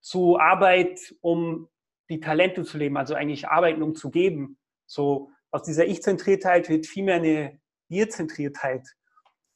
zu 0.00 0.38
Arbeit, 0.38 1.16
um 1.20 1.68
die 2.10 2.20
Talente 2.20 2.62
zu 2.62 2.78
leben, 2.78 2.96
also 2.96 3.14
eigentlich 3.16 3.48
Arbeiten, 3.48 3.82
um 3.82 3.96
zu 3.96 4.10
geben. 4.12 4.56
So 4.86 5.32
aus 5.50 5.64
dieser 5.64 5.84
Ich-Zentriertheit 5.84 6.68
wird 6.68 6.86
viel 6.86 7.02
mehr 7.02 7.16
eine 7.16 7.58
Wir-Zentriertheit. 7.88 8.86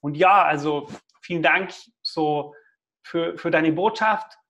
Und 0.00 0.16
ja, 0.16 0.42
also 0.42 0.88
vielen 1.20 1.44
Dank 1.44 1.72
so 2.02 2.52
für, 3.04 3.38
für 3.38 3.52
deine 3.52 3.70
Botschaft 3.70 4.40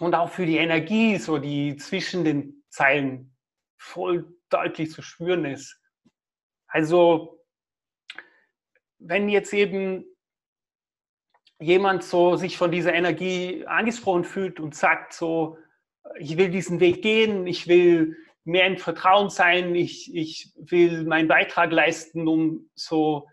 und 0.00 0.14
auch 0.14 0.30
für 0.30 0.46
die 0.46 0.56
Energie, 0.56 1.16
so 1.18 1.38
die 1.38 1.76
zwischen 1.76 2.24
den 2.24 2.64
Zeilen 2.70 3.36
voll 3.78 4.34
deutlich 4.48 4.90
zu 4.90 5.02
spüren 5.02 5.44
ist. 5.44 5.78
Also, 6.66 7.44
wenn 8.98 9.28
jetzt 9.28 9.52
eben 9.52 10.04
jemand 11.60 12.02
so 12.02 12.36
sich 12.36 12.56
von 12.56 12.72
dieser 12.72 12.94
Energie 12.94 13.66
angesprochen 13.66 14.24
fühlt 14.24 14.58
und 14.58 14.74
sagt 14.74 15.12
so, 15.12 15.58
ich 16.18 16.36
will 16.38 16.50
diesen 16.50 16.80
Weg 16.80 17.02
gehen, 17.02 17.46
ich 17.46 17.68
will 17.68 18.16
mehr 18.44 18.66
im 18.66 18.78
Vertrauen 18.78 19.28
sein, 19.28 19.74
ich, 19.74 20.14
ich 20.14 20.52
will 20.56 21.04
meinen 21.04 21.28
Beitrag 21.28 21.72
leisten, 21.72 22.26
um 22.26 22.70
so 22.74 23.28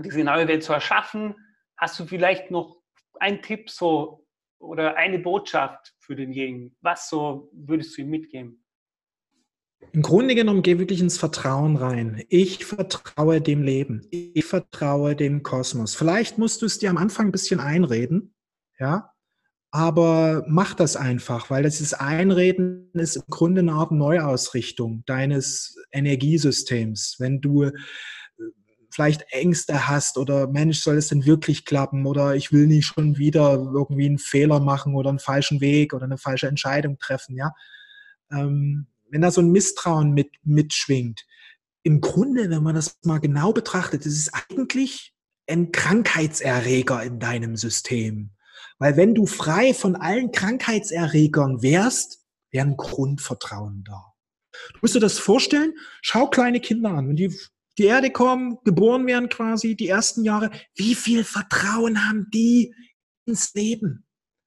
diese 0.00 0.24
neue 0.24 0.48
Welt 0.48 0.64
zu 0.64 0.72
erschaffen. 0.72 1.36
Hast 1.76 1.98
du 2.00 2.06
vielleicht 2.06 2.50
noch 2.50 2.82
einen 3.20 3.40
Tipp 3.40 3.70
so 3.70 4.23
oder 4.64 4.96
eine 4.96 5.18
Botschaft 5.18 5.94
für 5.98 6.16
denjenigen? 6.16 6.76
Was 6.80 7.08
so 7.08 7.50
würdest 7.52 7.96
du 7.96 8.02
ihm 8.02 8.10
mitgeben? 8.10 8.64
Im 9.92 10.02
Grunde 10.02 10.34
genommen 10.34 10.62
geh 10.62 10.78
wirklich 10.78 11.00
ins 11.00 11.18
Vertrauen 11.18 11.76
rein. 11.76 12.24
Ich 12.28 12.64
vertraue 12.64 13.40
dem 13.40 13.62
Leben. 13.62 14.06
Ich 14.10 14.44
vertraue 14.44 15.14
dem 15.14 15.42
Kosmos. 15.42 15.94
Vielleicht 15.94 16.38
musst 16.38 16.62
du 16.62 16.66
es 16.66 16.78
dir 16.78 16.90
am 16.90 16.96
Anfang 16.96 17.26
ein 17.26 17.32
bisschen 17.32 17.60
einreden, 17.60 18.34
ja, 18.78 19.14
aber 19.70 20.44
mach 20.46 20.74
das 20.74 20.96
einfach, 20.96 21.50
weil 21.50 21.64
das 21.64 21.80
ist 21.80 21.94
Einreden 21.94 22.90
ist 22.92 23.16
im 23.16 23.24
Grunde 23.28 23.60
eine 23.60 23.72
Art 23.72 23.90
Neuausrichtung 23.90 25.02
deines 25.04 25.76
Energiesystems. 25.90 27.16
Wenn 27.18 27.40
du 27.40 27.70
vielleicht 28.94 29.32
Ängste 29.32 29.88
hast 29.88 30.18
oder 30.18 30.46
Mensch, 30.46 30.80
soll 30.80 30.96
es 30.96 31.08
denn 31.08 31.24
wirklich 31.24 31.64
klappen 31.64 32.06
oder 32.06 32.36
ich 32.36 32.52
will 32.52 32.66
nicht 32.66 32.86
schon 32.86 33.18
wieder 33.18 33.54
irgendwie 33.54 34.06
einen 34.06 34.18
Fehler 34.18 34.60
machen 34.60 34.94
oder 34.94 35.10
einen 35.10 35.18
falschen 35.18 35.60
Weg 35.60 35.92
oder 35.92 36.04
eine 36.04 36.18
falsche 36.18 36.46
Entscheidung 36.46 36.98
treffen, 36.98 37.36
ja. 37.36 37.52
Ähm, 38.30 38.86
wenn 39.10 39.20
da 39.20 39.30
so 39.30 39.40
ein 39.40 39.50
Misstrauen 39.50 40.12
mit, 40.12 40.30
mitschwingt, 40.44 41.26
im 41.82 42.00
Grunde, 42.00 42.50
wenn 42.50 42.62
man 42.62 42.74
das 42.74 42.98
mal 43.04 43.18
genau 43.18 43.52
betrachtet, 43.52 44.06
ist 44.06 44.18
es 44.18 44.32
eigentlich 44.32 45.14
ein 45.46 45.72
Krankheitserreger 45.72 47.02
in 47.02 47.18
deinem 47.18 47.56
System. 47.56 48.30
Weil 48.78 48.96
wenn 48.96 49.14
du 49.14 49.26
frei 49.26 49.74
von 49.74 49.94
allen 49.94 50.32
Krankheitserregern 50.32 51.62
wärst, 51.62 52.24
wäre 52.50 52.66
ein 52.66 52.76
Grundvertrauen 52.76 53.84
da. 53.84 54.14
Du 54.72 54.78
musst 54.82 54.94
dir 54.94 55.00
das 55.00 55.18
vorstellen, 55.18 55.74
schau 56.00 56.28
kleine 56.28 56.60
Kinder 56.60 56.90
an, 56.90 57.08
wenn 57.08 57.16
die 57.16 57.36
die 57.78 57.84
Erde 57.84 58.10
kommen, 58.10 58.58
geboren 58.64 59.06
werden 59.06 59.28
quasi, 59.28 59.74
die 59.74 59.88
ersten 59.88 60.24
Jahre, 60.24 60.50
wie 60.76 60.94
viel 60.94 61.24
Vertrauen 61.24 62.08
haben 62.08 62.28
die 62.32 62.74
ins 63.26 63.52
Leben? 63.54 64.06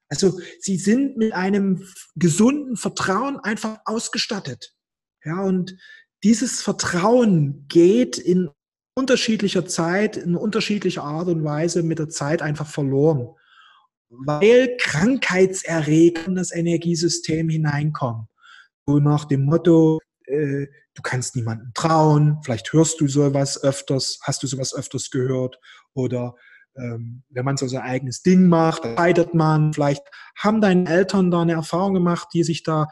Also 0.09 0.39
sie 0.59 0.77
sind 0.77 1.17
mit 1.17 1.33
einem 1.33 1.83
gesunden 2.15 2.77
Vertrauen 2.77 3.39
einfach 3.39 3.79
ausgestattet. 3.85 4.73
Ja, 5.25 5.41
und 5.41 5.77
dieses 6.23 6.61
Vertrauen 6.61 7.65
geht 7.67 8.17
in 8.17 8.49
unterschiedlicher 8.95 9.65
Zeit, 9.65 10.17
in 10.17 10.35
unterschiedlicher 10.35 11.03
Art 11.03 11.27
und 11.27 11.43
Weise 11.43 11.83
mit 11.83 11.99
der 11.99 12.09
Zeit 12.09 12.41
einfach 12.41 12.67
verloren, 12.67 13.35
weil 14.09 14.75
Krankheitserreger 14.77 16.25
in 16.27 16.35
das 16.35 16.51
Energiesystem 16.51 17.49
hineinkommen. 17.49 18.27
So 18.87 18.99
nach 18.99 19.25
dem 19.25 19.43
Motto, 19.43 19.99
äh, 20.27 20.67
du 20.93 21.01
kannst 21.01 21.35
niemandem 21.35 21.71
trauen, 21.73 22.39
vielleicht 22.43 22.71
hörst 22.73 23.01
du 23.01 23.07
sowas 23.07 23.63
öfters, 23.63 24.19
hast 24.23 24.43
du 24.43 24.47
sowas 24.47 24.73
öfters 24.73 25.09
gehört 25.09 25.59
oder 25.93 26.35
ähm, 26.77 27.23
wenn 27.29 27.45
man 27.45 27.57
so 27.57 27.67
sein 27.67 27.81
eigenes 27.81 28.21
Ding 28.21 28.47
macht, 28.47 28.83
scheitert 28.83 29.33
man. 29.33 29.73
Vielleicht 29.73 30.03
haben 30.37 30.61
deine 30.61 30.87
Eltern 30.87 31.31
da 31.31 31.41
eine 31.41 31.53
Erfahrung 31.53 31.93
gemacht, 31.93 32.29
die 32.33 32.43
sich 32.43 32.63
da 32.63 32.87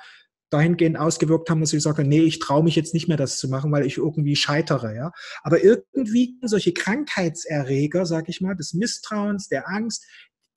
dahingehend 0.49 0.97
ausgewirkt 0.97 1.49
haben, 1.49 1.61
dass 1.61 1.71
sie 1.71 1.79
sagen, 1.79 2.07
nee, 2.07 2.21
ich 2.21 2.39
traue 2.39 2.63
mich 2.63 2.75
jetzt 2.75 2.93
nicht 2.93 3.07
mehr, 3.07 3.17
das 3.17 3.37
zu 3.37 3.49
machen, 3.49 3.71
weil 3.71 3.85
ich 3.85 3.97
irgendwie 3.97 4.35
scheitere. 4.35 4.95
Ja? 4.95 5.11
Aber 5.43 5.63
irgendwie 5.63 6.37
solche 6.43 6.73
Krankheitserreger, 6.73 8.05
sag 8.05 8.29
ich 8.29 8.41
mal, 8.41 8.55
des 8.55 8.73
Misstrauens, 8.73 9.49
der 9.49 9.67
Angst, 9.67 10.05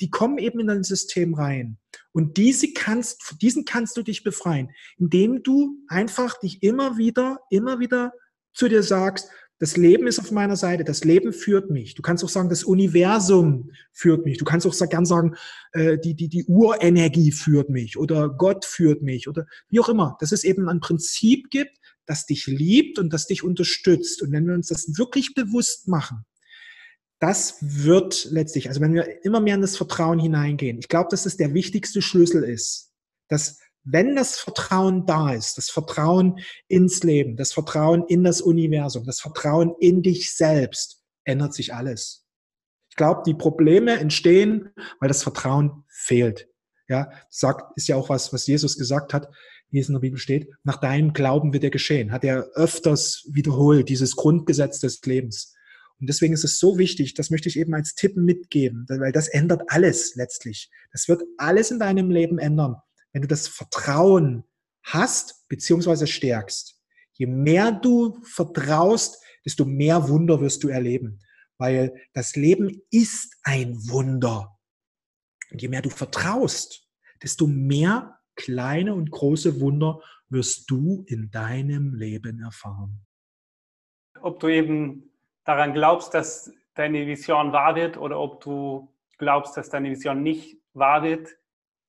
die 0.00 0.10
kommen 0.10 0.38
eben 0.38 0.60
in 0.60 0.68
dein 0.68 0.84
System 0.84 1.34
rein. 1.34 1.78
Und 2.12 2.36
diese 2.36 2.72
kannst, 2.72 3.36
diesen 3.40 3.64
kannst 3.64 3.96
du 3.96 4.02
dich 4.02 4.24
befreien, 4.24 4.70
indem 4.96 5.42
du 5.42 5.76
einfach 5.88 6.38
dich 6.40 6.62
immer 6.62 6.96
wieder, 6.96 7.38
immer 7.50 7.80
wieder 7.80 8.12
zu 8.52 8.68
dir 8.68 8.82
sagst, 8.82 9.28
das 9.60 9.76
Leben 9.76 10.06
ist 10.06 10.20
auf 10.20 10.30
meiner 10.30 10.56
Seite, 10.56 10.84
das 10.84 11.02
Leben 11.02 11.32
führt 11.32 11.68
mich. 11.68 11.94
Du 11.94 12.02
kannst 12.02 12.22
auch 12.22 12.28
sagen, 12.28 12.48
das 12.48 12.62
Universum 12.62 13.72
führt 13.92 14.24
mich. 14.24 14.38
Du 14.38 14.44
kannst 14.44 14.66
auch 14.66 14.88
gern 14.88 15.04
sagen, 15.04 15.34
äh, 15.72 15.98
die, 15.98 16.14
die, 16.14 16.28
die 16.28 16.44
Urenergie 16.44 17.32
führt 17.32 17.68
mich 17.68 17.98
oder 17.98 18.28
Gott 18.28 18.64
führt 18.64 19.02
mich 19.02 19.28
oder 19.28 19.46
wie 19.68 19.80
auch 19.80 19.88
immer. 19.88 20.16
Dass 20.20 20.30
es 20.30 20.44
eben 20.44 20.68
ein 20.68 20.78
Prinzip 20.78 21.50
gibt, 21.50 21.76
das 22.06 22.24
dich 22.24 22.46
liebt 22.46 23.00
und 23.00 23.12
das 23.12 23.26
dich 23.26 23.42
unterstützt. 23.42 24.22
Und 24.22 24.30
wenn 24.30 24.46
wir 24.46 24.54
uns 24.54 24.68
das 24.68 24.96
wirklich 24.96 25.34
bewusst 25.34 25.88
machen, 25.88 26.24
das 27.20 27.56
wird 27.60 28.26
letztlich, 28.30 28.68
also 28.68 28.80
wenn 28.80 28.94
wir 28.94 29.24
immer 29.24 29.40
mehr 29.40 29.56
in 29.56 29.60
das 29.60 29.76
Vertrauen 29.76 30.18
hineingehen, 30.18 30.78
ich 30.78 30.88
glaube, 30.88 31.08
dass 31.10 31.26
es 31.26 31.36
der 31.36 31.54
wichtigste 31.54 32.00
Schlüssel 32.02 32.44
ist, 32.44 32.92
dass 33.28 33.58
wenn 33.84 34.16
das 34.16 34.38
Vertrauen 34.38 35.06
da 35.06 35.32
ist, 35.32 35.56
das 35.56 35.70
Vertrauen 35.70 36.40
ins 36.68 37.02
Leben, 37.02 37.36
das 37.36 37.52
Vertrauen 37.52 38.04
in 38.06 38.22
das 38.22 38.40
Universum, 38.40 39.04
das 39.04 39.20
Vertrauen 39.20 39.74
in 39.80 40.02
dich 40.02 40.36
selbst, 40.36 41.02
ändert 41.24 41.54
sich 41.54 41.74
alles. 41.74 42.26
Ich 42.90 42.96
glaube, 42.96 43.22
die 43.24 43.34
Probleme 43.34 43.98
entstehen, 43.98 44.70
weil 45.00 45.08
das 45.08 45.22
Vertrauen 45.22 45.84
fehlt. 45.88 46.48
Ja, 46.88 47.10
sagt, 47.28 47.76
ist 47.76 47.88
ja 47.88 47.96
auch 47.96 48.08
was, 48.08 48.32
was 48.32 48.46
Jesus 48.46 48.78
gesagt 48.78 49.12
hat, 49.12 49.28
wie 49.70 49.78
es 49.78 49.88
in 49.88 49.94
der 49.94 50.00
Bibel 50.00 50.18
steht. 50.18 50.50
Nach 50.64 50.78
deinem 50.78 51.12
Glauben 51.12 51.52
wird 51.52 51.64
er 51.64 51.70
geschehen. 51.70 52.12
Hat 52.12 52.24
er 52.24 52.48
öfters 52.54 53.26
wiederholt, 53.30 53.88
dieses 53.88 54.16
Grundgesetz 54.16 54.80
des 54.80 55.00
Lebens. 55.02 55.54
Und 56.00 56.08
deswegen 56.08 56.34
ist 56.34 56.44
es 56.44 56.58
so 56.58 56.78
wichtig, 56.78 57.14
das 57.14 57.30
möchte 57.30 57.48
ich 57.48 57.58
eben 57.58 57.74
als 57.74 57.94
Tipp 57.94 58.16
mitgeben, 58.16 58.86
weil 58.88 59.12
das 59.12 59.28
ändert 59.28 59.62
alles 59.68 60.14
letztlich. 60.14 60.70
Das 60.92 61.08
wird 61.08 61.22
alles 61.38 61.70
in 61.70 61.78
deinem 61.78 62.10
Leben 62.10 62.38
ändern 62.38 62.76
wenn 63.12 63.22
du 63.22 63.28
das 63.28 63.48
Vertrauen 63.48 64.44
hast 64.82 65.48
beziehungsweise 65.48 66.06
stärkst. 66.06 66.80
Je 67.12 67.26
mehr 67.26 67.72
du 67.72 68.22
vertraust, 68.22 69.22
desto 69.44 69.64
mehr 69.64 70.08
Wunder 70.08 70.40
wirst 70.40 70.62
du 70.62 70.68
erleben, 70.68 71.20
weil 71.58 71.94
das 72.12 72.36
Leben 72.36 72.82
ist 72.90 73.36
ein 73.42 73.76
Wunder. 73.88 74.56
Und 75.50 75.62
je 75.62 75.68
mehr 75.68 75.82
du 75.82 75.90
vertraust, 75.90 76.86
desto 77.22 77.46
mehr 77.46 78.20
kleine 78.36 78.94
und 78.94 79.10
große 79.10 79.60
Wunder 79.60 80.00
wirst 80.28 80.70
du 80.70 81.04
in 81.08 81.30
deinem 81.30 81.94
Leben 81.94 82.40
erfahren. 82.40 83.04
Ob 84.20 84.38
du 84.38 84.48
eben 84.48 85.10
daran 85.48 85.72
glaubst, 85.72 86.12
dass 86.12 86.52
deine 86.74 87.06
Vision 87.06 87.52
wahr 87.52 87.74
wird 87.74 87.96
oder 87.96 88.20
ob 88.20 88.42
du 88.42 88.94
glaubst, 89.16 89.56
dass 89.56 89.70
deine 89.70 89.88
Vision 89.88 90.22
nicht 90.22 90.60
wahr 90.74 91.02
wird, 91.02 91.38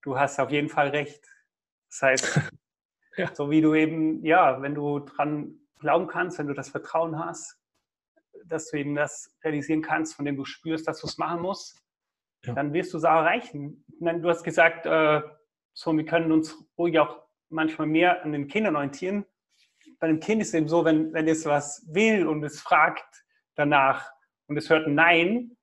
du 0.01 0.17
hast 0.17 0.39
auf 0.39 0.49
jeden 0.49 0.69
Fall 0.69 0.87
recht. 0.87 1.27
Das 1.89 2.01
heißt, 2.01 2.41
ja. 3.17 3.35
so 3.35 3.51
wie 3.51 3.59
du 3.59 3.75
eben, 3.75 4.23
ja, 4.23 4.61
wenn 4.61 4.75
du 4.75 4.99
dran 4.99 5.59
glauben 5.77 6.07
kannst, 6.07 6.39
wenn 6.39 6.47
du 6.47 6.53
das 6.53 6.69
Vertrauen 6.69 7.19
hast, 7.19 7.59
dass 8.45 8.71
du 8.71 8.77
eben 8.77 8.95
das 8.95 9.35
realisieren 9.43 9.81
kannst, 9.81 10.15
von 10.15 10.23
dem 10.23 10.37
du 10.37 10.45
spürst, 10.45 10.87
dass 10.87 11.01
du 11.01 11.07
es 11.07 11.17
machen 11.17 11.41
musst, 11.41 11.83
ja. 12.45 12.53
dann 12.53 12.71
wirst 12.71 12.93
du 12.93 12.97
es 12.97 13.03
auch 13.03 13.09
erreichen. 13.09 13.83
Du 13.99 14.29
hast 14.29 14.43
gesagt, 14.45 14.85
äh, 14.85 15.21
so, 15.73 15.91
wir 15.97 16.05
können 16.05 16.31
uns 16.31 16.55
ruhig 16.77 16.97
auch 16.97 17.23
manchmal 17.49 17.87
mehr 17.87 18.23
an 18.23 18.31
den 18.31 18.47
Kindern 18.47 18.77
orientieren. 18.77 19.25
Bei 19.99 20.07
einem 20.07 20.21
Kind 20.21 20.41
ist 20.41 20.49
es 20.49 20.53
eben 20.53 20.69
so, 20.69 20.85
wenn, 20.85 21.11
wenn 21.11 21.27
es 21.27 21.45
was 21.45 21.85
will 21.93 22.25
und 22.25 22.41
es 22.45 22.61
fragt 22.61 23.25
danach 23.59 24.11
und 24.47 24.57
es 24.57 24.69
hört 24.69 24.87
Nein, 24.87 25.57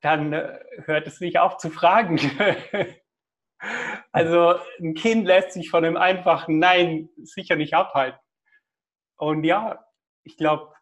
dann 0.00 0.32
äh, 0.32 0.58
hört 0.84 1.06
es 1.06 1.20
nicht 1.20 1.38
auf 1.38 1.58
zu 1.58 1.70
fragen. 1.70 2.18
Also 4.10 4.58
ein 4.80 4.94
Kind 4.94 5.24
lässt 5.24 5.52
sich 5.52 5.70
von 5.70 5.84
einem 5.84 5.96
einfachen 5.96 6.58
Nein 6.58 7.08
sicher 7.22 7.54
nicht 7.54 7.74
abhalten. 7.74 8.18
Und 9.16 9.44
ja, 9.44 9.86
ich 10.24 10.36
glaube, 10.36 10.74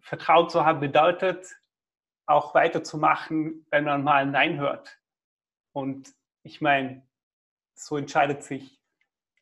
Vertrauen 0.00 0.48
zu 0.48 0.64
haben 0.64 0.78
bedeutet, 0.78 1.44
auch 2.26 2.54
weiterzumachen, 2.54 3.66
wenn 3.70 3.84
man 3.84 4.04
mal 4.04 4.22
ein 4.22 4.30
Nein 4.30 4.60
hört. 4.60 4.98
Und 5.72 6.14
ich 6.44 6.60
meine, 6.60 7.06
so 7.74 7.96
entscheidet 7.96 8.44
sich, 8.44 8.80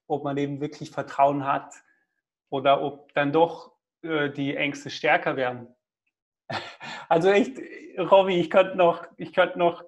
ob 0.07 0.25
man 0.25 0.37
eben 0.39 0.61
wirklich 0.61 0.91
Vertrauen 0.91 1.47
hat 1.47 1.75
oder 2.49 2.83
ob 2.83 3.13
dann 3.13 3.33
doch 3.33 3.73
äh, 4.03 4.31
die 4.31 4.57
Ängste 4.57 4.91
stärker 4.91 5.37
werden. 5.37 5.75
Also 7.09 7.29
echt, 7.29 7.59
Robby, 7.99 8.41
ich 8.41 8.49
könnte 8.49 8.77
noch, 8.77 9.07
ich 9.17 9.33
könnte 9.33 9.59
noch 9.59 9.85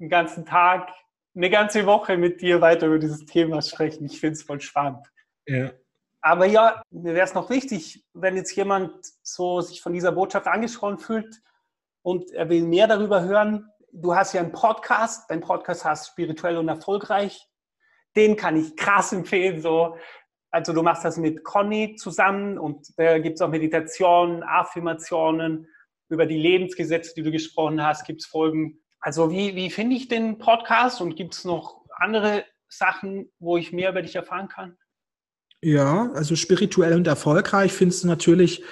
einen 0.00 0.08
ganzen 0.08 0.44
Tag 0.44 0.88
eine 1.36 1.50
ganze 1.50 1.84
Woche 1.86 2.16
mit 2.16 2.40
dir 2.40 2.60
weiter 2.60 2.86
über 2.86 2.98
dieses 2.98 3.26
Thema 3.26 3.60
sprechen. 3.60 4.06
Ich 4.06 4.18
finde 4.18 4.34
es 4.34 4.42
voll 4.42 4.60
spannend. 4.60 5.06
Ja. 5.46 5.70
Aber 6.22 6.46
ja, 6.46 6.82
mir 6.90 7.14
wäre 7.14 7.26
es 7.26 7.34
noch 7.34 7.50
wichtig, 7.50 8.04
wenn 8.14 8.36
jetzt 8.36 8.56
jemand 8.56 8.92
so 9.22 9.60
sich 9.60 9.80
von 9.82 9.92
dieser 9.92 10.12
Botschaft 10.12 10.46
angesprochen 10.46 10.98
fühlt 10.98 11.40
und 12.02 12.32
er 12.32 12.48
will 12.48 12.64
mehr 12.64 12.88
darüber 12.88 13.22
hören. 13.22 13.70
Du 13.92 14.14
hast 14.14 14.32
ja 14.32 14.40
einen 14.40 14.52
Podcast, 14.52 15.30
dein 15.30 15.40
Podcast 15.40 15.84
heißt 15.84 16.08
Spirituell 16.08 16.56
und 16.56 16.68
Erfolgreich. 16.68 17.46
Den 18.16 18.34
kann 18.36 18.56
ich 18.56 18.74
krass 18.74 19.12
empfehlen. 19.12 19.60
So. 19.60 19.96
Also 20.50 20.72
du 20.72 20.82
machst 20.82 21.04
das 21.04 21.18
mit 21.18 21.44
Conny 21.44 21.96
zusammen 21.96 22.58
und 22.58 22.98
da 22.98 23.18
gibt 23.18 23.36
es 23.36 23.42
auch 23.42 23.50
Meditationen, 23.50 24.42
Affirmationen 24.42 25.68
über 26.08 26.26
die 26.26 26.38
Lebensgesetze, 26.38 27.12
die 27.16 27.22
du 27.22 27.30
gesprochen 27.30 27.82
hast, 27.82 28.06
gibt 28.06 28.22
es 28.22 28.26
Folgen. 28.26 28.78
Also 29.00 29.30
wie, 29.30 29.54
wie 29.54 29.70
finde 29.70 29.96
ich 29.96 30.08
den 30.08 30.38
Podcast 30.38 31.00
und 31.00 31.16
gibt 31.16 31.34
es 31.34 31.44
noch 31.44 31.84
andere 31.96 32.44
Sachen, 32.68 33.30
wo 33.38 33.56
ich 33.56 33.72
mehr 33.72 33.90
über 33.90 34.02
dich 34.02 34.16
erfahren 34.16 34.48
kann? 34.48 34.76
Ja, 35.62 36.10
also 36.12 36.36
spirituell 36.36 36.94
und 36.94 37.06
erfolgreich 37.06 37.72
findest 37.72 38.04
du 38.04 38.08
natürlich 38.08 38.62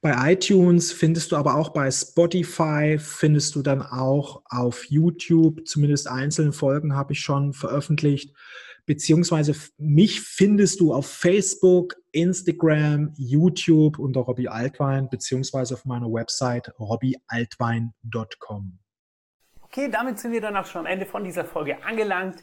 bei 0.00 0.32
iTunes, 0.32 0.92
findest 0.92 1.32
du 1.32 1.36
aber 1.36 1.56
auch 1.56 1.70
bei 1.70 1.90
Spotify, 1.90 2.98
findest 2.98 3.54
du 3.54 3.62
dann 3.62 3.82
auch 3.82 4.42
auf 4.44 4.84
YouTube, 4.84 5.66
zumindest 5.66 6.08
einzelne 6.08 6.52
Folgen 6.52 6.94
habe 6.94 7.14
ich 7.14 7.20
schon 7.20 7.52
veröffentlicht, 7.52 8.34
beziehungsweise 8.86 9.54
mich 9.76 10.20
findest 10.20 10.80
du 10.80 10.94
auf 10.94 11.06
Facebook, 11.06 11.96
Instagram, 12.12 13.12
YouTube 13.16 13.98
unter 13.98 14.20
Robbie 14.20 14.48
Altwein, 14.48 15.10
beziehungsweise 15.10 15.74
auf 15.74 15.84
meiner 15.84 16.06
Website 16.06 16.72
robbiealtwein.com. 16.78 18.78
Okay, 19.62 19.90
damit 19.90 20.18
sind 20.18 20.32
wir 20.32 20.40
dann 20.40 20.56
auch 20.56 20.64
schon 20.64 20.80
am 20.80 20.86
Ende 20.86 21.04
von 21.04 21.24
dieser 21.24 21.44
Folge 21.44 21.84
angelangt. 21.84 22.42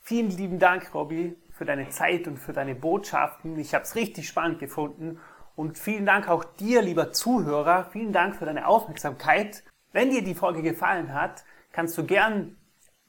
Vielen 0.00 0.30
lieben 0.30 0.58
Dank, 0.58 0.94
Robby, 0.94 1.36
für 1.52 1.66
deine 1.66 1.90
Zeit 1.90 2.26
und 2.26 2.38
für 2.38 2.54
deine 2.54 2.74
Botschaften. 2.74 3.58
Ich 3.58 3.74
habe 3.74 3.84
es 3.84 3.94
richtig 3.94 4.26
spannend 4.26 4.60
gefunden. 4.60 5.18
Und 5.56 5.76
vielen 5.76 6.06
Dank 6.06 6.28
auch 6.28 6.44
dir, 6.44 6.80
lieber 6.80 7.12
Zuhörer. 7.12 7.90
Vielen 7.92 8.12
Dank 8.12 8.36
für 8.36 8.46
deine 8.46 8.66
Aufmerksamkeit. 8.66 9.62
Wenn 9.92 10.10
dir 10.10 10.22
die 10.22 10.34
Folge 10.34 10.62
gefallen 10.62 11.12
hat, 11.12 11.44
kannst 11.72 11.98
du 11.98 12.04
gern 12.04 12.56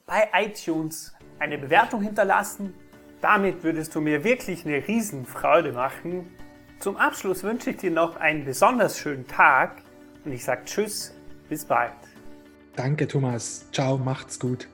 bei 0.04 0.28
iTunes 0.34 1.14
eine 1.42 1.58
Bewertung 1.58 2.02
hinterlassen. 2.02 2.74
Damit 3.20 3.62
würdest 3.62 3.94
du 3.94 4.00
mir 4.00 4.24
wirklich 4.24 4.64
eine 4.64 4.86
Riesenfreude 4.86 5.72
machen. 5.72 6.30
Zum 6.78 6.96
Abschluss 6.96 7.42
wünsche 7.42 7.70
ich 7.70 7.76
dir 7.76 7.90
noch 7.90 8.16
einen 8.16 8.44
besonders 8.44 8.98
schönen 8.98 9.26
Tag 9.26 9.82
und 10.24 10.32
ich 10.32 10.44
sage 10.44 10.62
Tschüss, 10.64 11.14
bis 11.48 11.64
bald. 11.64 11.92
Danke, 12.76 13.06
Thomas. 13.06 13.66
Ciao, 13.72 13.98
macht's 13.98 14.38
gut. 14.38 14.68